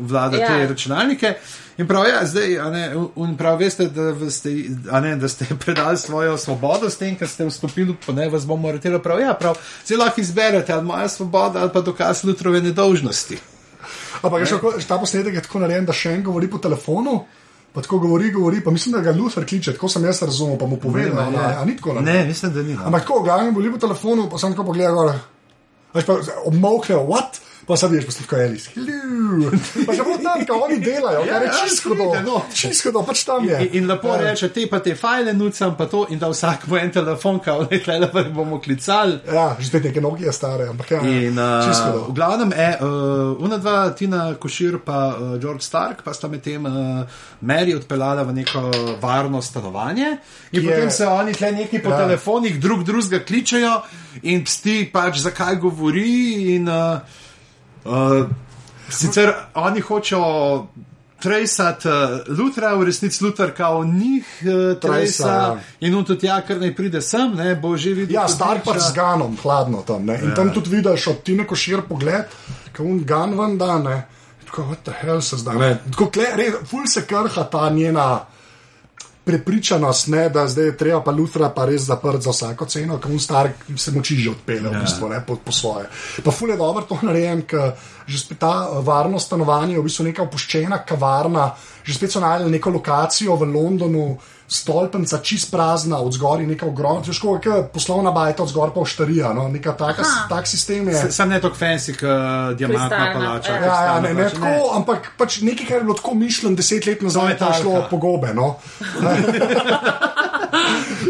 vlada 0.00 0.36
Ja. 0.36 0.46
te 0.48 0.66
računalnike. 0.66 1.34
In 1.78 1.86
prav, 1.86 2.06
ja, 2.06 2.26
zdaj, 2.26 2.58
a 2.58 2.70
ne, 2.70 2.84
in 3.16 3.36
prav 3.36 3.58
veste, 3.58 3.86
da 3.86 4.30
ste, 4.30 4.50
a 4.90 5.00
ne, 5.00 5.16
da 5.16 5.28
ste 5.28 5.44
predali 5.64 5.96
svojo 5.98 6.36
svobodo 6.38 6.90
s 6.90 6.96
tem, 6.96 7.16
ker 7.16 7.28
ste 7.28 7.44
vstopili, 7.44 7.96
pa 8.06 8.12
ne 8.12 8.28
vas 8.28 8.46
bomo 8.46 8.68
aretirali. 8.68 9.02
Prav, 9.02 9.20
ja, 9.20 9.34
prav, 9.34 9.56
zelo 9.84 10.04
lahko 10.04 10.20
izberete, 10.20 10.72
ali 10.72 10.84
moja 10.84 11.08
svoboda, 11.08 11.60
ali 11.60 11.70
pa 11.70 11.80
dokaz 11.80 12.24
Lutrove 12.24 12.60
nedolžnosti. 12.62 13.38
Ampak 14.22 14.40
je 14.40 14.46
še 14.46 14.56
ta 14.88 14.96
posnetek 14.98 15.34
je 15.34 15.42
tako 15.42 15.58
narejen, 15.58 15.84
da 15.84 15.92
še 15.92 16.12
en 16.12 16.22
govori 16.22 16.48
po 16.48 16.58
telefonu. 16.58 17.24
Pa 17.72 17.82
tako 17.82 17.98
govori, 17.98 18.30
govori, 18.32 18.62
pa 18.64 18.70
mislim, 18.70 18.94
da 18.94 19.00
ga 19.02 19.12
Luther 19.12 19.44
kliče, 19.44 19.74
tako 19.76 19.88
sem 19.88 20.04
jaz 20.04 20.22
razumel, 20.22 20.56
pa 20.56 20.64
mu 20.66 20.78
pove, 20.80 21.02
Ne, 21.02 21.10
da 21.10 21.26
ne, 21.26 21.36
ne, 21.36 21.56
a 21.60 21.64
ni 21.64 21.76
tako. 21.76 21.92
Ne, 22.00 22.24
mislim, 22.24 22.52
da 22.52 22.62
ni. 22.62 22.72
No. 22.72 22.86
Ampak 22.86 23.02
tako, 23.02 23.20
glavno 23.22 23.50
govori 23.52 23.72
po 23.72 23.78
telefonu, 23.78 24.30
pa 24.30 24.38
sem 24.38 24.52
tako 24.52 24.64
pogledal, 24.64 25.12
gor. 25.92 25.96
Veš 25.96 26.04
pa 26.08 26.40
obmokne, 26.44 26.96
what? 27.06 27.40
Pa 27.66 27.76
sam 27.76 27.90
vidiš 27.90 28.06
poslušaj, 28.06 28.44
Elis. 28.44 28.66
Hello. 28.68 29.50
Pa 29.86 29.92
že 29.92 30.02
bolj 30.06 30.20
tam, 30.22 30.38
kot 30.46 30.62
oni 30.64 30.76
delajo, 30.78 31.24
kar 31.26 31.42
je 31.42 31.48
ja, 31.48 31.54
čisto 31.64 31.90
pride, 31.90 32.04
do. 32.22 32.30
no. 32.30 32.42
Čisto 32.54 32.92
do, 32.94 33.02
pač 33.02 33.24
tam 33.26 33.42
je. 33.42 33.58
In, 33.60 33.68
in 33.72 33.88
lepo 33.90 34.08
Ja. 34.08 34.20
reče, 34.20 34.48
te 34.48 34.66
pa 34.70 34.78
te 34.78 34.94
file 34.94 35.32
nucam, 35.34 35.74
pa 35.74 35.86
to, 35.86 36.06
in 36.08 36.18
da 36.18 36.28
vsak 36.28 36.66
bo 36.66 36.78
en 36.78 36.92
telefon, 36.92 37.40
kao, 37.40 37.66
ne, 37.66 37.78
tle, 37.78 37.98
da 37.98 38.22
bomo 38.24 38.60
klicali. 38.60 39.18
Ja, 39.26 39.56
že 39.58 39.66
spet 39.66 39.84
neke 39.84 40.00
Nokia 40.00 40.32
stare, 40.32 40.68
ampak 40.68 40.90
ja, 40.90 41.00
In 41.02 41.34
uh, 41.34 42.06
v 42.06 42.14
glavnem, 42.14 42.52
e, 42.54 42.68
uh, 42.78 42.86
una 43.40 43.58
dva, 43.58 43.90
Tina 43.90 44.34
Košir 44.36 44.78
pa 44.78 45.00
uh, 45.10 45.34
George 45.36 45.60
Stark, 45.60 46.06
pa 46.06 46.14
sta 46.14 46.28
medtem 46.28 46.62
uh, 46.62 47.02
Mary 47.42 47.74
odpeljala 47.74 48.22
v 48.22 48.32
neko 48.32 48.62
varno 49.02 49.42
stanovanje. 49.42 50.16
In 50.52 50.60
Ki 50.60 50.66
je- 50.66 50.70
potem 50.70 50.90
se 50.90 51.06
oni 51.06 51.34
tle 51.34 51.50
neki 51.52 51.82
po 51.82 51.90
Ja. 51.90 51.98
ja. 51.98 52.06
telefonih 52.06 52.60
drug 52.60 52.84
drugega 52.84 53.24
kličejo 53.24 53.74
in 54.22 54.44
psti 54.44 54.86
pač 54.86 55.18
zakaj 55.18 55.58
govori. 55.58 56.14
In, 56.54 56.68
uh, 56.68 57.25
uh, 57.86 58.26
sicer 58.90 59.32
oni 59.54 59.80
hočejo. 59.80 60.66
Trejsat 61.16 61.86
uh, 61.88 61.92
Lutra, 62.38 62.74
v 62.76 62.84
resnici 62.84 63.24
Lutar 63.24 63.50
kao 63.56 63.84
njih 63.84 64.26
uh, 64.44 64.80
trejsa 64.80 65.28
ja. 65.28 65.60
in 65.80 65.94
on 65.96 66.04
tudi 66.04 66.26
ja, 66.26 66.42
kar 66.44 66.60
naj 66.60 66.74
pride 66.76 67.00
sem, 67.00 67.32
ne, 67.34 67.54
bo 67.56 67.72
že 67.76 67.94
videl. 67.96 68.14
Ja, 68.14 68.26
star 68.28 68.60
priča. 68.60 68.78
z 68.78 68.94
ganom, 68.94 69.38
hladno 69.42 69.80
tam. 69.82 70.04
Ne? 70.04 70.18
In 70.22 70.28
ja. 70.28 70.34
tam 70.34 70.52
tudi 70.54 70.76
vidiš 70.76 71.06
od 71.06 71.22
Tine 71.24 71.46
Košir 71.48 71.86
pogled, 71.88 72.36
ko 72.76 72.84
un 72.84 73.00
gan 73.08 73.32
ven 73.38 73.56
da, 73.58 73.78
ne. 73.78 73.96
Tako, 74.44 74.62
what 74.62 74.84
the 74.84 74.92
hell 75.00 75.24
se 75.24 75.40
zdaj, 75.40 75.56
ne. 75.56 75.70
Tako, 75.90 76.10
kle, 76.12 76.28
res, 76.36 76.60
ful 76.68 76.84
se 76.86 77.06
krha 77.08 77.48
ta 77.50 77.70
njena 77.70 78.26
prepričanost, 79.26 80.06
ne, 80.08 80.28
da 80.30 80.46
zdaj 80.46 80.64
je 80.64 80.76
treba 80.76 81.00
pa 81.02 81.10
Lutra 81.10 81.48
pa 81.50 81.64
res 81.66 81.82
zaprt 81.82 82.22
za 82.22 82.30
vsako 82.30 82.66
ceno, 82.70 82.98
ker 83.02 83.10
un 83.10 83.18
star 83.18 83.48
se 83.76 83.90
moči 83.90 84.20
že 84.22 84.30
odpele 84.30 84.70
v 84.70 84.82
bistvu, 84.84 85.08
ne, 85.10 85.18
po, 85.26 85.34
po 85.42 85.52
svoje. 85.52 85.88
Pa 86.22 86.30
ful 86.30 86.52
je 86.54 86.56
dobro 86.56 86.86
to 86.86 86.98
narejen, 87.02 87.42
ker 87.42 87.72
že 88.06 88.20
spet 88.22 88.38
ta 88.38 88.52
eh, 88.70 88.78
varno 88.86 89.18
stanovanje 89.18 89.74
je 89.74 89.80
v 89.82 89.88
bistvu 89.88 90.06
neka 90.06 90.22
opuščena 90.28 90.78
kavarna, 90.86 91.48
že 91.82 91.98
spet 91.98 92.14
so 92.14 92.22
najdeli 92.22 92.54
neko 92.54 92.70
lokacijo 92.78 93.34
v 93.34 93.50
Londonu, 93.50 94.06
stolpenca 94.48 95.18
čist 95.18 95.50
prazna, 95.50 95.98
od 95.98 96.12
zgori 96.12 96.46
neka 96.46 96.66
ogromna, 96.66 97.02
težko 97.02 97.38
je 97.44 97.62
poslovna 97.72 98.10
bajta, 98.14 98.42
od 98.42 98.48
zgor 98.48 98.70
pa 98.74 98.80
oštarija, 98.80 99.32
no, 99.34 99.48
neka 99.48 99.72
taka, 99.72 100.04
tak 100.30 100.46
sistem 100.46 100.88
je. 100.88 101.12
Sam 101.12 101.28
ne 101.34 101.40
tako 101.40 101.56
fancy, 101.58 101.96
kot 101.98 102.56
diamantna 102.58 103.10
palača. 103.14 103.52
ja. 103.52 103.64
Ja, 103.64 103.84
ja, 103.84 104.00
ne, 104.00 104.14
ne, 104.14 104.28
pač, 104.28 104.32
tako, 104.38 104.70
ampak 104.76 105.10
pač 105.18 105.40
nekaj, 105.42 105.66
kar 105.66 105.76
je 105.80 105.84
bilo 105.88 105.98
tako 105.98 106.14
mišljeno 106.14 106.56
deset 106.56 106.86
let 106.86 107.02
nazaj, 107.02 107.38
pa 107.38 107.50
je 107.50 107.62
šlo 107.62 107.72
metalka. 107.72 107.90
po 107.90 107.96
gobe. 107.96 108.34
No. 108.34 108.56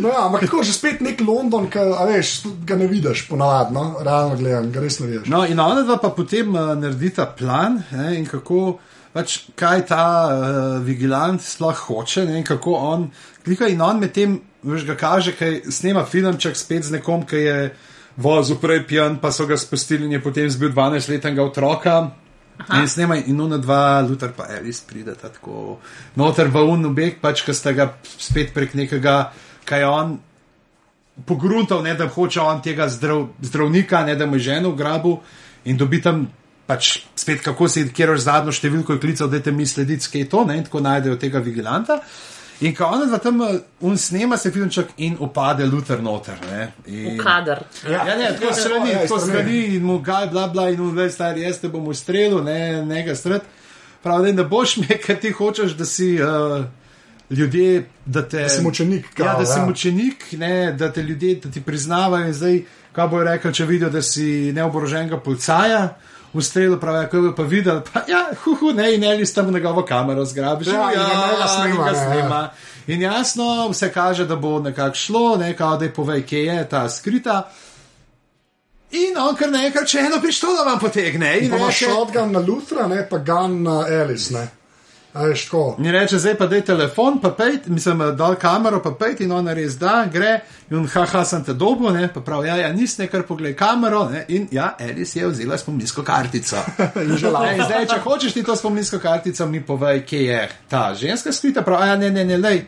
no 0.02 0.08
ja, 0.08 0.24
ampak 0.26 0.46
tako, 0.48 0.62
že 0.64 0.72
spet 0.72 1.00
nek 1.04 1.20
London, 1.20 1.68
ki 1.70 1.84
veš, 2.08 2.34
ga 2.66 2.76
ne 2.80 2.88
vidiš 2.90 3.26
ponavadi, 3.28 3.74
no, 3.76 3.86
realno 4.00 4.36
gledam, 4.40 4.72
ga 4.72 4.84
res 4.84 5.00
ne 5.00 5.12
vidiš. 5.12 5.30
No, 5.32 5.44
in 5.44 5.60
ona 5.60 5.84
dva 5.84 6.00
pa 6.02 6.10
potem 6.16 6.54
uh, 6.54 6.74
naredita 6.78 7.28
plan 7.36 7.82
ne, 7.92 8.14
in 8.18 8.28
kako. 8.28 8.78
Pač, 9.16 9.38
kaj 9.56 9.86
ta 9.88 10.02
uh, 10.28 10.84
vigilant 10.84 11.40
sploh 11.40 11.78
hoče, 11.86 12.26
ne, 12.28 12.36
in 12.36 12.44
kako 12.44 12.74
on, 12.76 13.06
klika 13.46 13.70
in 13.72 13.80
on 13.80 14.02
medtem, 14.02 14.34
veš, 14.60 14.84
ga 14.84 14.96
kaže, 15.00 15.32
kaj 15.38 15.62
snema 15.72 16.02
filmček 16.04 16.58
spet 16.58 16.84
z 16.84 16.98
nekom, 16.98 17.24
ki 17.24 17.40
je 17.40 17.56
vozil 18.20 18.60
prej 18.60 18.82
pijan, 18.88 19.16
pa 19.22 19.32
so 19.32 19.48
ga 19.48 19.56
spustili 19.56 20.04
in 20.04 20.18
je 20.18 20.22
potem 20.22 20.50
zbil 20.52 20.74
12-letnega 20.74 21.44
otroka. 21.44 21.96
Aha. 22.56 22.80
In 22.80 22.88
snema 22.88 23.16
in 23.16 23.40
una 23.40 23.56
dva, 23.60 24.00
Luther 24.04 24.32
pa 24.36 24.48
Alice 24.52 24.84
prideta 24.88 25.28
tako 25.28 25.76
noter 26.16 26.48
v 26.48 26.62
un 26.64 26.88
objekt, 26.88 27.20
pač, 27.20 27.44
ki 27.44 27.56
sta 27.56 27.72
ga 27.76 27.90
spet 28.04 28.52
prek 28.56 28.76
nekega, 28.76 29.32
kaj 29.68 29.84
on 29.84 30.16
pogruntal, 31.24 31.82
ne 31.84 31.94
da 31.96 32.08
hoče 32.08 32.40
on 32.40 32.60
tega 32.64 32.88
zdrav, 32.92 33.28
zdravnika, 33.40 34.04
ne 34.04 34.16
da 34.16 34.26
mu 34.26 34.36
je 34.36 34.48
ženo 34.52 34.72
ugrabil 34.76 35.20
in 35.64 35.76
dobi 35.76 36.00
tam 36.02 36.26
pač 36.66 36.88
spet 37.14 37.42
kako 37.44 37.68
si, 37.68 37.84
kjer 37.94 38.14
je 38.16 38.22
zadnjo 38.24 38.52
številko 38.52 38.96
je 38.96 39.02
klical, 39.02 39.28
da 39.30 39.40
te 39.40 39.52
mi 39.52 39.66
slediti, 39.66 40.02
skaj 40.04 40.20
je 40.20 40.28
to, 40.28 40.44
ne, 40.44 40.56
in 40.58 40.64
tako 40.66 40.80
najdejo 40.80 41.16
tega 41.16 41.38
vigilanta. 41.38 42.00
In 42.60 42.72
ko 42.74 42.86
ona 42.88 43.04
dva 43.04 43.18
tam 43.20 43.42
eh, 43.44 43.58
un 43.84 43.98
snema 44.00 44.36
se 44.40 44.48
filmček 44.50 44.94
in 45.04 45.16
opade 45.20 45.66
Luther 45.68 46.00
noter. 46.02 46.38
Ne, 46.50 46.70
in, 46.86 47.18
Kader. 47.20 47.60
Ja, 47.84 48.04
ne, 48.16 48.30
tako 48.32 48.46
Ja, 48.46 48.54
strani, 48.54 48.90
ja, 48.90 49.02
tako 49.04 49.18
strani. 49.20 49.32
strani 49.42 49.76
in 49.76 49.84
mu 49.84 49.98
gaj, 50.00 50.30
bla, 50.32 50.46
bla, 50.48 50.70
in 50.70 50.80
on 50.80 50.96
ve, 50.96 51.10
stari, 51.10 51.44
jaz 51.44 51.60
te 51.60 51.68
bom 51.68 51.86
ustrelil, 51.92 52.40
ne, 52.44 52.82
ne 52.84 53.02
ga 53.04 53.14
stret. 53.14 53.44
Pravi, 54.02 54.32
da 54.32 54.42
ne 54.42 54.48
boš 54.48 54.76
me, 54.78 54.96
ker 55.04 55.20
ti 55.20 55.30
hočeš, 55.30 55.76
da 55.76 55.84
si 55.84 56.14
uh, 56.16 56.64
ljudje, 57.30 57.84
da 58.06 58.24
te. 58.24 58.42
Da 58.42 58.48
si 58.48 58.64
mučenik, 58.64 59.12
kao, 59.14 59.26
Ja, 59.26 59.36
da 59.38 59.46
si 59.46 59.58
ja. 59.58 59.66
mučenik, 59.66 60.26
ne, 60.32 60.72
da 60.72 60.92
te 60.92 61.02
ljudje, 61.02 61.34
da 61.44 61.50
ti 61.50 61.60
priznavajo 61.60 62.26
in 62.26 62.34
zdaj, 62.34 62.60
kaj 62.92 63.08
bojo 63.08 63.24
rekli, 63.24 63.54
če 63.54 63.64
vidijo, 63.66 63.90
da 63.90 64.02
si 64.02 64.52
neoboroženega 64.56 65.20
policaja. 65.20 65.84
Ustrelil 66.36 66.80
pravi, 66.80 67.08
ko 67.10 67.20
bi 67.20 67.34
pa 67.36 67.42
videl, 67.42 67.80
pa 67.92 68.02
ja, 68.08 68.26
huhu, 68.44 68.72
ne, 68.76 68.94
in 68.94 69.04
ali 69.04 69.26
tam 69.34 69.52
njegovo 69.52 69.84
kamero 69.84 70.24
zgrabiš. 70.24 70.68
Ja, 70.68 70.72
ga 70.72 70.88
ne 70.88 70.94
ga 70.94 71.68
in 71.70 71.76
ga 71.76 71.86
ja, 71.86 71.92
ja. 71.92 72.06
snema. 72.06 72.50
In 72.86 73.02
jasno, 73.02 73.68
vse 73.68 73.92
kaže, 73.92 74.26
da 74.26 74.36
bo 74.36 74.58
nekako 74.58 74.94
šlo, 74.94 75.36
ne, 75.36 75.56
kao, 75.56 75.76
da 75.76 75.84
je 75.84 75.94
povej, 75.94 76.26
kje 76.26 76.44
je 76.44 76.68
ta 76.68 76.88
skrita. 76.88 77.50
In 78.90 79.18
on 79.18 79.34
kar 79.36 79.50
nekaj, 79.50 79.84
če 79.84 79.98
eno 79.98 80.20
pištolo 80.22 80.64
vam 80.64 80.78
potegne. 80.78 81.38
In, 81.40 81.50
Pa 81.50 81.56
imaš 81.56 81.80
reče, 81.80 81.92
shotgun 81.92 82.32
na 82.32 82.38
Lutra, 82.38 82.86
ne, 82.86 83.08
pa 83.08 83.18
gun 83.18 83.62
na 83.62 83.80
Alice, 83.80 84.34
ne. 84.34 84.48
In 85.78 85.90
reče, 85.90 86.18
zdaj 86.18 86.34
pa 86.38 86.46
daj 86.46 86.60
telefon, 86.68 87.18
pa 87.22 87.30
pejt, 87.30 87.66
mislim, 87.72 88.02
dal 88.16 88.34
kamero, 88.40 88.82
pa 88.82 88.92
pejt 88.98 89.20
in 89.24 89.32
ona 89.32 89.54
res 89.56 89.78
da, 89.80 90.04
gre. 90.12 90.40
In 90.70 90.78
on, 90.80 90.88
haha, 90.92 91.24
sem 91.24 91.44
te 91.44 91.54
dobil, 91.54 91.90
ne, 91.94 92.08
pa 92.12 92.20
pravi, 92.24 92.48
ja, 92.48 92.56
ja, 92.60 92.72
nis 92.74 92.98
nekar 92.98 93.24
pogled 93.28 93.56
kamero, 93.58 94.04
ne, 94.10 94.24
in 94.28 94.48
ja, 94.52 94.74
Alice 94.80 95.18
je 95.18 95.28
vzela 95.30 95.58
spominsko 95.58 96.04
kartico. 96.06 96.62
In 97.02 97.14
Ne, 97.16 97.64
zdaj, 97.64 97.86
če 97.90 98.00
hočeš 98.04 98.34
ti 98.34 98.42
to 98.44 98.56
spominsko 98.56 98.98
kartico, 99.02 99.46
mi 99.46 99.62
povej, 99.64 100.02
kje 100.08 100.22
je 100.24 100.42
ta 100.70 100.88
ženska 100.94 101.32
skrita, 101.32 101.62
pravi, 101.62 101.88
ja, 101.88 101.96
ne, 101.96 102.10
ne, 102.10 102.24
ne, 102.24 102.38
lej. 102.38 102.62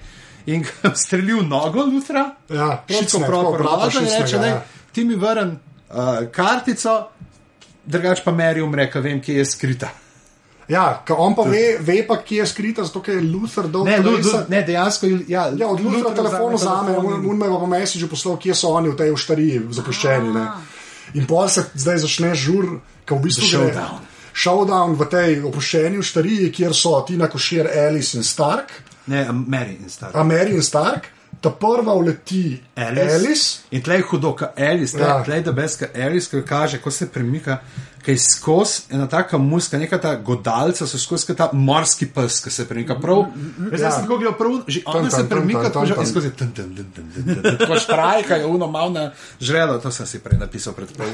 In 0.48 0.64
ga 0.68 0.94
strelil 0.96 1.44
nogo, 1.46 1.84
Lutra. 1.84 2.24
Ja, 2.48 2.82
Šicko 2.88 3.04
šicne, 3.04 3.26
prav 3.26 3.44
tako, 3.44 3.52
brata 3.52 3.76
prolažen 3.76 4.08
in 4.08 4.20
reče, 4.22 4.42
ne, 4.42 4.48
ja. 4.48 4.64
ti 4.92 5.04
mi 5.04 5.16
vrn 5.20 5.54
uh, 5.54 6.26
kartico, 6.32 6.98
drugač 7.84 8.24
pa 8.24 8.32
meri 8.32 8.64
umre, 8.64 8.88
ker 8.92 9.04
vem, 9.04 9.20
kje 9.20 9.42
je 9.42 9.48
skrita. 9.48 9.90
Ja, 10.68 11.02
ka 11.04 11.14
on 11.14 11.34
pa 11.34 11.42
ve, 11.42 11.78
ve 11.80 12.02
pa, 12.06 12.16
kje 12.16 12.36
je 12.36 12.46
skrita, 12.46 12.84
zato 12.84 13.00
je 13.06 13.20
Luther 13.22 13.68
dol. 13.68 13.84
Ne, 13.84 13.98
lu, 13.98 14.10
lu, 14.10 14.18
Tresa- 14.18 14.44
ne 14.48 14.62
dejansko. 14.62 15.06
Ja, 15.26 15.48
Ja, 15.56 15.68
od 15.68 15.80
Lutra 15.80 16.10
telefon 16.14 16.54
vzame, 16.54 16.98
un 16.98 17.36
me 17.36 17.48
pa 17.48 17.56
po 17.56 17.66
mesiču 17.66 18.08
poslal, 18.08 18.36
kje 18.36 18.54
so 18.54 18.68
oni 18.68 18.88
v 18.88 18.96
tej 18.96 19.10
uštariji 19.10 19.62
zapuščeni. 19.70 20.34
Ne. 20.34 20.46
In 21.14 21.24
pol 21.26 21.48
se 21.48 21.64
zdaj 21.74 21.98
začne 21.98 22.34
žur, 22.34 22.80
ki 23.06 23.14
v 23.14 23.20
bistvu 23.20 23.48
gre- 23.48 23.88
showdown. 24.34 24.94
V 24.94 25.08
tej 25.08 25.40
opuščeni 25.42 25.98
uštariji, 25.98 26.52
kjer 26.52 26.74
so 26.74 27.00
Tina 27.00 27.28
Košir, 27.28 27.66
Alice 27.66 28.16
in 28.16 28.22
Stark, 28.22 28.68
Ne, 29.08 29.24
Mary 29.32 29.78
in 29.82 29.88
star. 29.88 30.12
Mary 30.24 30.52
in 30.52 30.62
Stark. 30.62 31.08
Ta 31.40 31.50
prva 31.50 31.94
uleti 31.94 32.58
Alice. 32.74 33.14
Alice. 33.14 33.58
In 33.70 33.82
tleh 33.82 34.02
hudo, 34.10 34.32
ka 34.34 34.52
Alice, 34.56 34.98
Ja. 34.98 35.06
ja. 35.06 35.24
tleh 35.24 35.44
da 35.44 35.52
beska 35.52 35.86
Alice, 35.94 36.26
ki 36.30 36.42
kaže, 36.42 36.80
ko 36.82 36.90
se 36.90 37.06
premika, 37.06 37.60
ki 38.02 38.10
je 38.10 38.18
skozi 38.18 38.82
ena 38.90 39.06
taka 39.06 39.38
muska, 39.38 39.78
neka 39.78 39.98
ta 40.02 40.14
godalca, 40.16 40.86
so 40.86 40.98
skozi 40.98 41.36
ta 41.36 41.50
morski 41.52 42.06
pes, 42.10 42.40
ki 42.42 42.50
se 42.50 42.66
premika. 42.68 42.94
Prav, 42.98 43.26
jaz 43.72 43.80
Ja. 43.80 43.90
sem 43.90 44.02
tako 44.02 44.18
gledal, 44.18 44.34
prav, 44.38 44.56
že 44.66 44.82
ona 44.86 45.10
se 45.10 45.28
premika, 45.28 45.70
tako 45.70 45.86
že 45.86 45.94
skozi 46.10 46.30
tam, 46.34 46.50
tam, 46.50 46.74
tam, 46.74 46.90
tam, 46.94 47.06
tam, 47.14 47.42
tam, 47.42 47.58
tako 47.58 47.78
štrajka 47.78 48.34
je 48.34 48.46
uno 48.46 48.66
malo 48.66 48.90
na 48.90 49.10
žrelo, 49.40 49.78
to 49.78 49.90
sem 49.90 50.06
si 50.06 50.18
prej 50.18 50.38
napisal 50.42 50.74
pred 50.74 50.90
pol 50.96 51.06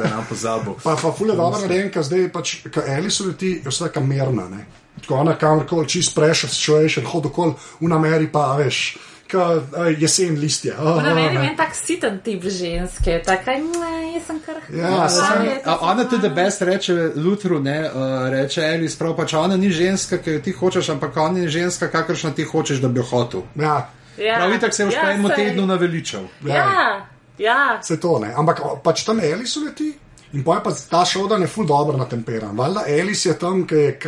da 0.00 0.08
nam 0.08 0.24
pozabil. 0.28 0.80
Pa, 0.84 0.96
pa 0.96 1.12
fulje 1.12 1.36
dobro 1.36 1.60
narejen, 1.60 1.90
ker 1.92 2.02
zdaj 2.02 2.32
pač, 2.32 2.56
ker 2.72 2.88
Alice 2.88 3.20
uleti, 3.22 3.60
je 3.64 3.68
vse 3.68 3.92
kamerna. 3.92 4.48
Ne. 4.48 4.64
Tako 5.00 5.14
ona 5.14 5.36
kamorkoli, 5.38 5.86
čist 5.88 6.14
pressure 6.14 6.48
situation, 6.50 7.04
hod 7.06 7.26
okoli, 7.26 7.52
v 7.80 7.92
Ameri 7.92 8.26
pa, 8.32 8.56
veš, 8.56 8.96
ka, 9.28 9.60
jesen 9.98 10.34
listje. 10.34 10.72
Oh, 10.74 11.02
Ne 11.02 11.14
vem, 11.14 11.34
ne. 11.34 11.46
en 11.46 11.56
tak 11.56 11.74
siten 11.74 12.20
tip 12.20 12.42
ženske, 12.42 13.22
taka, 13.22 13.52
ne, 13.52 14.12
jaz 14.14 14.26
sem 14.26 14.40
kar. 14.40 14.56
Ja, 14.70 15.08
sem- 15.08 15.44
je 15.44 15.60
to 15.64 15.70
A, 15.70 15.78
ona 15.82 16.02
za- 16.02 16.08
tudi 16.08 16.28
best 16.30 16.62
reče 16.62 16.92
Lutru, 17.16 17.60
ne, 17.60 17.80
uh, 17.84 18.00
reče 18.28 18.64
Alice, 18.64 18.98
prav 18.98 19.16
pač 19.16 19.34
ona 19.34 19.56
ni 19.56 19.70
ženska, 19.70 20.18
ki 20.18 20.30
jo 20.30 20.40
ti 20.40 20.52
hočeš, 20.52 20.88
ampak 20.88 21.16
ona 21.18 21.38
je 21.38 21.48
ženska, 21.50 21.88
kakršna 21.88 22.30
ti 22.30 22.44
hočeš, 22.44 22.78
da 22.78 22.88
bi 22.88 23.00
jo 23.00 23.06
hotel. 23.06 23.42
Ja, 23.56 23.90
Ja, 24.18 24.34
Prav 24.36 24.50
itak 24.52 24.74
se 24.74 24.82
je 24.82 24.88
v 24.88 24.92
ja, 24.92 25.10
enem 25.12 25.26
sej. 25.26 25.36
tednu 25.36 25.66
naveličal. 25.66 26.22
Ja, 26.42 27.06
ja. 27.38 27.78
vse 27.80 27.96
to 27.96 28.18
ne. 28.18 28.32
Ampak 28.36 28.60
pač 28.82 29.04
tam 29.04 29.20
Alice 29.20 29.60
uleti. 29.60 29.92
In 30.32 30.42
pa 30.44 30.54
je 30.54 30.62
pa 30.64 30.70
ta 30.90 31.04
šodan 31.04 31.40
je 31.40 31.46
ful 31.46 31.64
dobro 31.64 31.96
natemperan. 31.96 32.50
Valjda 32.52 32.80
Alice 32.82 33.28
je 33.28 33.34
tam, 33.34 33.62
ki 33.62 33.74
je 33.74 33.98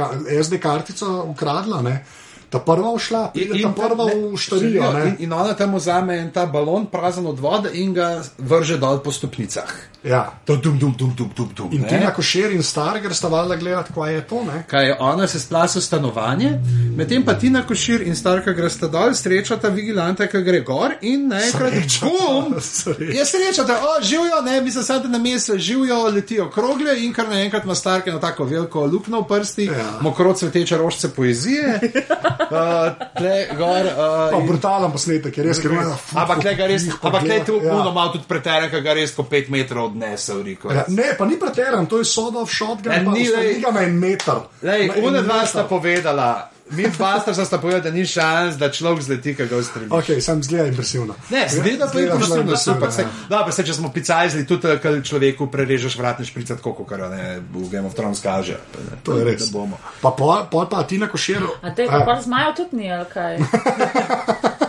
SD 0.42 0.58
kartico 0.58 1.06
ukradla, 1.24 1.82
ne. 1.82 2.04
Ta 2.50 2.58
prva 2.58 2.90
ušla, 2.90 3.30
pride 3.34 3.62
ta 3.62 3.70
prva 3.72 4.04
v 4.04 4.36
štarijo. 4.36 4.82
in, 5.06 5.16
in 5.18 5.32
ona 5.32 5.54
tam 5.54 5.74
vzame 5.74 6.18
en 6.18 6.30
ta 6.30 6.46
balon 6.46 6.86
prazen 6.86 7.26
od 7.26 7.38
vode 7.40 7.70
in 7.74 7.94
ga 7.94 8.22
vrže 8.38 8.76
dol 8.78 8.98
po 8.98 9.12
stopnicah. 9.12 9.70
Ja. 10.02 10.32
To 10.44 10.56
dum, 10.56 10.78
dum, 10.78 10.94
dum, 10.98 11.12
dum, 11.16 11.30
dum, 11.36 11.48
dum, 11.56 11.68
In 11.72 11.82
ne. 11.82 11.88
ti 11.88 11.94
na 11.94 12.10
košer 12.10 12.50
in 12.52 12.62
star, 12.62 13.02
ker 13.02 13.14
sta 13.14 13.28
valjda 13.28 13.56
gledati, 13.56 13.92
kaj 13.92 14.14
je 14.14 14.20
to. 14.26 14.44
Ne? 14.44 14.64
Kaj 14.66 14.86
je 14.86 14.96
ona 15.00 15.26
se 15.26 15.40
splasa 15.40 15.78
v 15.78 15.82
stanovanje, 15.82 16.50
medtem 16.96 17.22
pa 17.22 17.34
Tina 17.34 17.62
Košir 17.62 18.00
in 18.02 18.16
starka 18.16 18.52
gresta 18.52 18.88
dol, 18.88 19.12
srečata 19.14 19.68
vigilanta, 19.68 20.26
ki 20.26 20.40
gre 20.42 20.60
gor 20.60 20.94
in 21.02 21.28
naenkrat 21.28 21.72
bum! 22.00 22.54
Je 22.98 23.24
srečata, 23.24 23.76
o, 23.76 24.02
živijo, 24.02 24.40
ne, 24.42 24.60
mislim, 24.60 24.84
da 25.02 25.08
na 25.08 25.18
mestu 25.18 25.58
živijo, 25.58 26.06
letijo 26.08 26.48
krogle 26.50 26.96
in 27.04 27.12
kar 27.12 27.28
naenkrat 27.28 27.64
ima 27.64 27.74
starke 27.74 28.10
na 28.10 28.20
tako 28.20 28.44
veliko 28.44 28.86
luknjo 28.86 29.20
v 29.20 29.28
prsti, 29.28 29.64
Ja. 29.64 29.72
ja. 29.72 29.98
mokro 30.00 30.32
cveteče 30.32 30.76
rožce 30.76 31.08
poezije, 31.10 31.80
tle 32.48 33.48
gor. 33.58 33.84
Uh, 34.32 34.38
in- 34.40 34.46
brutalen 34.46 34.92
posnetek, 34.92 35.36
je 35.36 35.42
res, 35.42 35.58
ker 35.60 35.70
ima. 35.72 35.96
Ampak 36.14 36.44
le 36.44 36.54
ga 36.54 36.66
res, 36.66 36.86
ampak 37.02 37.22
le 37.22 37.40
tu 37.44 37.60
Ja. 37.62 37.74
uno 37.74 37.92
malo 37.92 38.12
tudi 38.12 38.24
preteren, 38.28 38.70
ker 38.70 38.80
ga 38.82 38.92
res 38.94 39.12
ko 39.14 39.22
pet 39.24 39.48
metrov 39.48 39.90
odnese 39.90 40.34
v 40.34 40.42
riko. 40.42 40.72
Ja, 40.72 40.84
ne, 40.88 41.14
pa 41.18 41.24
ni 41.24 41.36
preteran, 41.36 41.86
to 41.86 41.98
je 41.98 42.04
soda 42.04 42.40
v 42.40 42.48
shotgun, 42.48 42.92
Ja, 42.92 43.02
pa 43.04 43.10
ni, 43.10 43.28
lej. 43.28 43.54
ni 43.54 43.60
ga 43.60 43.70
na 43.70 43.82
en 43.82 43.98
meter. 43.98 44.40
Lej, 44.62 44.86
Na 44.88 44.94
en 44.94 45.04
une 45.04 45.22
dva 45.22 45.34
meter. 45.34 45.48
sta 45.48 45.64
povedala, 45.64 46.50
mi 46.70 46.86
dva 46.88 47.20
sta 47.20 47.58
povedala, 47.58 47.82
da 47.82 47.90
ni 47.90 48.06
šans, 48.06 48.56
da 48.56 48.70
človek 48.70 49.02
zleti, 49.02 49.34
ki 49.36 49.46
ga 49.46 49.56
ustreli. 49.56 49.88
Ok, 49.90 50.04
sem 50.20 50.42
zgleda 50.42 50.66
impresivno. 50.70 51.14
Ne, 51.30 51.46
zgleda 51.48 51.90
pa 51.92 51.98
je 51.98 52.06
Zgleda 52.06 52.14
impresivno, 52.14 52.56
super. 52.56 52.76
impresivno, 52.76 52.90
Se, 52.90 53.28
dobro, 53.28 53.52
se, 53.52 53.64
če 53.64 53.74
smo 53.74 53.92
picajzli, 53.92 54.46
tudi 54.46 54.68
eh, 54.68 54.78
kad 54.82 55.04
človeku 55.04 55.50
prerežeš 55.50 55.98
vratne 55.98 56.24
šprice, 56.26 56.56
tako 56.56 56.72
kot 56.72 56.98
ne 57.10 57.40
v 57.52 57.68
Game 57.70 57.86
of 57.86 57.94
Thrones 57.94 58.20
kaže. 58.20 58.58
To 59.02 59.18
je 59.18 59.24
res. 59.24 59.46
Da 59.46 59.58
bomo. 59.58 59.78
Pa 60.02 60.10
pol, 60.10 60.46
pol 60.50 60.68
pa 60.70 60.82
ti 60.82 60.98
na 60.98 61.08
košeru. 61.08 61.58
A 61.62 61.74
te 61.74 61.86
pa 61.86 62.04
pa 62.06 62.20
zmajev 62.22 62.56
tudi 62.56 62.82
ni, 62.82 62.92
ali 62.92 63.06
kaj? 63.12 63.38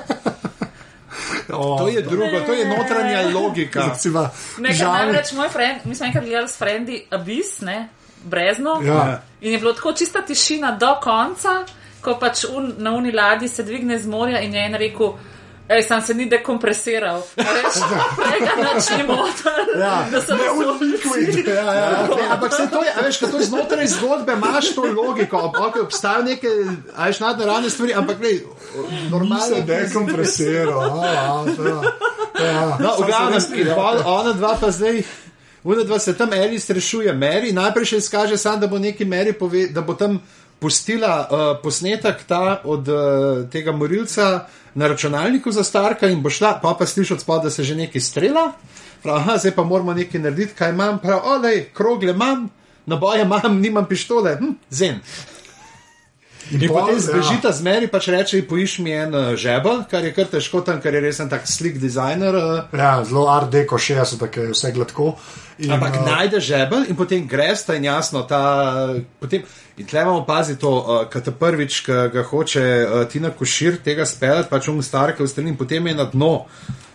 To 1.51 1.87
je 1.87 2.01
drugo, 2.01 2.39
to 2.45 2.53
je 2.53 2.63
notranja 2.77 3.21
logika. 3.39 3.95
Namreč 4.57 5.31
moj 5.35 5.49
friend, 5.49 5.83
mi 5.83 5.95
smo 5.95 6.05
enkrat 6.05 6.23
gledali 6.23 6.47
s 6.47 6.57
frendi 6.57 7.05
Abyss, 7.11 7.61
ne, 7.65 7.89
brezno. 8.23 8.79
Ja. 8.83 9.21
In 9.41 9.51
je 9.51 9.59
bilo 9.59 9.73
tako 9.73 9.93
čista 9.93 10.21
tišina 10.21 10.71
do 10.71 10.95
konca, 11.03 11.65
ko 12.01 12.17
pač 12.19 12.45
un, 12.49 12.73
na 12.77 12.95
uni 12.97 13.11
ladji 13.11 13.47
se 13.47 13.63
dvigne 13.63 13.99
z 13.99 14.07
morja 14.07 14.41
in 14.41 14.53
je 14.53 14.65
en 14.65 14.75
rekel. 14.75 15.13
Ej, 15.71 15.83
sam 15.87 16.01
se 16.01 16.13
ni 16.13 16.25
dekompresiral. 16.27 17.21
Reč, 17.37 17.75
tega 18.27 18.53
nič 18.59 18.89
ni 18.97 19.03
motor. 19.07 19.61
Ja, 19.79 20.03
da 20.11 20.19
sem 20.21 20.37
ne, 20.37 20.49
liquid. 20.81 21.47
Ja, 21.47 21.73
ja. 21.73 22.07
Ne, 22.11 22.25
ampak 22.27 22.53
se 22.53 22.67
to 22.67 22.83
je, 22.83 22.91
a 22.91 23.05
veš, 23.05 23.19
ko 23.21 23.27
to 23.31 23.39
je 23.39 23.45
znotraj 23.45 23.87
zgodbe, 23.87 24.35
imaš 24.35 24.73
to 24.75 24.83
logiko, 24.83 25.39
ok, 25.47 25.79
obstajajo 25.85 26.27
neke, 26.27 26.51
a 26.95 27.07
veš, 27.07 27.21
nadnaravne 27.23 27.69
stvari, 27.69 27.93
ampak 27.93 28.19
ne, 28.19 28.33
normalno. 29.11 29.45
se 29.47 29.61
dekompresiral. 29.61 30.99
a, 30.99 30.99
a, 30.99 32.43
ja. 32.43 32.77
No, 32.79 33.39
se 33.39 33.75
pol, 33.75 34.03
ona 34.05 34.33
dva 34.33 34.57
pa 34.59 34.71
zdaj. 34.71 35.03
Una 35.63 35.83
dva 35.83 35.99
se 35.99 36.17
tam 36.17 36.33
Alice 36.33 36.73
rešuje, 36.73 37.13
Mary. 37.13 37.53
Najprej 37.53 37.85
še 37.85 37.97
izkaže 38.01 38.37
sam, 38.37 38.59
da 38.59 38.67
bo 38.67 38.79
neki 38.81 39.05
Mary 39.05 39.33
pove, 39.37 39.67
da 39.69 39.85
bo 39.85 39.93
tam 39.93 40.17
pustila 40.61 41.13
uh, 41.25 41.37
posnetek 41.63 42.23
ta 42.27 42.61
od 42.63 42.87
uh, 42.87 43.49
tega 43.49 43.71
morilca 43.71 44.45
na 44.73 44.87
računalniku 44.87 45.51
za 45.51 45.63
starka 45.63 46.07
in 46.07 46.21
bo 46.21 46.29
šla, 46.29 46.59
pa 46.61 46.75
pa 46.79 46.85
sliši 46.85 47.13
od 47.13 47.21
spodaj, 47.21 47.43
da 47.43 47.49
se 47.49 47.63
že 47.63 47.75
nekaj 47.75 48.01
strela. 48.01 48.51
Prav, 49.03 49.15
aha, 49.17 49.37
zdaj 49.37 49.55
pa 49.55 49.63
moramo 49.63 49.93
nekaj 49.93 50.21
narediti, 50.21 50.53
kaj 50.53 50.69
imam. 50.69 50.99
Prav, 50.99 51.21
olej, 51.25 51.65
krogle 51.73 52.13
imam, 52.13 52.49
naboje 52.85 53.25
imam, 53.25 53.59
nimam 53.59 53.85
pištole, 53.89 54.35
hm, 54.37 54.53
zen. 54.69 54.99
In 56.51 56.67
pol, 56.67 56.81
potem 56.81 56.97
ja. 56.99 57.03
zbežita 57.07 57.51
z 57.55 57.63
Mary, 57.63 57.87
pač 57.87 58.09
reče, 58.11 58.41
poiš 58.47 58.79
mi 58.83 58.91
en 58.91 59.15
uh, 59.15 59.31
žebel, 59.39 59.85
kar 59.87 60.03
je 60.03 60.11
kar 60.15 60.27
težko 60.27 60.59
tam, 60.67 60.81
ker 60.83 60.97
je 60.97 61.01
res 61.03 61.21
en 61.23 61.31
tak 61.31 61.47
slik 61.47 61.79
dizajner. 61.79 62.35
Uh, 62.35 62.75
Ja, 62.75 62.99
zelo 63.07 63.27
art 63.31 63.51
deko 63.53 63.79
60, 63.79 64.19
tako 64.19 64.47
je 64.47 64.55
vse 64.55 64.71
gladko. 64.75 65.07
In, 65.61 65.71
Ampak 65.71 65.95
eh, 65.95 66.03
najde 66.03 66.41
žebel 66.43 66.89
in 66.89 66.97
potem 66.99 67.23
greš 67.29 67.67
ta 67.69 67.77
in 67.77 67.87
jasno. 67.87 68.25
Ta, 68.27 68.41
potem, 69.21 69.45
in 69.77 69.87
tle 69.87 70.03
imamo 70.03 70.25
pazi 70.27 70.57
to, 70.59 70.73
uh, 70.81 71.07
ta 71.07 71.31
prvič, 71.31 71.81
ki 71.87 71.99
ga 72.11 72.25
hoče 72.27 72.65
uh, 72.65 72.99
Tina 73.07 73.31
Košir 73.31 73.79
tega 73.85 74.05
speljati, 74.05 74.51
pač 74.51 74.67
um 74.67 74.83
starke 74.83 75.23
v 75.23 75.47
in 75.47 75.57
potem 75.57 75.87
je 75.87 75.95
na 75.95 76.09
dno. 76.09 76.35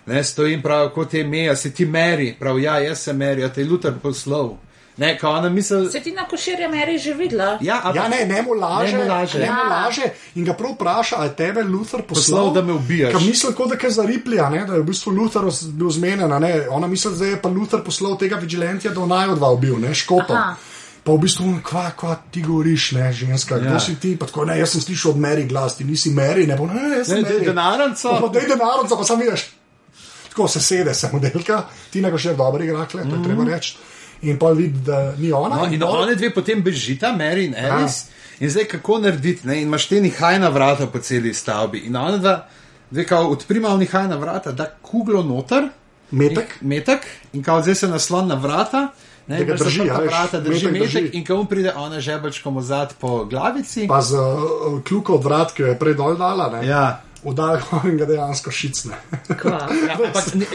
Ne, 0.07 0.23
stojim 0.23 0.63
prav, 0.63 0.93
kot 0.95 1.15
je 1.15 1.25
meja, 1.27 1.57
se 1.57 1.73
ti 1.75 1.87
meri, 1.87 2.37
prav 2.39 2.61
ja, 2.63 2.79
jaz 2.79 3.09
se 3.09 3.13
meri, 3.13 3.43
a 3.43 3.49
te 3.49 3.65
je 3.65 3.67
luter 3.67 3.97
poslov. 4.03 4.66
Ne, 4.97 5.19
kao 5.19 5.33
ona 5.33 5.49
misli, 5.49 5.91
Se 5.91 6.01
ti 6.01 6.13
na 6.13 6.25
koširja 6.25 6.69
meri 6.69 6.99
že 6.99 7.15
videla? 7.15 7.59
ja, 7.61 7.81
ampak, 7.85 7.95
Ja, 7.97 8.09
ne, 8.09 8.27
ne 8.27 8.43
mu 8.43 8.55
laže, 8.55 8.93
Ne 8.93 9.05
mu 9.05 9.11
laže. 9.11 9.39
ne 9.39 9.47
mu 9.47 9.53
Ja. 9.53 9.69
laže 9.77 10.03
in 10.35 10.45
ga 10.45 10.55
prav 10.55 10.73
vpraša, 10.73 11.17
ali 11.19 11.31
tebe 11.31 11.63
Luther 11.63 12.03
poslal, 12.03 12.39
Poslal, 12.39 12.55
da 12.55 12.63
me 12.63 12.73
ubijaš. 12.73 13.13
Ker 13.13 13.21
misli, 13.23 13.55
kot 13.55 13.69
da 13.71 13.77
je 13.79 13.91
za 13.91 14.03
Riplija, 14.03 14.49
ne, 14.51 14.65
da 14.65 14.75
je 14.75 14.81
v 14.81 14.85
bistvu 14.85 15.11
Luther 15.13 15.43
bil 15.71 15.91
ne. 16.39 16.67
Ona 16.71 16.87
misli, 16.87 17.13
da 17.19 17.25
je 17.27 17.43
pa 17.43 17.49
Luther 17.49 17.83
poslal 17.83 18.17
tega 18.17 18.37
vigilantja, 18.37 18.91
da 18.91 19.07
naj 19.07 19.29
odva 19.29 19.51
ubil, 19.51 19.77
ne, 19.79 19.95
škoto. 19.95 20.33
Aha. 20.33 20.57
Pa 21.05 21.13
v 21.13 21.19
bistvu, 21.19 21.45
on, 21.45 21.61
kva, 21.63 21.91
kva 21.93 22.17
ti 22.31 22.43
govoriš, 22.43 22.93
ne, 22.93 23.13
ženska, 23.13 23.59
kdo 23.59 23.69
Ja. 23.69 23.81
si 23.81 23.95
ti? 23.95 24.17
Pa 24.17 24.27
tako, 24.27 24.45
ne, 24.45 24.59
jaz 24.59 24.71
sem 24.71 24.81
slišal 24.81 25.11
od 25.11 25.17
Mary 25.19 25.47
glas, 25.47 25.77
ti 25.77 25.85
nisi 25.85 26.11
Mary, 26.11 26.47
ne, 26.49 26.57
bo, 26.57 26.67
ne, 26.67 26.97
jaz 26.99 27.07
sem 27.07 27.23
Ne, 27.23 27.39
denarnico. 27.45 28.17
Pa 28.17 28.29
daj 28.29 28.49
denarnico, 28.49 28.97
pa 28.97 29.05
sam 29.05 29.21
vidiš. 29.21 29.45
Tako 30.29 30.49
se 30.49 30.61
sede, 30.61 30.95
se 30.95 31.09
modelka, 31.13 31.63
ti 31.91 32.01
na 32.01 32.19
še 32.19 32.35
dobro 32.35 32.65
igra, 32.65 32.85
to 32.87 32.99
je 32.99 33.23
treba 33.23 33.45
reči. 33.45 33.77
In 34.27 34.39
pa 34.39 34.51
vidi, 34.51 34.79
da 34.81 35.15
ni 35.15 35.33
ona. 35.33 35.57
No, 35.57 35.65
in 35.67 35.81
pol- 35.81 36.03
one 36.03 36.15
dve 36.15 36.31
potem 36.31 36.61
bežita, 36.61 37.13
Mary 37.13 37.47
in 37.47 37.55
Alice. 37.57 38.07
In 38.39 38.51
zdaj 38.51 38.65
kako 38.67 38.99
narediti, 38.99 39.47
ne? 39.47 39.57
in 39.57 39.63
imaš 39.65 39.87
te 39.87 40.01
nihajna 40.01 40.49
vrata 40.51 40.87
po 40.87 40.99
celi 41.01 41.33
stavbi. 41.33 41.79
In 41.81 41.97
ona 41.97 42.19
dva, 42.19 42.35
zdaj 42.91 43.05
kao 43.07 43.29
odprima 43.29 43.77
nihajna 43.77 44.17
vrata, 44.17 44.53
da 44.53 44.67
kuglo 44.83 45.23
noter, 45.25 45.69
Metek? 46.11 46.37
nek- 46.39 46.63
metek 46.63 47.01
in 47.33 47.43
kao 47.43 47.63
zdaj 47.63 47.75
se 47.77 47.89
naslon 47.89 48.29
na 48.29 48.35
vrata. 48.37 48.89
Ne, 49.27 49.37
Da 49.37 49.43
imaš 49.45 49.61
drži, 49.61 49.79
zaprta 49.79 49.95
a 49.95 50.01
veš, 50.01 50.09
vrata, 50.09 50.41
drži 50.41 50.67
metek 50.67 50.81
metek, 50.81 50.93
drži. 51.03 51.11
in 51.13 51.25
ko 51.25 51.45
pride 51.45 51.73
ona 51.77 52.01
žebelčkom 52.01 52.57
ozad 52.57 52.95
po 52.95 53.25
glavici. 53.25 53.87
Pa 53.89 54.01
z 54.01 54.15
uh, 54.15 54.23
kljuko 54.83 55.17
vrat, 55.19 55.53
ki 55.53 55.63
jo 55.63 55.69
je 55.69 55.79
prej 55.79 55.95
dol 55.95 56.15
dala, 56.17 56.51
ne? 56.53 56.67
Ja. 56.67 57.03
Udaj 57.27 57.59
in 57.85 57.97
ga 57.99 58.07
dejansko 58.07 58.51
šicne. 58.51 58.95
Kva. 59.41 59.59
Ja, 59.89 59.97
ne- 60.41 60.47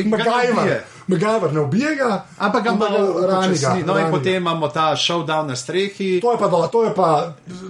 ga 1.18 1.52
ne 1.52 1.60
ubije. 1.60 1.96
Ga, 1.96 2.26
Ampak 2.38 2.64
ga 2.64 2.72
malo 2.72 3.28
rani 3.28 3.58
ga. 3.60 3.70
No, 3.70 3.80
in 3.80 3.88
rani 3.88 4.04
ga. 4.04 4.12
potem 4.12 4.36
imamo 4.36 4.68
ta 4.68 4.96
showdown 4.96 5.48
na 5.48 5.56
strehi. 5.56 6.22
To 6.22 6.32
je 6.32 6.38
pa, 6.40 6.48
do, 6.48 6.68
to 6.72 6.84
je 6.84 6.94
pa 6.96 7.10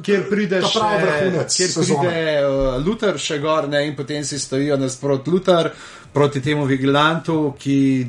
kjer 0.05 0.29
pride 0.29 0.61
še 0.61 0.79
pravi 0.79 1.01
vrhunec 1.01 1.57
kjer 1.57 1.69
sezone. 1.69 1.97
pride 1.99 2.45
uh, 2.45 2.77
Luther 2.85 3.17
še 3.17 3.39
gor, 3.39 3.67
ne, 3.67 3.87
in 3.87 3.95
potem 3.95 4.23
si 4.23 4.39
stojijo 4.39 4.77
nasprot 4.77 5.27
Luther 5.27 5.71
proti 6.13 6.41
temu 6.41 6.65
vigilantu, 6.65 7.55
ki 7.59 8.05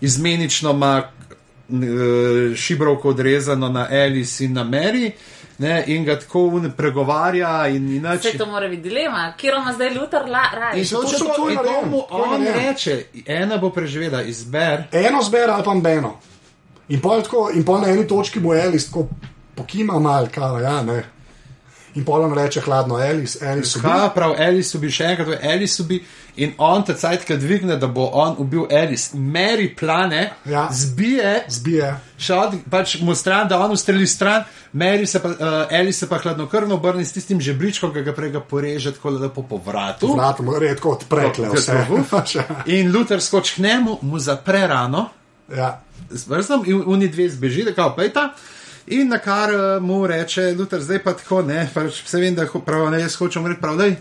izmenično 0.00 0.70
ima 0.70 0.94
uh, 1.02 2.56
šibrovko 2.56 3.08
odrezano 3.08 3.68
na 3.68 3.86
Alice 3.90 4.44
in 4.44 4.52
na 4.52 4.64
Mary. 4.64 5.12
Ne, 5.60 5.84
in 5.86 6.04
ga 6.04 6.14
tako 6.18 6.62
pregovarja, 6.76 7.68
in 7.68 7.90
inače. 7.96 8.28
Vse 8.28 8.38
to 8.38 8.46
mora 8.46 8.68
biti 8.68 8.82
dilema, 8.82 9.34
kjer 9.36 9.54
ima 9.54 9.72
zdaj 9.72 9.90
Luther 9.94 10.28
la, 10.28 10.44
raj. 10.54 10.78
In 10.80 10.86
to, 10.88 11.02
če 11.04 11.18
so 11.18 11.24
to, 11.24 11.34
to 11.36 11.50
in 11.50 11.58
to 11.58 11.82
mu 11.90 12.00
to 12.08 12.16
je 12.24 12.30
on 12.34 12.46
reče, 12.54 13.04
ena 13.26 13.58
bo 13.60 13.68
preživela, 13.70 14.22
izber. 14.22 14.86
eno 14.92 15.22
zbere 15.22 15.52
ali 15.52 15.64
pa 15.64 15.74
beno. 15.74 16.14
In 16.88 17.00
pol, 17.00 17.22
tako, 17.22 17.50
in 17.54 17.64
pol 17.64 17.80
na 17.80 17.92
eni 17.92 18.06
točki 18.08 18.40
mu 18.40 18.54
Elis 18.54 18.88
tako 18.88 19.08
pokima 19.54 19.98
mal, 19.98 20.28
kao, 20.34 20.58
ja, 20.60 20.82
ne. 20.82 21.04
In 21.94 22.04
pol 22.04 22.22
on 22.22 22.34
reče 22.34 22.60
hladno, 22.60 22.98
Elis, 23.02 23.36
Elis 23.42 23.76
ubi. 23.76 23.82
Kaj 23.88 24.08
prav, 24.14 24.34
Alice 24.38 24.76
ubi 24.78 24.90
še 24.90 25.04
enkrat, 25.10 25.40
Alice 25.42 25.82
ubi 25.82 25.98
in 26.36 26.52
on 26.58 26.84
te 26.86 26.94
cajt, 26.94 27.24
ki 27.26 27.36
dvigne, 27.36 27.74
da 27.76 27.88
bo 27.90 28.04
on 28.14 28.36
ubil 28.38 28.68
Alice. 28.70 29.16
Mary 29.18 29.66
plane, 29.76 30.30
Ja. 30.46 30.68
zbije, 30.72 31.44
Zbije. 31.48 31.96
šel 32.18 32.52
pač 32.70 33.00
mu 33.00 33.14
stran, 33.14 33.48
da 33.48 33.58
on 33.58 33.72
ustreli 33.74 34.06
stran, 34.06 34.44
Mary 34.72 35.06
se 35.06 35.18
pa, 35.22 35.28
uh, 35.28 35.34
Alice 35.70 35.98
se 35.98 36.08
pa 36.08 36.18
hladnokrvno 36.18 36.74
obrne 36.74 37.04
s 37.04 37.12
tistim 37.12 37.40
žebričkom, 37.40 37.92
ki 37.92 38.02
ga 38.02 38.12
prej 38.14 38.30
ga 38.30 38.40
poreže 38.40 38.92
tako 38.94 39.10
lepo 39.10 39.42
po 39.42 39.56
vratu. 39.66 40.14
Vrat 40.14 40.38
mu 40.40 40.58
redko 40.58 40.90
odprekle 40.90 41.48
vse. 41.54 41.74
In 42.78 42.92
Luther 42.94 43.20
skoči 43.22 43.54
k 43.56 43.58
njemu, 43.58 43.98
mu 44.02 44.18
zapre 44.18 44.66
rano, 44.66 45.08
ja. 45.56 45.80
z 46.10 46.26
vrstom 46.26 46.62
in 46.66 46.82
oni 46.86 47.08
dve 47.08 47.28
zbeži, 47.28 47.64
da 47.64 47.74
kao 47.74 47.96
pejta. 47.96 48.30
In 48.90 49.08
na 49.08 49.18
kar 49.18 49.52
uh, 49.54 49.82
mu 49.82 50.06
reče, 50.06 50.54
Luther, 50.58 50.80
zdaj 50.82 51.02
pa 51.04 51.12
tako, 51.14 51.42
ne, 51.46 51.62
pač 51.74 52.00
vse 52.02 52.18
vem, 52.18 52.34
da 52.34 52.46
prav, 52.66 52.88
ne, 52.90 53.00
jaz 53.04 53.14
hočem 53.20 53.46
reči 53.46 53.60
prav, 53.62 53.78
daj. 53.78 53.94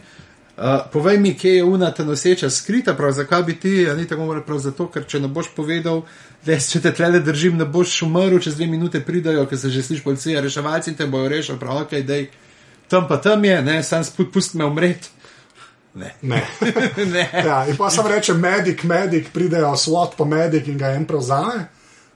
Uh, 0.59 0.65
povej 0.91 1.19
mi, 1.21 1.35
kje 1.37 1.53
je 1.55 1.63
una 1.63 1.91
ta 1.95 2.03
noseča 2.03 2.49
skrita, 2.49 2.95
prav 2.97 3.13
zakaj 3.15 3.43
bi 3.43 3.55
ti, 3.59 3.73
a 3.89 3.93
ni 3.95 4.07
tako 4.07 4.25
mora 4.25 4.41
prav 4.41 4.57
zato, 4.59 4.89
ker 4.91 5.05
če 5.07 5.21
ne 5.23 5.29
boš 5.31 5.51
povedal, 5.55 6.01
da 6.45 6.57
če 6.57 6.81
te 6.83 6.91
tlele 6.97 7.21
držim, 7.23 7.55
ne 7.57 7.69
boš 7.69 8.01
umrl, 8.07 8.41
čez 8.41 8.57
dve 8.57 8.67
minute 8.67 8.99
pridajo, 9.05 9.45
ker 9.47 9.61
se 9.61 9.69
že 9.69 9.85
sliši 9.85 10.03
policija, 10.03 10.41
reševalci 10.41 10.91
in 10.91 10.97
te 10.97 11.07
bojo 11.07 11.29
rešili, 11.29 11.61
prav, 11.61 11.85
ok, 11.85 11.95
daj, 12.09 12.27
tam 12.89 13.07
pa 13.07 13.21
tam 13.21 13.45
je, 13.45 13.61
ne, 13.61 13.79
sam 13.83 14.03
sput, 14.03 14.33
pust 14.33 14.57
me 14.57 14.65
umret. 14.65 15.11
Ne. 15.93 16.15
Ne. 16.21 16.43
ne. 17.13 17.29
Ja, 17.45 17.63
in 17.69 17.77
pa 17.77 17.93
sem 17.93 18.07
reče, 18.07 18.33
medik, 18.33 18.83
medik, 18.83 19.29
pridejo 19.33 19.75
SWAT 19.77 20.17
pa 20.17 20.25
medik 20.25 20.67
in 20.67 20.77
ga 20.81 20.93
en 20.97 21.05
prevzame. 21.05 21.67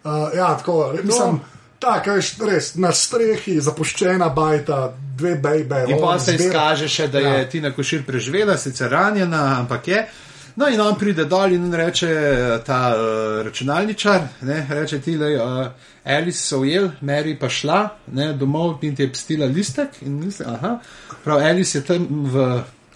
Uh, 0.04 0.34
ja, 0.36 0.52
tako, 0.58 0.94
mislim, 1.04 1.40
Tako, 1.84 2.18
veš, 2.18 2.34
res, 2.48 2.74
na 2.80 2.92
strehi, 2.96 3.58
zapuščena 3.62 4.30
bajta, 4.32 4.94
dve 5.20 5.36
bejbe. 5.36 5.86
In 5.92 6.00
pa 6.00 6.18
se 6.20 6.38
izkaže 6.40 6.88
še, 6.88 7.10
da 7.12 7.20
je 7.20 7.34
Ja. 7.34 7.48
Tina 7.50 7.74
Košir 7.76 8.06
preživela, 8.08 8.58
sicer 8.58 8.92
ranjena, 8.92 9.60
ampak 9.60 9.88
je. 9.88 10.06
No, 10.56 10.68
in 10.70 10.82
on 10.82 10.96
pride 10.96 11.26
dol 11.26 11.56
in 11.56 11.74
reče 11.74 12.10
ta 12.66 12.94
uh, 12.94 13.42
računalničar, 13.46 14.28
ne, 14.46 14.68
reče 14.70 15.00
ti, 15.02 15.18
da 15.18 15.26
uh, 15.26 15.72
Alice 16.06 16.38
so 16.40 16.60
ujel, 16.62 16.92
Mary 17.02 17.34
pa 17.40 17.50
šla 17.50 17.80
ne, 18.14 18.34
domov 18.38 18.84
in 18.86 18.96
ti 18.96 19.04
je 19.04 19.12
pstila 19.12 19.50
listek. 19.50 19.98
In 20.06 20.20
misli, 20.22 20.46
aha, 20.46 20.78
prav 21.24 21.42
Alice 21.42 21.78
je 21.80 21.84
tam 21.88 22.06
v 22.30 22.46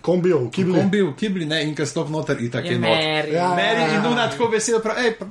Kombijo, 0.02 0.46
v 0.46 0.52
kibli. 0.52 0.74
kombi, 0.80 1.02
v 1.02 1.16
kibli, 1.20 1.46
ne, 1.50 1.64
in 1.68 1.74
kaj 1.76 1.90
stop 1.90 2.10
noter, 2.14 2.38
in 2.40 2.52
tako 2.52 2.68
Je 2.68 2.78
je 2.78 2.80
not. 2.80 2.94
Mary. 2.94 3.34
Ja. 3.34 3.50
Mary 3.58 3.96
in 3.96 4.06
Nuna 4.06 4.30
tako 4.32 4.52
vesela, 4.54 4.80
prav, 4.80 5.02
ej, 5.04 5.18
pa, 5.20 5.26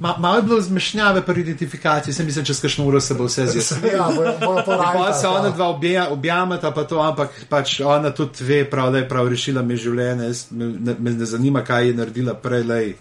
ma, 0.00 0.14
malo 0.18 0.36
je 0.36 0.42
bilo 0.42 0.60
zmešnjave 0.60 1.22
pri 1.22 1.40
identifikaciji, 1.40 2.14
sem 2.14 2.26
mislim, 2.26 2.44
čez 2.44 2.60
kakšno 2.60 2.86
uro 2.86 3.00
se 3.00 3.14
bo 3.14 3.24
vse 3.24 3.46
zjasnilo. 3.46 3.92
Ja, 3.96 4.08
bojo, 4.16 4.62
Pa 4.94 5.12
se 5.12 5.28
ona 5.28 5.48
ja. 5.48 5.50
dva 5.50 5.68
obja, 5.68 6.08
objameta, 6.10 6.70
pa 6.70 6.84
to, 6.84 7.00
ampak 7.00 7.30
pač 7.48 7.80
ona 7.80 8.10
tudi 8.10 8.44
ve, 8.44 8.64
prav, 8.70 8.92
da 8.92 8.98
je 8.98 9.08
prav 9.08 9.28
rešila 9.28 9.62
mi 9.62 9.76
življenje. 9.76 10.32
Me, 10.50 10.66
ne, 10.66 10.96
me 10.98 11.10
ne 11.10 11.26
zanima, 11.26 11.64
kaj 11.64 11.88
je 11.88 11.94
naredila 11.94 12.34
prej, 12.34 12.62
lej. 12.62 12.94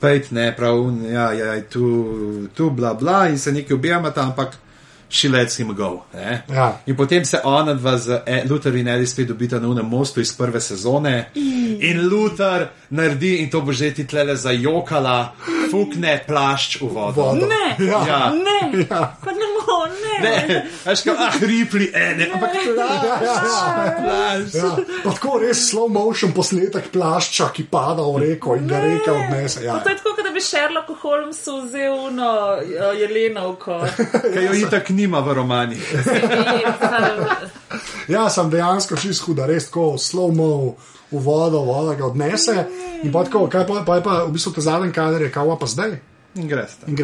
Pejt, 0.00 0.30
ne, 0.30 0.50
prav, 0.56 0.84
ja, 1.12 1.32
ja, 1.32 1.54
tu, 1.70 2.48
tu, 2.54 2.70
bla, 2.70 2.94
bla, 2.94 3.28
in 3.28 3.38
se 3.38 3.52
nekaj 3.52 3.74
objameta, 3.74 4.22
ampak 4.22 4.58
she 5.14 5.28
lets 5.28 5.56
him 5.60 5.74
go. 5.74 6.02
Ne? 6.14 6.42
Ja. 6.50 6.80
In 6.86 6.96
potem 6.96 7.24
se 7.24 7.38
ona 7.44 7.74
dva 7.74 7.96
z 7.98 8.20
e, 8.26 8.42
Luther 8.48 8.74
in 8.76 8.88
Alice 8.88 9.12
spet 9.12 9.28
dobita 9.28 9.60
na 9.60 9.68
unem 9.68 9.86
mostu 9.86 10.20
iz 10.20 10.32
prve 10.36 10.60
sezone. 10.60 11.28
In 11.80 12.08
Luther 12.08 12.66
naredi, 12.90 13.36
in 13.36 13.50
to 13.50 13.60
bo 13.60 13.72
že 13.72 13.92
ti 13.94 14.04
tlele 14.04 14.34
zajokala, 14.36 15.32
fukne 15.70 16.18
plašč 16.26 16.80
v 16.80 16.88
vodo. 16.90 17.22
Vodo. 17.22 17.46
Ne, 17.46 17.76
Ja. 17.78 18.00
Ja. 18.08 18.20
ne, 18.34 18.86
Ja. 18.90 19.16
pa 19.24 19.30
ne 19.30 19.43
ne. 20.24 20.58
Veš, 20.84 21.02
kot 21.06 21.20
ah, 21.20 21.36
ripli, 21.40 21.88
ene, 21.94 22.28
ampak 22.34 22.56
plašč. 22.64 24.56
Ja, 24.56 24.70
pa 25.04 25.12
tako 25.12 25.38
res 25.42 25.62
slow 25.70 25.90
motion 25.92 26.32
posnetek 26.36 26.90
plašča, 26.94 27.50
ki 27.54 27.66
pada 27.70 28.06
v 28.08 28.22
reko 28.24 28.56
in 28.58 28.68
ga 28.70 28.80
reka 28.82 29.12
odnese. 29.12 29.64
Ja. 29.66 29.78
To 29.84 29.92
je 29.92 29.98
tako, 30.00 30.14
kot 30.16 30.28
da 30.28 30.32
bi 30.34 30.42
Sherlock 30.44 30.90
Holmesu 31.02 31.58
vzel 31.66 31.98
uno 32.08 32.30
uh, 32.56 32.90
jelenovko. 32.98 33.80
Kaj 34.34 34.48
jo 34.48 34.56
itak 34.64 34.90
nima 34.96 35.20
v 35.24 35.38
romanih. 35.40 35.92
ja, 38.14 38.26
sem 38.30 38.50
dejansko 38.50 38.98
čist 39.00 39.24
huda, 39.28 39.46
res 39.50 39.68
tako 39.70 39.94
slow 40.00 40.34
mo 40.34 40.50
v 41.14 41.20
vodo, 41.22 41.62
voda 41.68 41.94
ga 41.94 42.08
odnese. 42.08 42.66
In 43.04 43.12
pa 43.12 43.24
tako, 43.26 43.46
kaj 43.52 43.66
pa, 43.68 43.84
pa 43.86 44.00
je 44.00 44.02
pa 44.02 44.24
v 44.24 44.34
bistvu 44.34 44.54
ta 44.56 44.64
zadnji 44.64 44.92
kader, 44.92 45.28
je 45.28 45.30
kao 45.32 45.56
pa 45.60 45.68
zdaj. 45.68 46.13
In 46.34 46.48
greš. 46.48 46.70
In 46.86 46.96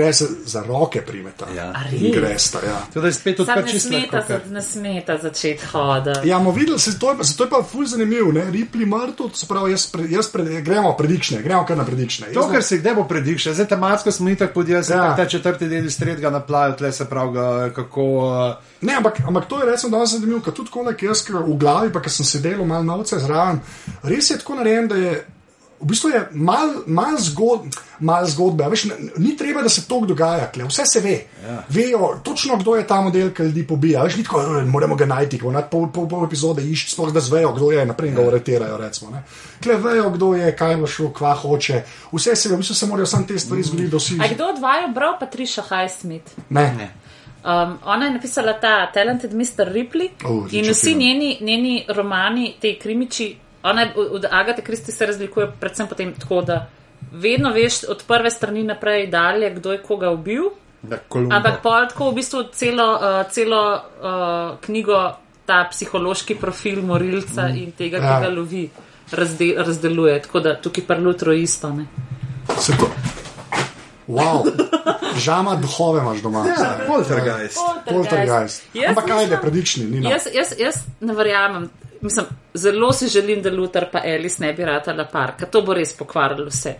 za 0.44 0.62
roke 0.62 1.02
primeta. 1.02 1.46
Ja. 1.50 1.70
A 1.70 1.84
In 1.88 2.12
res? 2.12 2.50
greš 2.50 2.62
ja. 2.64 2.82
To 2.92 3.00
je 3.00 3.12
spet 3.12 3.36
Sad 3.36 3.48
odprt 3.48 3.64
ne 3.64 3.72
čisto. 3.72 3.88
smeta, 3.88 4.40
ne 4.50 4.62
smeta 4.62 5.18
začeti 5.18 5.66
hoditi. 5.66 6.28
Ja, 6.28 6.38
bomo 6.38 6.50
videli, 6.50 6.78
se 6.78 6.98
to 6.98 7.10
je, 7.10 7.16
pa- 7.16 7.24
se 7.24 7.36
to 7.36 7.44
je 7.44 7.50
pa 7.50 7.62
ful 7.62 7.86
zanimivo, 7.86 8.32
ne? 8.32 8.50
Ripli 8.50 8.86
mrtev, 8.86 9.30
se 9.32 9.46
pravi, 9.46 9.70
jaz, 9.70 9.86
pre, 9.86 10.04
jaz 10.08 10.26
pre, 10.28 10.60
gremo 10.60 10.92
predikšne, 10.92 11.42
gremo 11.42 11.64
kar 11.64 11.76
na 11.76 11.84
predikšne. 11.84 12.32
To, 12.32 12.48
kar 12.48 12.62
se 12.62 12.78
kdaj 12.78 12.94
bo 12.94 13.04
predikšal, 13.04 13.54
zdaj 13.54 13.68
tematsko 13.68 14.10
smo 14.10 14.28
itak 14.28 14.52
podijeli, 14.52 14.84
se 14.84 14.92
Ja. 14.92 15.04
ja. 15.04 15.16
ta 15.16 15.26
četrti 15.26 15.68
del 15.68 15.86
iz 15.86 15.98
tretjega 15.98 16.30
naplajo, 16.30 16.72
tle 16.72 16.92
se 16.92 17.04
pravi, 17.04 17.32
ga, 17.32 17.46
kako. 17.70 18.02
Uh, 18.02 18.54
Ne, 18.80 18.94
ampak, 18.94 19.20
ampak 19.20 19.44
to 19.44 19.60
je 19.60 19.66
recimo 19.66 19.90
danes 19.90 20.10
zanimivo, 20.10 20.40
ker 20.40 20.52
tudi 20.52 20.70
tako, 20.70 20.94
jaz 21.02 21.22
ker 21.22 21.36
v 21.36 21.54
glavi, 21.54 21.92
pa 21.92 22.00
ker 22.00 22.10
sem 22.10 22.24
sedel 22.24 22.64
malo 22.64 22.82
novce 22.82 23.18
zraven, 23.18 23.60
res 24.02 24.30
je 24.30 24.38
tako 24.38 24.54
narejen, 24.54 24.88
da 24.88 24.96
je. 24.96 25.26
V 25.80 25.86
bistvu 25.86 26.08
je 26.08 26.28
malo 26.32 26.82
mal 26.86 27.16
zgod, 27.18 27.60
mal 28.00 28.26
zgodbe. 28.26 28.64
a 28.64 28.68
Veš, 28.68 28.84
ni 29.16 29.36
treba, 29.36 29.62
da 29.62 29.68
se 29.68 29.88
to 29.88 30.00
dogaja, 30.00 30.46
tle. 30.52 30.64
vse 30.64 30.82
se 30.86 31.00
ve. 31.00 31.14
Ja. 31.46 31.64
Vejo 31.68 32.20
točno, 32.22 32.56
kdo 32.56 32.76
je 32.76 32.86
ta 32.86 33.00
model, 33.00 33.30
ki 33.30 33.42
ljudi 33.42 33.66
pobija. 33.66 34.02
Veš, 34.02 34.16
ni 34.16 34.24
tako, 34.24 34.42
"Eh, 34.42 34.64
moramo 34.64 34.94
ga 34.94 35.06
najti, 35.06 35.38
ko 35.38 35.52
nad 35.52 35.70
pol, 35.70 35.88
pol, 35.92 36.08
pol 36.08 36.24
epizode 36.24 36.62
iščejo, 36.62 36.92
sploh 36.92 37.12
da 37.12 37.20
zvejo, 37.20 37.52
kdo 37.52 37.70
je, 37.72 37.86
naprej 37.86 38.10
ga 38.10 38.22
aretirajo. 38.22 38.76
Recimo, 38.76 39.10
ne. 39.10 39.22
Kle 39.62 39.76
vejo, 39.76 40.10
kdo 40.10 40.34
je, 40.34 40.56
kaj 40.56 40.76
bo 40.76 40.86
šlo, 40.86 41.08
kva 41.10 41.34
hoče. 41.34 41.82
Vse 42.12 42.36
se 42.36 42.48
ve, 42.48 42.54
v 42.54 42.58
bistvu 42.58 42.74
se 42.74 42.86
morajo 42.86 43.06
samo 43.06 43.26
te 43.26 43.38
stvari 43.38 43.62
zgoditi, 43.62 43.88
da 43.88 43.96
vsi. 43.96 44.18
A 44.20 44.28
kdo 44.34 44.44
od 44.46 44.58
vaju 44.58 44.88
bral 44.94 45.16
Patricia 45.20 45.64
Highsmith? 45.64 46.32
Ne. 46.48 46.74
ne. 46.78 46.90
Um, 47.44 47.78
ona 47.84 48.04
je 48.06 48.10
napisala 48.12 48.52
ta 48.52 48.92
Talented 48.92 49.32
Mr. 49.32 49.72
Ripley 49.72 50.08
O, 50.24 50.46
in 50.50 50.70
vsi 50.70 50.94
njeni, 50.94 51.38
njeni 51.40 51.84
romani, 51.88 52.54
te 52.60 52.78
krimiči, 52.78 53.36
ona 53.62 53.86
od 53.96 54.24
Agate 54.30 54.62
Kristi 54.62 54.92
se 54.92 55.06
razlikuje 55.06 55.52
predvsem 55.60 55.88
potem 55.88 56.14
tako, 56.14 56.42
da 56.42 56.66
vedno 57.12 57.50
veš 57.50 57.84
od 57.88 58.04
prve 58.06 58.30
strani 58.30 58.62
naprej 58.64 59.06
dalje, 59.06 59.50
kdo 59.54 59.72
je 59.72 59.82
koga 59.82 60.10
ubil. 60.10 60.50
Ampak 61.30 61.60
pol 61.62 61.88
tako 61.88 62.10
v 62.10 62.14
bistvu 62.14 62.42
celo, 62.52 62.92
uh, 62.96 63.30
celo 63.30 63.62
uh, 63.74 64.58
knjigo, 64.64 65.12
ta 65.46 65.66
psihološki 65.70 66.34
profil 66.40 66.82
morilca 66.82 67.48
mm. 67.48 67.56
in 67.56 67.72
tega, 67.72 67.98
ki 67.98 68.06
Ja. 68.06 68.20
ga 68.20 68.28
lovi, 68.28 68.70
razde, 69.12 69.54
razdeluje. 69.58 70.22
Tako 70.22 70.40
da 70.40 70.54
tukaj 70.60 70.86
prlutro 70.86 71.32
isto. 71.32 71.70
Ne? 71.70 71.86
Se 72.58 72.72
to. 72.78 72.88
Wow, 74.08 74.42
žama 75.18 75.54
duhove 75.56 76.00
imaš 76.00 76.22
doma. 76.22 76.46
Ja, 76.46 76.78
poltergeist. 76.86 77.58
Poltergeist. 77.86 78.64
Jaz 78.74 78.88
Ampak 78.88 79.06
kaj 79.06 79.30
je 79.30 79.40
predični? 79.42 79.84
Ni 79.84 80.10
Jaz, 80.10 80.26
jaz, 80.34 80.54
jaz 80.58 80.80
ne 81.00 81.14
verjamem. 81.14 81.70
Mislim, 82.00 82.26
zelo 82.54 82.92
si 82.92 83.08
želim, 83.08 83.42
da 83.42 83.50
Luther 83.50 83.90
pa 83.92 83.98
Alice 83.98 84.42
ne 84.42 84.52
bi 84.52 84.64
ratala 84.64 85.04
par, 85.04 85.34
ker 85.38 85.48
to 85.50 85.62
bo 85.62 85.74
res 85.74 85.92
pokvarilo 85.96 86.46
vse. 86.48 86.74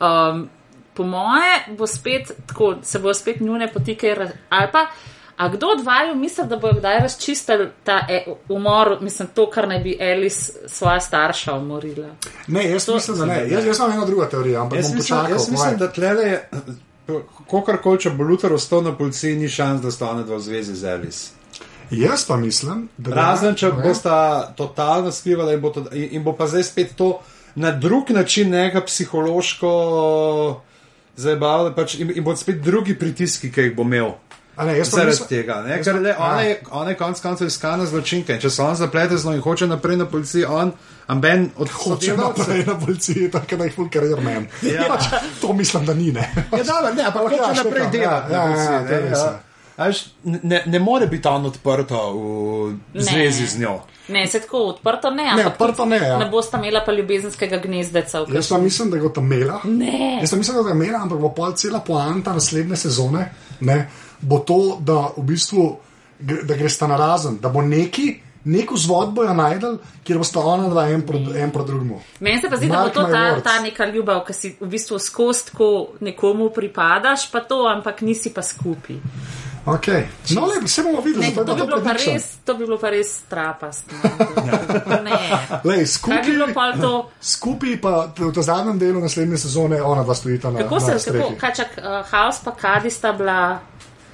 Um, 0.00 0.48
po 0.94 1.04
moje 1.06 1.76
bo 1.78 1.86
spet 1.86 2.32
tako, 2.46 2.74
se 2.82 2.98
bo 2.98 3.14
spet 3.14 3.40
njune 3.40 3.72
potike, 3.72 4.16
ali 4.48 4.68
pa, 4.72 4.86
a 5.36 5.48
kdo 5.48 5.66
od 5.66 5.84
vaju 5.84 6.14
misli, 6.14 6.46
da 6.46 6.56
bo 6.56 6.72
kdaj 6.72 6.98
razčistil 6.98 7.66
ta 7.84 8.00
e, 8.08 8.24
umor, 8.48 8.98
mislim, 9.00 9.28
to, 9.34 9.50
kar 9.50 9.68
naj 9.68 9.78
bi 9.78 9.98
Alice 10.00 10.52
svoja 10.66 11.00
starša 11.00 11.54
umorila. 11.54 12.08
Ne, 12.46 12.70
jaz 12.70 12.88
mislim, 12.88 13.18
da 13.18 13.26
ne. 13.26 13.46
Jaz, 13.50 13.66
jaz 13.66 13.78
imam 13.78 13.92
eno 13.92 14.06
drugo 14.06 14.24
teorijo, 14.24 14.60
ampak 14.60 14.78
Jaz 14.78 14.88
bom 14.88 14.96
mislim, 14.96 15.18
počakal. 15.18 15.32
jaz 15.32 15.50
mislim, 15.50 15.78
da 15.78 15.92
tlele, 15.92 16.40
kakorkoli, 17.50 18.00
če 18.00 18.10
bo 18.10 18.24
Luther 18.24 18.52
ostal 18.52 18.82
na 18.82 18.96
policiji, 18.96 19.36
ni 19.36 19.48
šans, 19.48 19.82
da 19.82 19.90
sta 19.90 20.10
ona 20.10 20.22
dva 20.22 20.36
v 20.36 20.40
zvezi 20.40 20.74
z 20.74 20.84
Alice. 20.84 21.37
Jaz 21.90 22.24
pa 22.24 22.36
mislim, 22.36 22.88
da. 22.98 23.14
Razen, 23.14 23.54
če 23.54 23.66
Ne. 23.66 23.82
bosta 23.82 24.14
totalno 24.56 25.12
skrivala 25.12 25.52
in 25.52 25.60
bo, 25.60 25.70
to, 25.70 25.84
in, 25.92 26.22
bo 26.22 26.32
pa 26.32 26.46
zdaj 26.46 26.62
spet 26.64 26.94
to 26.96 27.20
na 27.54 27.70
drug 27.72 28.10
način, 28.10 28.50
neka 28.50 28.80
psihološko 28.80 30.60
zabavalo, 31.16 31.72
pač 31.74 31.94
in, 31.94 32.12
in 32.14 32.24
bo 32.24 32.36
spet 32.36 32.60
drugi 32.62 32.94
pritiski, 32.94 33.50
ki 33.52 33.60
jih 33.62 33.76
bo 33.76 33.82
imel. 33.82 34.12
A 34.56 34.64
Ne, 34.64 34.74
pa 34.78 34.84
Zaradi 34.84 35.10
mislim, 35.10 35.28
tega, 35.28 35.62
ne? 35.62 35.76
ker 35.82 35.94
le, 35.94 36.16
ona 36.18 36.40
je, 36.42 36.54
ona 36.70 36.90
je 36.90 36.96
konec 36.96 37.20
koncev 37.20 37.46
iskana 37.46 37.84
zločinka 37.86 38.34
in 38.34 38.40
če 38.42 38.50
se 38.50 38.62
on 38.62 38.74
zaplete 38.74 39.16
z 39.16 39.24
njo 39.24 39.36
in 39.36 39.40
hoče 39.40 39.66
naprej 39.66 39.96
na 39.96 40.06
policiji, 40.06 40.44
on, 40.44 40.72
amben 41.06 41.50
od 41.56 41.70
hoče 41.70 42.16
naprej 42.16 42.64
na 42.66 42.74
policiji, 42.76 43.30
tako 43.30 43.56
da 43.56 43.64
jih 43.64 43.74
full 43.74 43.88
career 43.88 44.18
man. 44.20 44.48
Ja. 44.62 44.88
Pač, 44.88 45.06
to 45.40 45.52
mislim, 45.52 45.86
da 45.86 45.94
ni 45.94 46.10
ne. 46.12 46.26
Ja, 46.52 46.64
dobro, 46.64 46.90
ne, 46.94 47.04
ampak 47.04 47.22
Ja, 47.32 47.38
hoče 47.46 47.62
naprej 47.62 47.84
štekam, 47.84 47.92
delati. 47.92 48.02
ja, 48.02 48.28
na 48.28 48.34
ja, 48.34 48.40
ja, 48.40 48.46
policiji, 48.46 48.88
to 48.88 48.94
je 48.94 49.00
ne, 49.00 49.10
res, 49.10 49.18
ja. 49.18 49.24
ja. 49.24 49.38
A 49.78 49.86
veš, 49.86 50.04
Ne, 50.24 50.62
ne 50.66 50.78
more 50.82 51.06
biti 51.06 51.28
on 51.28 51.46
odprto 51.46 51.98
v 52.12 52.74
Ne. 52.94 53.02
zvezi 53.02 53.46
z 53.46 53.60
njo. 53.62 53.78
Ne, 54.08 54.26
se 54.26 54.40
tako 54.40 54.58
odprto 54.72 55.10
ne, 55.10 55.32
Ne, 55.36 55.46
odprto 55.46 55.84
ne. 55.84 55.96
Ja. 55.96 56.18
ne 56.18 56.26
boste 56.30 56.56
imela 56.56 56.82
pa 56.86 56.92
ljubezenskega 56.92 57.58
gnezdeca. 57.62 58.24
Jaz 58.34 58.48
pa 58.48 58.58
mislim, 58.58 58.90
da 58.90 58.96
ga 58.96 59.12
ta 59.12 59.20
mela. 59.20 59.60
Ne. 59.64 60.18
Jaz 60.20 60.30
pa 60.30 60.36
mislim, 60.36 60.56
da 60.56 60.62
ga 60.62 60.74
mela, 60.74 60.98
ampak 61.02 61.18
bo 61.18 61.30
pa 61.34 61.52
cela 61.54 61.80
poanta 61.80 62.32
naslednje 62.32 62.76
sezone, 62.76 63.28
ne, 63.60 63.88
bo 64.20 64.38
to, 64.38 64.78
da 64.80 65.12
v 65.16 65.22
bistvu 65.22 65.76
da 66.18 66.54
greš 66.54 66.80
na 66.80 66.96
razen, 66.96 67.38
da 67.38 67.48
bo 67.48 67.62
neki. 67.62 68.20
Neko 68.44 68.76
zvod 68.76 69.10
bojo 69.12 69.34
najdel, 69.34 69.74
kjer 70.04 70.18
bosta 70.18 70.40
ona 70.40 70.68
dva 70.68 70.86
en 70.88 71.02
proti 71.06 71.36
en 71.36 71.50
pro 71.50 71.64
drugemu. 71.64 71.98
Meni 72.20 72.40
se 72.40 72.48
pa 72.50 72.56
zdi, 72.56 72.68
da 72.68 72.74
bo 72.76 72.80
Mark 72.82 72.94
to 72.94 73.02
ta, 73.02 73.40
ta 73.42 73.60
neka 73.60 73.86
ljubav, 73.86 74.22
ki 74.24 74.32
si 74.32 74.56
v 74.60 74.66
bistvu 74.66 74.98
skozi 74.98 75.50
tako 75.50 75.88
nekomu 76.00 76.48
pripadaš, 76.54 77.26
pa 77.30 77.40
to, 77.40 77.66
ampak 77.68 78.00
nisi 78.00 78.32
pa 78.34 78.42
skupaj. 78.42 78.96
Okay. 79.66 80.06
No, 80.30 80.46
le, 80.46 80.60
vse 80.60 80.82
bomo 80.82 81.00
videli, 81.00 81.24
Ne, 81.24 81.32
zato 81.32 81.44
to, 81.44 81.52
je 81.52 81.56
bi 81.56 81.66
bilo 81.66 81.80
pa 81.80 81.92
res, 81.92 82.24
to 82.44 82.54
bi 82.54 82.64
bilo 82.64 82.78
pa 82.78 82.90
res 82.90 83.10
trapast. 83.24 83.84
No. 83.92 84.08
Ne. 85.04 85.18
Lej, 85.64 85.84
Kaj 85.98 86.18
bi 86.18 86.32
skupaj, 86.32 86.54
pa 86.54 86.72
to? 86.74 86.92
skupaj 87.34 87.74
pa 87.80 87.92
v 88.08 88.32
tem 88.32 88.42
zadnjem 88.42 88.78
delu 88.78 89.00
naslednje 89.00 89.38
sezone 89.38 89.82
ona 89.82 90.02
dva 90.02 90.14
stojita 90.14 90.50
na, 90.50 90.58
Kako 90.58 90.74
na 90.74 90.80
se, 90.80 90.92
kako, 90.92 91.00
strehi. 91.00 91.36
kaj 91.36 91.52
čak, 91.54 91.70
uh, 91.76 91.84
House 92.06 92.40
pa 92.44 92.52
Kadi 92.52 92.90
sta 92.90 93.12
bila. 93.12 93.60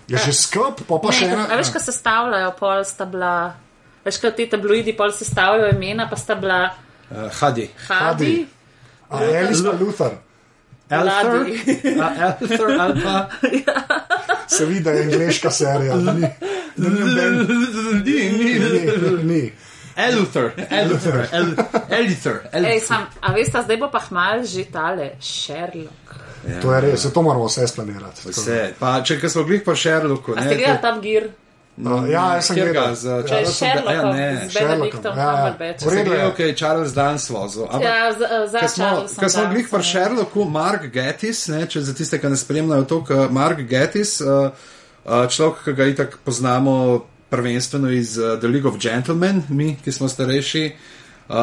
Je 0.04 0.18
že 0.18 0.32
skup, 0.32 0.84
pa 0.84 0.98
pa 0.98 1.08
še 1.10 1.26
Ne, 1.26 1.32
ena. 1.32 1.44
a 1.46 1.56
veš, 1.56 1.70
kaj 1.70 1.80
se 1.80 1.92
stavljajo, 1.92 2.50
pol 2.54 2.84
sta 2.84 3.04
bila. 3.04 3.54
Veš, 4.04 4.18
kaj 4.18 4.30
te 4.32 4.46
tabloidi 4.46 4.92
pol 4.92 5.12
se 5.12 5.24
stavljajo 5.24 5.72
imena, 5.72 6.04
pa 6.04 6.16
sta 6.16 6.34
bila 6.34 6.70
Uh, 7.04 7.28
Hadi. 7.30 7.68
Hadi. 7.86 8.46
A 9.06 9.16
Alice 9.20 9.60
pa 9.62 9.76
Luther. 9.76 10.12
A 10.94 12.34
Elther 12.40 12.80
ali 12.80 13.02
pa. 13.02 13.28
Se 14.48 14.64
vidi, 14.66 14.80
da 14.80 14.90
je 14.90 15.02
angliška 15.02 15.50
serija. 15.50 15.96
da 15.96 16.12
Ni, 16.12 16.20
da 16.76 16.88
ni, 16.88 17.00
noben- 17.00 17.48
Ni, 18.04 18.30
ni, 18.30 18.54
ni, 18.54 19.24
ni. 19.24 19.52
Eluther, 19.96 20.50
Eluther, 20.70 21.28
El- 21.32 21.54
Elither, 21.90 22.40
Ej, 22.52 22.58
Elither. 22.58 22.80
sam, 22.80 23.06
a 23.20 23.32
veste, 23.32 23.62
zdaj 23.62 23.76
bo 23.76 23.90
pa 23.90 24.00
hmal 24.00 24.42
že 24.44 24.64
tale 24.64 25.10
Sherlock. 25.20 26.14
Ja. 26.48 26.60
To 26.60 26.74
je 26.74 26.80
res, 26.80 27.06
to 27.12 27.22
moramo 27.22 27.46
vse 27.46 27.66
splanirati. 27.68 28.26
Vse. 28.26 28.74
Pa, 28.78 29.02
če 29.02 29.28
smo 29.28 29.44
glih 29.44 29.62
po 29.62 29.72
Sherlocku. 29.74 30.34
A 30.36 30.42
ste 30.42 30.56
gledali 30.56 30.82
tam 30.82 31.00
gir? 31.00 31.30
Uh, 31.76 32.06
ja, 32.06 32.34
jaz 32.34 32.46
sem 32.46 32.56
gledal. 32.56 32.94
z 32.94 33.02
To 33.02 33.16
je 33.16 33.22
Charlesom 33.26 33.68
Da- 33.84 33.92
ja, 33.92 34.16
ja, 34.16 34.30
ja. 34.30 34.48
Cumberbatchom. 34.48 35.88
V 35.90 35.94
redu 35.94 36.12
je. 36.12 36.26
Ok, 36.26 36.56
Charles 36.56 36.92
Dance 36.92 37.32
vozil. 37.32 37.64
ampak- 37.64 37.82
Ja, 37.82 38.12
z- 38.12 38.22
eh, 38.22 38.48
za 38.48 38.58
Charlesom 38.60 39.16
ko 39.16 39.28
smo 39.28 39.44
glih 39.50 39.66
pri 39.68 39.78
ja. 39.78 39.82
Sherlocku, 39.82 40.44
Mark 40.44 40.82
Gettis, 40.86 41.48
ne, 41.48 41.66
če 41.66 41.80
za 41.80 41.92
tiste, 41.92 42.18
ki 42.18 42.26
ne 42.26 42.36
spremljajo 42.36 42.84
to, 42.84 43.04
k- 43.04 43.28
Mark 43.30 43.58
Gettis, 43.60 44.20
uh, 44.20 44.50
uh, 45.04 45.26
človek, 45.26 45.64
ki 45.64 45.72
ga 45.72 45.84
itak 45.84 46.18
poznamo 46.18 47.02
prvenstveno 47.28 47.90
iz 47.90 48.18
uh, 48.18 48.38
The 48.38 48.46
League 48.46 48.66
of 48.66 48.78
Gentlemen, 48.78 49.42
mi, 49.48 49.76
ki 49.76 49.92
smo 49.92 50.08
starejši. 50.08 50.72
Uh, 51.28 51.34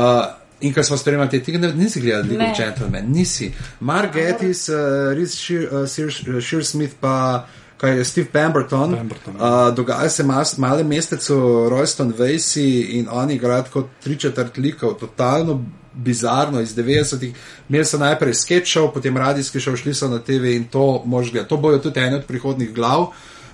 In 0.61 0.73
ko 0.73 0.83
smo 0.83 0.93
spremljali 0.93 1.29
te 1.29 1.39
tega, 1.41 1.57
ne- 1.57 1.73
nisi 1.73 1.99
gledal 1.99 2.21
League 2.21 2.37
Ne. 2.37 2.51
of 2.51 2.57
Gentlemen, 2.57 3.05
nisi. 3.09 3.51
Mark 3.79 4.13
Gettis, 4.13 4.69
uh, 4.69 4.75
Reese 5.11 5.35
Shear, 5.35 5.63
uh, 5.73 5.87
Shear, 5.87 6.09
Shear 6.39 6.63
Smith, 6.63 6.93
pa 7.01 7.45
kaj 7.81 7.97
je 7.97 8.05
Steve 8.05 8.29
Pemberton. 8.29 8.93
Pemberton, 8.95 9.35
uh, 9.35 9.73
dogaja 9.75 10.09
se 10.09 10.23
mas, 10.23 10.57
malem 10.57 10.87
mestecu 10.87 11.35
Royston 11.71 12.13
Vasey 12.17 12.99
in 12.99 13.07
oni 13.11 13.35
igrajo 13.35 13.63
kot 13.73 13.87
tri 14.03 14.19
četrt 14.19 14.57
likov, 14.57 14.93
totalno 15.01 15.63
bizarno 15.93 16.61
iz 16.61 16.75
90-ih. 16.75 17.33
Imeli 17.69 17.85
so 17.85 17.97
najprej 17.97 18.33
sketchov, 18.33 18.91
potem 18.93 19.17
radijski 19.17 19.59
šov, 19.59 19.75
šli 19.81 19.93
so 19.93 20.07
na 20.07 20.19
TV 20.19 20.53
in 20.55 20.67
to 20.71 21.03
gledati. 21.05 21.49
To 21.49 21.57
bojo 21.57 21.79
tudi 21.79 21.99
ene 21.99 22.15
od 22.15 22.25
prihodnih 22.25 22.73
glav. 22.73 23.07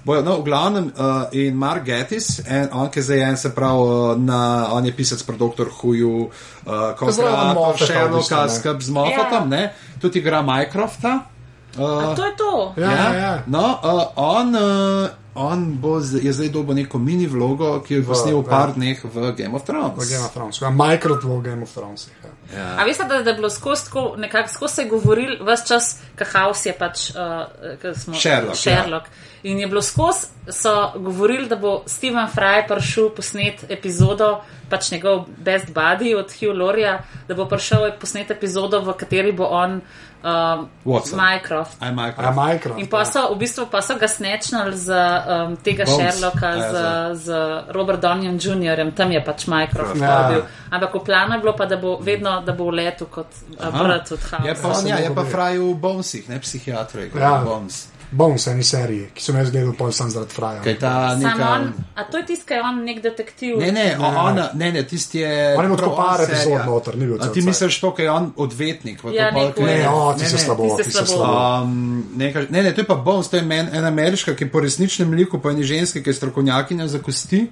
Bojo, 0.03 0.21
no, 0.23 0.37
v 0.39 0.43
glavnem, 0.43 0.85
uh, 0.85 1.23
in 1.31 1.55
Mark 1.55 1.83
Gettis, 1.85 2.39
en, 2.47 2.69
on, 2.71 2.87
ki 2.89 2.99
je 2.99 3.03
zdaj 3.03 3.23
en, 3.29 3.37
se 3.37 3.49
pravi, 3.55 3.81
uh, 3.81 4.19
na, 4.19 4.67
on 4.71 4.85
je 4.85 4.93
pisec 4.95 5.23
pri 5.23 5.35
Dr. 5.37 5.67
Huju, 5.81 6.29
uh, 6.29 6.93
kot 6.99 7.11
Zraven 7.11 7.49
Sherlocka, 7.49 7.53
Moffata 7.53 7.71
v 7.71 7.73
bistvu, 7.73 7.87
Sherlocka, 7.87 8.43
ne. 8.43 8.53
skup 8.55 8.81
z 8.81 8.89
Moffatom, 8.95 9.43
Ja. 9.43 9.57
ne, 9.57 9.73
tudi 9.99 10.19
igra 10.19 10.39
Mycrofta. 10.41 11.36
A 11.85 12.15
to 12.15 12.25
je 12.25 12.35
to. 12.35 12.73
Ja, 12.77 12.91
ja, 12.91 13.13
ja. 13.13 13.33
No, 13.47 13.79
uh, 13.83 14.03
on, 14.15 14.55
uh, 14.55 15.09
on 15.35 15.77
bo 15.81 15.99
z, 15.99 16.23
je 16.23 16.33
zdaj 16.33 16.49
dobil 16.49 16.75
neko 16.75 16.97
mini 16.97 17.27
vlogo, 17.27 17.77
ki 17.85 17.99
jo 17.99 18.07
bo 18.07 18.15
snil 18.15 18.41
v 18.41 18.45
ja. 18.45 18.49
par 18.49 18.73
dneh 18.73 19.03
v 19.03 19.31
Game 19.37 19.55
of 19.55 19.63
Thrones. 19.63 19.93
V 19.93 20.09
Game 20.09 20.25
of 20.25 20.33
Thrones, 20.33 20.61
ja, 20.61 20.69
Minecraft 20.69 21.23
v 21.23 21.41
Game 21.41 21.63
of 21.63 21.73
Thrones. 21.73 22.09
Ja. 22.23 22.33
Ja. 22.55 22.77
A 22.79 22.83
veste, 22.87 23.03
da, 23.03 23.21
da 23.21 23.29
je 23.29 23.35
bilo 23.35 23.49
skozi 23.49 23.85
tako, 23.85 24.13
nekako 24.17 24.49
skozi 24.49 24.75
se 24.75 24.81
je 24.81 24.89
govoril, 24.89 25.35
vse 25.43 25.67
čas, 25.67 25.99
kahaus 26.15 26.65
je 26.65 26.73
pač 26.73 27.09
uh, 27.09 27.93
smo, 27.93 28.13
Sherlock, 28.15 28.55
Sherlock. 28.55 29.07
Ja. 29.07 29.51
In 29.51 29.59
je 29.59 29.67
bilo 29.67 29.81
skozi, 29.81 30.27
so 30.49 30.91
govorili, 30.95 31.47
da 31.47 31.55
bo 31.55 31.83
Steven 31.85 32.27
Fry 32.35 32.63
prišel 32.67 33.09
posnet 33.15 33.65
epizodo, 33.69 34.41
pač 34.69 34.91
njegov 34.91 35.25
best 35.37 35.73
buddy 35.73 36.15
od 36.15 36.31
Hugh 36.39 36.55
Lorija, 36.55 37.01
da 37.27 37.35
bo 37.35 37.45
prišel 37.45 37.91
posnet 37.99 38.31
epizodo, 38.31 38.81
v 38.81 38.95
kateri 38.97 39.31
bo 39.31 39.43
on 39.51 39.81
um, 40.23 40.69
Watson. 40.85 41.19
Aj 41.19 41.37
A 41.79 41.91
Mycroft. 41.91 42.35
Minecraft. 42.35 42.79
In 42.79 42.87
pa 42.87 43.05
so 43.05 43.33
v 43.33 43.37
bistvu 43.37 43.65
pa 43.69 43.81
so 43.81 43.95
ga 43.97 44.07
snečnali 44.07 44.73
z 44.77 44.87
um, 44.89 45.57
tega 45.61 45.85
Bones. 45.85 45.97
Sherlocka, 45.97 46.47
A 46.47 46.55
ja, 46.55 46.69
z, 46.69 46.75
z 47.21 47.27
Robert 47.73 48.01
Downeyem 48.01 48.37
Jr., 48.37 48.77
tam 48.95 49.11
je 49.11 49.21
pač 49.21 49.47
Mycroft 49.47 49.95
Ja. 49.97 50.29
bil. 50.29 50.41
Ampak 50.71 50.91
v 50.95 51.01
planu 51.03 51.31
je 51.35 51.41
bilo 51.41 51.53
pa, 51.53 51.65
da 51.65 51.77
bo 51.77 51.97
vedno, 52.01 52.41
da 52.41 52.51
bo 52.53 52.69
v 52.71 52.73
letu 52.81 53.05
kot 53.05 53.27
uh, 53.29 53.69
brat 53.71 54.11
od 54.11 54.21
Je 54.45 54.53
pa, 54.55 54.67
on, 54.67 54.87
ja, 54.87 54.97
je 54.97 55.11
pa 55.13 55.23
fraj 55.23 55.57
v 55.57 55.73
Bonesih, 55.75 56.25
ne 56.29 56.37
psihiatri, 56.39 57.09
kot 57.09 57.21
Ja. 57.21 57.39
ja. 57.39 57.43
Bones. 57.43 57.96
Bones, 58.11 58.47
eni 58.47 58.63
seriji, 58.63 59.09
ki 59.13 59.23
sem 59.23 59.35
jaz 59.35 59.49
gledal 59.51 59.73
pol 59.75 59.91
sam 59.91 60.07
zaradi 60.09 60.31
fraja. 60.31 60.61
Kaj 60.63 60.77
ta 60.79 60.91
Sam 61.11 61.23
neka... 61.23 61.47
on, 61.51 61.65
a 61.95 62.03
to 62.07 62.17
je 62.17 62.25
tisti, 62.25 62.45
ki 62.47 62.53
je 62.53 62.61
on 62.63 62.77
nek 62.85 63.01
detektiv. 63.03 63.57
Ne, 63.59 63.71
ne, 63.71 63.83
ne, 63.99 64.07
ona, 64.07 64.45
ne, 64.53 64.71
ne, 64.71 64.83
tisti 64.87 65.19
je. 65.19 65.33
On 65.57 65.65
je 65.65 65.71
imel 65.73 65.91
par 65.95 66.23
epizod 66.23 66.65
noter, 66.65 66.95
ni 66.95 67.05
bil 67.05 67.17
A 67.19 67.25
cel 67.25 67.33
ti 67.33 67.41
misliš 67.41 67.79
to, 67.79 67.91
ker 67.91 68.05
je 68.05 68.11
on 68.11 68.29
odvetnik? 68.37 69.01
pa 69.01 69.11
Ja, 69.11 69.27
pol, 69.33 69.51
je- 69.57 69.65
Ne, 69.65 69.89
o, 69.89 70.13
ti 70.13 70.23
ne, 70.23 70.29
se 70.29 70.35
ne. 70.35 70.41
slabo, 70.41 70.77
ti 70.77 70.87
se 70.87 71.05
slabo. 71.05 71.63
Um, 71.63 72.07
neka, 72.15 72.45
ne, 72.49 72.63
ne, 72.63 72.71
to 72.71 72.81
je 72.81 72.87
pa 72.87 72.95
Bones, 72.95 73.27
to 73.27 73.35
je 73.35 73.43
men, 73.43 73.67
ena 73.73 73.87
ameriška, 73.87 74.35
ki 74.35 74.47
po 74.49 74.59
resničnem 74.59 75.11
liku, 75.11 75.39
po 75.39 75.51
eni 75.51 75.63
ženski, 75.63 75.99
ki 75.99 76.09
je 76.09 76.13
strokovnjakinja 76.13 76.87
za 76.87 76.99
kosti. 76.99 77.47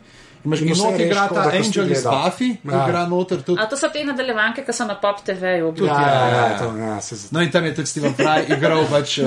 Imaš 0.45 0.59
In 0.61 0.67
not 0.77 0.99
igra 0.99 1.27
ta 1.27 1.41
Angel 1.49 1.91
iz. 1.91 2.03
Buffy, 2.03 2.57
Ja. 2.63 2.87
igra 2.87 3.07
noter 3.09 3.41
tudi. 3.41 3.61
A 3.61 3.65
to 3.69 3.77
so 3.77 3.89
te 3.89 4.03
nadaljevanke, 4.05 4.65
ki 4.65 4.73
so 4.73 4.85
na 4.85 4.95
Pop 5.01 5.21
TV-ju. 5.25 5.73
Ja, 5.77 5.85
ja, 5.85 6.01
ja, 6.01 6.27
ja, 6.27 6.47
ja. 6.47 6.57
to, 6.59 6.77
ja, 6.77 7.01
se 7.01 7.15
No 7.31 7.41
in 7.41 7.51
tam 7.51 7.65
je 7.65 7.75
tudi 7.75 7.87
Steven 7.87 8.13
Fry 8.15 8.45
igral 8.57 8.85
pač 8.91 9.17
uh, 9.17 9.25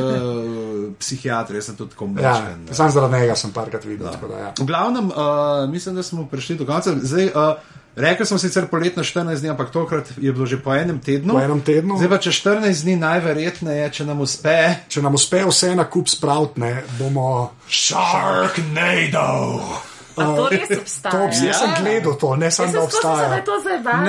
psihiatr, 0.98 1.54
jaz 1.58 1.64
sem 1.64 1.76
tudi 1.76 1.90
ja, 1.92 1.96
kombinacijen. 1.98 2.68
sam 2.72 2.90
zaradi 2.90 3.14
njega 3.20 3.34
sem 3.36 3.50
parkrat 3.52 3.84
videl. 3.84 4.12
tako 4.12 4.28
da, 4.28 4.38
ja. 4.38 4.52
V 4.60 4.66
glavnem, 4.66 5.06
uh, 5.10 5.16
mislim, 5.70 5.94
da 5.94 6.02
smo 6.02 6.26
prišli 6.26 6.56
do 6.56 6.66
konca. 6.66 6.90
Zdaj, 7.02 7.26
uh, 7.26 7.32
rekli 7.96 8.26
smo 8.26 8.38
sicer 8.38 8.66
poletno 8.66 9.02
14 9.02 9.40
dni, 9.40 9.50
ampak 9.50 9.70
tokrat 9.70 10.04
je 10.16 10.32
bilo 10.32 10.46
že 10.46 10.62
po 10.62 10.74
enem 10.74 11.00
tednu. 11.00 11.34
Po 11.34 11.40
enem 11.40 11.60
tednu. 11.60 11.96
Zdaj 11.98 12.08
pa 12.08 12.18
če 12.18 12.30
14 12.30 12.82
dni 12.84 12.96
najverjetneje, 12.96 13.90
če 13.90 14.04
nam 14.04 14.20
uspe. 14.20 14.74
Če 14.88 15.02
nam 15.02 15.14
uspe 15.14 15.44
vse 15.44 15.74
na 15.74 15.84
kup 15.90 16.08
spraviti, 16.08 16.60
ne, 16.60 16.82
bomo. 16.98 17.50
Sharknado! 17.68 19.97
A 20.20 20.36
to 20.36 20.48
res 20.48 20.68
To 20.68 20.80
obstaja. 20.80 21.24
obs- 21.24 21.42
Jaz 21.42 21.56
sem 21.58 21.70
Ja. 21.70 21.76
gledal 21.80 22.14
to, 22.14 22.36
ne 22.36 22.50
samo 22.50 22.66
da 22.66 22.72
sem 22.72 22.82
obstaja. 22.84 23.34
je 23.34 23.44
to 23.44 23.52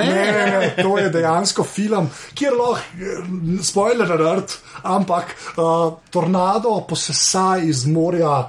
ne, 0.04 0.50
ne, 0.76 0.82
to 0.82 0.98
je 0.98 1.08
dejansko 1.10 1.64
film, 1.64 2.10
kjer 2.34 2.52
lahko, 2.52 2.76
eh, 2.76 3.62
spoiler 3.62 4.12
alert, 4.12 4.52
ampak 4.82 5.24
uh, 5.56 5.92
tornado 6.10 6.80
posesa 6.88 7.56
iz 7.62 7.86
morja 7.86 8.48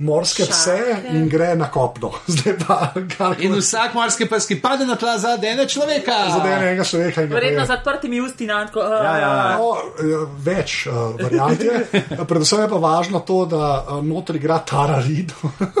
morske 0.00 0.46
pse 0.48 0.76
in 1.12 1.28
gre 1.28 1.54
na 1.56 1.68
kopno. 1.70 2.10
Zdaj 2.34 2.54
pa, 2.66 2.78
kar 3.16 3.36
In 3.44 3.54
vsak 3.58 3.94
morski 3.94 4.26
pes, 4.28 4.46
ki 4.48 4.56
pade 4.60 4.86
na 4.88 4.96
tla 4.96 5.18
za 5.18 5.36
ene 5.42 5.68
človeka. 5.68 6.16
zadene 6.32 6.70
enega 6.70 6.84
človeka 6.84 7.26
Verjetno 7.28 7.66
z 7.66 7.70
odprtimi 7.70 8.20
usti 8.20 8.46
na 8.46 8.64
tako. 8.66 8.80
Ja, 8.80 9.16
ja. 9.18 9.32
No, 9.58 9.76
eh, 10.00 10.26
več 10.44 10.86
uh, 10.86 11.14
variant 11.20 11.62
je. 11.62 12.02
Predvsem 12.32 12.64
je 12.64 12.68
pa 12.68 12.82
važno 12.82 13.20
to, 13.20 13.44
da 13.46 13.62
uh, 13.78 14.02
noter 14.04 14.40
igra 14.40 14.58
Tara 14.58 14.98
Reid. 15.04 15.32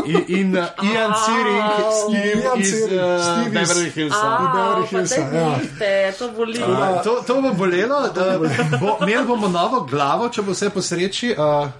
In, 0.04 0.24
in 0.28 0.56
uh, 0.56 0.68
Ian 0.84 1.14
Searing, 1.24 1.62
Steve 2.00 2.44
Ian 2.44 2.60
iz 2.60 2.70
Searing, 2.70 3.00
uh, 3.00 3.26
Steve 3.26 3.50
Beverly 3.58 3.90
Hillsa. 3.90 4.30
Beverly 4.54 4.86
Hillsa, 4.94 5.20
ja. 5.34 6.12
To 6.18 6.32
boli. 6.36 6.62
Uh, 6.62 7.02
to, 7.04 7.20
to 7.26 7.40
bo 7.42 7.52
bolelo, 7.56 8.08
da 8.14 8.36
bo, 8.80 8.98
imeli 9.00 9.26
bomo 9.26 9.48
novo 9.48 9.84
glavo, 9.88 10.28
če 10.28 10.42
bo 10.42 10.56
vse 10.56 10.70
po 10.74 10.84
sreči. 10.84 11.34
Uh, 11.36 11.70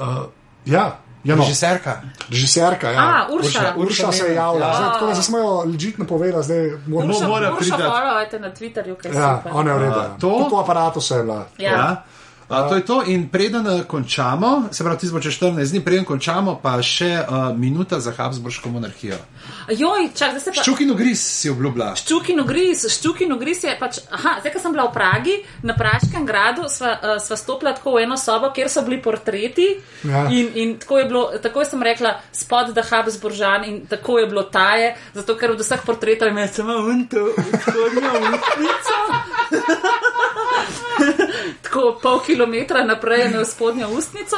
Uh, 0.00 0.24
ja, 0.64 1.00
ja 1.24 1.36
no. 1.36 1.42
Režiserka. 1.42 2.00
Režiserka, 2.28 2.90
ja. 2.90 3.00
A, 3.00 3.28
Urša. 3.30 3.74
Urša 3.76 4.12
se 4.12 4.24
je 4.24 4.34
javila. 4.34 4.66
Ja. 4.66 4.74
Zdaj, 4.74 4.88
tako 4.88 5.06
da 5.06 5.12
zdaj 5.12 5.24
smo 5.24 5.38
jo 5.38 5.64
ležitno 5.64 6.04
povedali, 6.06 6.44
zdaj 6.44 6.70
moramo. 6.86 7.12
Urša- 7.12 7.28
mora 7.28 7.48
Urša 7.50 7.58
priti. 7.76 7.82
followajte 7.84 8.38
na 8.38 8.50
Twitterju, 8.50 8.94
kaj 8.96 9.12
Ja, 9.12 9.36
super. 9.36 9.52
ona 9.54 9.70
je 9.70 9.76
v 9.76 9.82
redu. 9.82 9.92
A, 9.92 10.02
ja. 10.02 10.08
to? 10.10 10.28
Tudi 10.30 10.50
v 10.50 10.58
aparatu 10.58 11.00
se 11.00 11.14
je 11.14 11.22
bila. 11.22 11.46
Ja. 11.58 11.70
Ja. 11.70 12.02
Uh, 12.50 12.68
to 12.68 12.74
je 12.74 12.84
to, 12.84 13.02
in 13.06 13.28
preden 13.28 13.66
uh, 13.66 13.82
končamo, 13.86 14.68
se 14.72 14.84
pravi, 14.84 14.98
ti 14.98 15.08
bo 15.12 15.20
čez 15.20 15.38
14 15.38 15.70
dni, 15.70 15.80
preden 15.86 16.04
končamo, 16.04 16.56
pa 16.62 16.72
še 16.82 17.22
uh, 17.22 17.54
minuta 17.54 18.00
za 18.02 18.10
Habsburško 18.10 18.72
monarhijo. 18.74 19.14
Joj, 19.70 20.08
čak, 20.18 20.34
zdaj 20.34 20.42
se 20.42 20.54
pa. 20.56 20.64
Ščukino 20.66 20.96
gris 20.98 21.22
si 21.22 21.50
obljubila. 21.50 21.92
Ščukin 21.94 22.42
ugriz, 22.42 22.82
ščukin 22.90 23.30
ugriz 23.36 23.62
je 23.62 23.76
pač. 23.78 24.00
Aha, 24.10 24.40
zdaj, 24.42 24.54
ko 24.56 24.62
sem 24.64 24.74
bila 24.74 24.88
v 24.88 24.94
Pragi, 24.96 25.36
na 25.62 25.76
Praškem 25.78 26.26
gradu, 26.26 26.66
sva, 26.66 26.96
uh, 26.98 27.22
sva 27.22 27.38
stopila 27.38 27.70
tako 27.78 27.94
v 27.94 28.02
eno 28.08 28.18
sobo, 28.18 28.50
kjer 28.56 28.72
so 28.72 28.82
bili 28.82 28.98
portreti. 28.98 29.68
Ja. 30.10 30.26
In, 30.34 30.50
in 30.58 30.74
tako 30.82 30.98
je 30.98 31.06
bilo, 31.06 31.24
tako 31.38 31.62
sem 31.62 31.86
rekla, 31.86 32.16
spod 32.34 32.74
da 32.74 32.82
Habsburžan 32.82 33.70
in 33.70 33.86
tako 33.86 34.18
je 34.18 34.26
bilo 34.26 34.42
taje, 34.50 34.96
zato 35.14 35.38
ker 35.38 35.54
od 35.54 35.62
vseh 35.62 35.86
portretov 35.86 36.34
ima 36.34 36.50
samo 36.50 36.82
unto, 36.90 37.30
spodnjo 37.62 38.10
ustnico. 38.34 38.98
tako 41.62 41.98
pol 42.02 42.20
kilometra 42.26 42.84
naprej 42.84 43.26
imel 43.26 43.44
spodnjo 43.44 43.88
ustnico. 43.88 44.36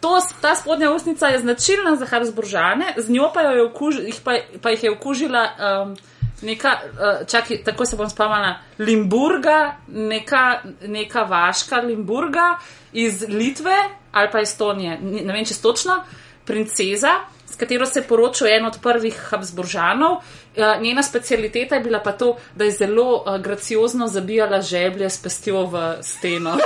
To, 0.00 0.20
ta 0.40 0.54
spodnja 0.54 0.90
ustnica 0.92 1.26
je 1.26 1.38
značilna 1.38 1.96
za 1.96 2.06
Habsburžane, 2.06 2.94
z 2.96 3.10
njo 3.10 3.30
pa, 3.34 3.42
jo 3.42 3.50
je 3.50 3.64
okuž, 3.64 3.98
jih 3.98 4.20
pa, 4.24 4.38
pa 4.62 4.70
jih 4.70 4.84
je 4.84 4.92
okužila 4.92 5.42
um, 5.84 5.96
neka, 6.42 6.76
uh, 6.92 7.26
čakaj, 7.28 7.62
tako 7.64 7.86
se 7.86 7.96
bom 7.96 8.10
spomnila, 8.10 8.54
Limburga, 8.78 9.76
neka, 9.88 10.62
neka 10.86 11.22
vaška 11.22 11.76
Limburga 11.76 12.58
iz 12.92 13.24
Litve 13.28 13.76
ali 14.12 14.28
pa 14.32 14.40
Estonije, 14.40 14.98
ni- 15.02 15.20
ne 15.20 15.32
vem 15.32 15.44
če 15.44 15.54
točno, 15.62 16.00
princeza, 16.44 17.12
s 17.46 17.56
katero 17.56 17.86
se 17.86 17.98
je 17.98 18.08
poročil 18.08 18.46
en 18.46 18.66
od 18.66 18.78
prvih 18.82 19.14
Habsburžanov. 19.30 20.22
Uh, 20.60 20.82
njena 20.82 21.02
specialiteta 21.02 21.74
je 21.74 21.80
bila 21.80 22.00
pa 22.00 22.12
to, 22.12 22.36
da 22.54 22.64
je 22.64 22.70
zelo 22.70 23.24
uh, 23.26 23.40
graciozno 23.42 24.08
zabijala 24.08 24.60
žeblje 24.60 25.10
s 25.10 25.18
pestjo 25.22 25.66
v 25.66 25.96
steno. 26.02 26.56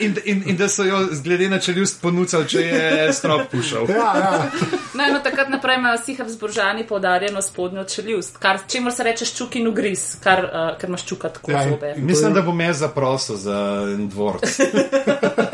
In, 0.00 0.16
in, 0.24 0.42
in 0.46 0.56
da 0.56 0.68
so 0.68 0.84
jo, 0.84 1.08
glede 1.24 1.48
na 1.48 1.58
čeljust, 1.58 2.02
ponudili, 2.02 2.48
če 2.48 2.60
je 2.60 3.12
strop 3.12 3.42
pušal. 3.50 3.86
Ja, 3.88 3.96
ja. 3.96 4.50
No, 4.94 5.04
no, 5.12 5.20
takrat 5.22 5.48
naprej 5.48 5.76
imajo 5.78 5.98
vsi 6.00 6.14
Habsburžani 6.14 6.86
poudarjeno 6.86 7.42
spodnjo 7.42 7.84
čeljust, 7.84 8.36
kar, 8.36 8.58
čemu 8.68 8.90
se 8.90 9.02
reče 9.02 9.24
ščukin 9.24 9.68
ugriz, 9.68 10.16
kar, 10.24 10.44
uh, 10.44 10.78
ker 10.80 10.90
imaš 10.90 11.06
čukat 11.06 11.38
tako 11.38 11.52
Ja, 11.52 11.62
in- 11.62 11.70
zobe. 11.70 11.94
Mislim, 11.96 12.34
da 12.34 12.42
bom 12.42 12.60
jaz 12.60 12.78
zaprosil 12.78 13.36
za 13.36 13.58
en 13.94 14.08
dvorc. 14.08 14.58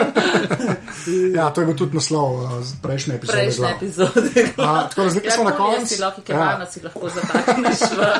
ja, 1.34 1.50
to 1.50 1.60
je 1.60 1.66
bil 1.66 1.76
tudi 1.76 1.96
naslov 1.96 2.42
uh, 2.42 2.50
prejšnje 2.82 3.14
epizode. 3.14 3.38
Prejšnje 3.38 3.68
epizode. 3.76 4.30
A, 4.56 4.88
tako 4.88 5.02
da 5.04 5.10
zdaj, 5.10 5.22
ko 5.24 5.30
smo 5.30 5.44
na 5.44 5.56
koncu. 5.56 5.86
Si 5.86 6.00
lahko, 6.02 6.20
ki 6.22 6.32
Ja. 6.32 6.38
ja. 6.38 6.66
si 6.66 6.80
lahko 6.84 7.08
zatakneš 7.08 7.80
v. 7.96 8.00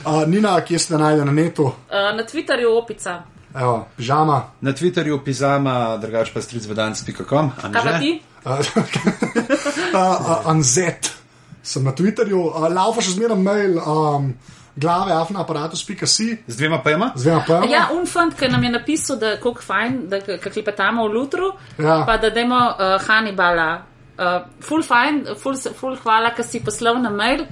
Uh, 0.00 0.24
Nina, 0.28 0.60
kje 0.64 0.78
ste 0.78 0.96
najde 0.98 1.24
na 1.28 1.32
netu? 1.32 1.64
Uh, 1.68 1.74
na 2.16 2.24
Twitterju 2.24 2.70
opica. 2.78 3.22
Evo, 3.54 3.86
pižama. 3.96 4.42
Na 4.60 4.72
Twitterju 4.72 5.20
pisama, 5.24 5.96
drugač 6.00 6.30
pa 6.32 6.40
stricvedans.com. 6.40 7.50
Kaj 7.60 7.82
pa 7.84 7.98
ti? 8.00 8.22
Anzet. 10.50 11.10
Sem 11.62 11.84
na 11.84 11.92
Twitterju, 11.92 12.40
uh, 12.48 12.68
laufa 12.72 13.02
še 13.04 13.12
zmeraj 13.18 13.36
mail, 13.36 13.76
um, 13.82 14.30
glave 14.76 15.12
afnaaparatus.si, 15.12 16.38
Z 16.46 16.56
dvema 16.56 16.78
pema? 16.78 17.12
z 17.16 17.22
dvema 17.22 17.40
pojma. 17.40 17.66
Ja, 17.66 17.88
unfant, 17.92 18.34
ki 18.34 18.48
nam 18.48 18.64
je 18.64 18.70
napisal, 18.70 19.16
da 19.16 19.26
je 19.28 19.36
kako 19.36 19.62
fajn, 19.62 20.08
da 20.08 20.20
klepetamo 20.20 21.08
v 21.08 21.12
Lutru, 21.12 21.52
Ja. 21.78 22.02
pa 22.06 22.16
da 22.16 22.30
dajmo 22.30 22.56
uh, 22.56 23.06
Hannibala. 23.06 23.82
Uh, 24.18 24.24
ful 24.60 24.82
fajn, 24.82 25.26
ful, 25.36 25.54
s- 25.56 25.72
ful 25.74 25.96
hvala, 25.96 26.30
ker 26.30 26.44
si 26.44 26.60
poslal 26.60 26.98
na 27.00 27.10
mail. 27.10 27.46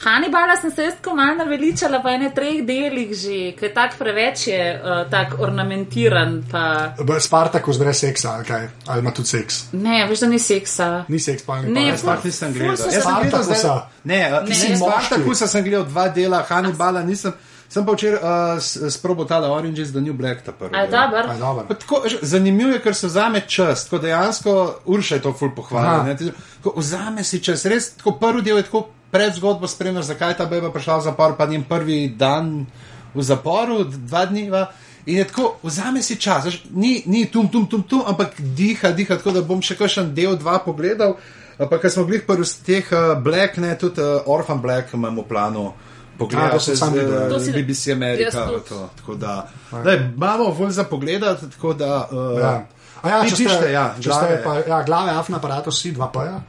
Hannibala 0.00 0.56
sem 0.56 0.70
se 0.70 0.82
jaz 0.82 0.94
tako 0.94 1.14
malo 1.14 1.34
naveličala 1.34 1.98
v 1.98 2.08
ene 2.08 2.30
treh 2.30 2.62
delih 2.64 3.10
že, 3.12 3.52
ker 3.52 3.68
je 3.68 3.74
tak 3.74 3.98
preveč 3.98 4.46
je 4.46 4.60
uh, 4.74 5.10
tak 5.10 5.34
ornamentiran. 5.38 6.42
Pa... 6.50 6.94
Spartakus 7.20 7.76
brez 7.76 7.98
seksa, 7.98 8.30
ali 8.30 8.44
kaj, 8.44 8.68
ali 8.86 9.00
ima 9.00 9.10
tudi 9.10 9.28
seks. 9.28 9.58
Ne, 9.74 10.06
veš, 10.06 10.18
da 10.18 10.26
ni 10.26 10.38
seksa. 10.40 10.88
Ni 11.08 11.18
seks, 11.20 11.42
pa 11.42 11.60
Ne, 11.60 11.68
ne. 11.70 11.84
nisem 11.92 12.16
ful 12.16 12.52
gledal. 12.54 12.70
Jaz 12.70 12.80
se- 12.80 12.90
sem 12.92 13.14
gledal 13.14 13.42
zdaj- 13.42 13.60
Spartakusa. 13.60 13.74
Ne, 14.04 14.16
Ne. 14.16 14.40
ne. 14.42 14.54
Si 14.54 14.76
Spartakusa 14.76 15.46
sem 15.48 15.64
gledal 15.64 15.84
dva 15.84 16.08
dela, 16.10 16.44
Hannibala 16.48 17.02
nisem. 17.02 17.32
Sem 17.70 17.86
pa 17.86 17.94
včeraj 17.94 18.18
uh, 18.18 18.90
sprobo 18.90 19.24
tale 19.24 19.46
Orange 19.46 19.82
is 19.82 19.92
the 19.94 20.00
New 20.02 20.12
Black 20.12 20.42
ta 20.42 20.52
prvi. 20.52 20.74
A 20.74 20.82
je 20.82 20.88
del. 20.90 21.06
dober? 21.38 21.66
Pa 21.68 21.74
Tako, 21.74 22.02
zanimivo 22.22 22.70
je, 22.74 22.80
ker 22.82 22.94
se 22.94 23.06
vzame 23.06 23.44
čas. 23.46 23.84
Tako 23.86 23.98
dejansko, 24.02 24.54
Urša 24.86 25.14
je 25.14 25.22
to 25.22 25.32
ful 25.32 25.48
Aha. 25.48 25.56
pohvalil. 25.56 26.32
Vzame 26.76 27.24
si 27.24 27.38
čas, 27.38 27.64
res 27.64 27.92
tako 27.94 28.16
prvi 28.18 28.42
del 28.42 28.58
je 28.58 28.66
tako 28.66 28.88
pred 29.10 29.34
zgodbo 29.34 29.68
spremljal, 29.70 30.02
zakaj 30.02 30.34
je 30.34 30.38
ta 30.38 30.46
beba 30.50 30.70
prišla 30.70 30.96
v 30.98 31.02
zapor, 31.02 31.36
pa 31.38 31.46
njen 31.46 31.62
prvi 31.62 32.08
dan 32.08 32.66
v 33.14 33.22
zaporu, 33.22 33.84
dva 33.84 34.24
dneva. 34.26 34.72
In 35.06 35.16
je 35.18 35.26
tako, 35.30 35.54
vzame 35.62 36.02
si 36.02 36.16
čas, 36.18 36.44
veš, 36.46 36.64
ni, 36.74 37.02
ni 37.06 37.26
tum, 37.30 37.48
tum, 37.48 37.66
tum, 37.66 37.82
tum, 37.82 38.02
ampak 38.06 38.34
diha, 38.38 38.90
diha, 38.90 39.16
tako 39.16 39.30
da 39.34 39.42
bom 39.46 39.62
še 39.62 39.78
kakšen 39.78 40.10
del, 40.14 40.34
dva 40.38 40.58
pogledal. 40.62 41.16
Pa 41.58 41.78
ker 41.78 41.90
smo 41.90 42.02
bili 42.08 42.22
prvi 42.26 42.44
z 42.46 42.66
teh 42.66 42.90
uh, 42.90 43.14
Black, 43.22 43.62
ne, 43.62 43.72
tudi 43.78 44.02
uh, 44.02 44.26
Orphan 44.26 44.58
Black 44.58 44.94
imamo 44.94 45.22
v 45.22 45.30
planu. 45.30 45.64
To 45.70 45.89
Pogledal 46.20 46.60
sem 46.60 46.74
se 46.74 46.76
sam 46.76 46.90
z 46.90 46.92
videl, 46.94 47.14
ja. 47.14 47.56
BBC 47.56 47.88
Amerika. 47.88 48.46
To, 48.68 48.90
tako 48.96 49.14
da, 49.16 49.48
da 49.74 49.94
imamo 49.94 50.44
volj 50.52 50.70
za 50.72 50.84
pogledati, 50.84 51.50
tako 51.50 51.72
da. 51.74 52.08
Uh, 52.10 52.38
Ja. 52.38 52.54
A 53.00 53.08
ja, 53.08 53.20
Ti 53.22 53.28
če 53.28 53.34
ste, 53.34 53.44
pišite, 53.44 53.68
ja, 53.72 53.84
če 53.96 54.10
ste 54.10 54.26
glave. 54.26 54.42
pa, 54.44 54.70
ja, 54.70 54.82
glave 54.82 55.10
afnaaparatus, 55.12 55.78
si 55.80 55.92
dva 55.92 56.08
pa 56.08 56.24
ja. 56.26 56.40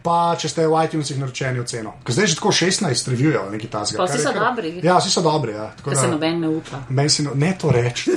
Pa 0.00 0.14
če 0.40 0.48
ste 0.48 0.64
v 0.64 0.78
iTunesih 0.80 1.18
naročeni 1.18 1.60
oceno. 1.60 1.92
Ker 2.00 2.14
zdaj 2.14 2.24
je 2.24 2.28
že 2.28 2.36
tako 2.36 2.48
16 2.50 3.10
reviewjev, 3.10 3.50
neki 3.50 3.68
tasga. 3.68 3.98
Pa 3.98 4.06
vsi 4.06 4.18
so 4.18 4.32
dobri. 4.32 4.70
Ja, 4.80 4.96
vsi 4.96 5.10
so 5.10 5.20
dobri. 5.20 5.52
Ja. 5.52 5.66
Tako 5.76 5.90
da- 5.90 6.00
se 6.00 6.08
noben 6.08 6.40
ne 6.40 6.48
upa. 6.50 6.80
Meni 6.88 7.10
si 7.10 7.22
no, 7.22 7.34
ne 7.34 7.52
to 7.60 7.68
reči. 7.70 8.14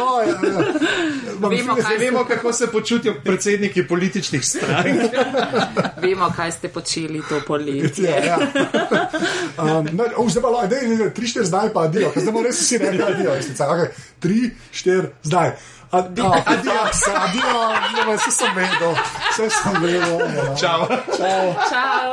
oh, 0.00 0.22
ja, 0.22 0.28
ja. 0.28 0.64
Vemo, 1.48 1.76
kaj 1.82 1.96
vemo, 1.98 2.24
kako 2.24 2.52
se 2.52 2.66
počutijo 2.66 3.14
predsedniki 3.24 3.86
političnih 3.86 4.46
strank. 4.46 5.00
Vemo, 6.02 6.32
kaj 6.36 6.52
ste 6.52 6.68
počeli 6.68 7.22
to 7.28 7.40
poletje. 7.46 8.10
Ja, 8.10 8.24
ja. 8.24 8.38
Um, 9.58 9.88
ne, 9.92 10.04
oh, 10.16 10.30
zdaj 10.30 10.42
pa 10.42 10.48
lahko, 10.48 10.66
dej, 10.66 10.96
dej, 10.96 11.14
tri, 11.14 11.26
štiri, 11.28 11.46
zdaj 11.46 11.72
pa 11.72 11.86
adijo, 11.88 12.12
zdaj 12.16 12.32
bomo 12.32 12.44
res 12.44 12.60
vsi 12.60 12.78
rekli 12.78 13.02
adijo. 13.02 13.36
Okay, 13.54 13.88
tri, 14.20 14.50
štiri, 14.72 15.08
zdaj. 15.22 15.56
Adijo, 15.94 16.32
adijo, 16.46 16.72
adijo, 17.16 17.60
adijo, 17.70 18.16
vse 18.16 18.30
sem 18.30 18.56
vedel, 18.56 18.94
vse 19.30 19.50
sem 19.50 19.82
vedel. 19.82 20.20
ja. 20.36 20.56
Čau. 20.56 20.86
Čau. 21.18 21.54
Čau. 21.70 22.10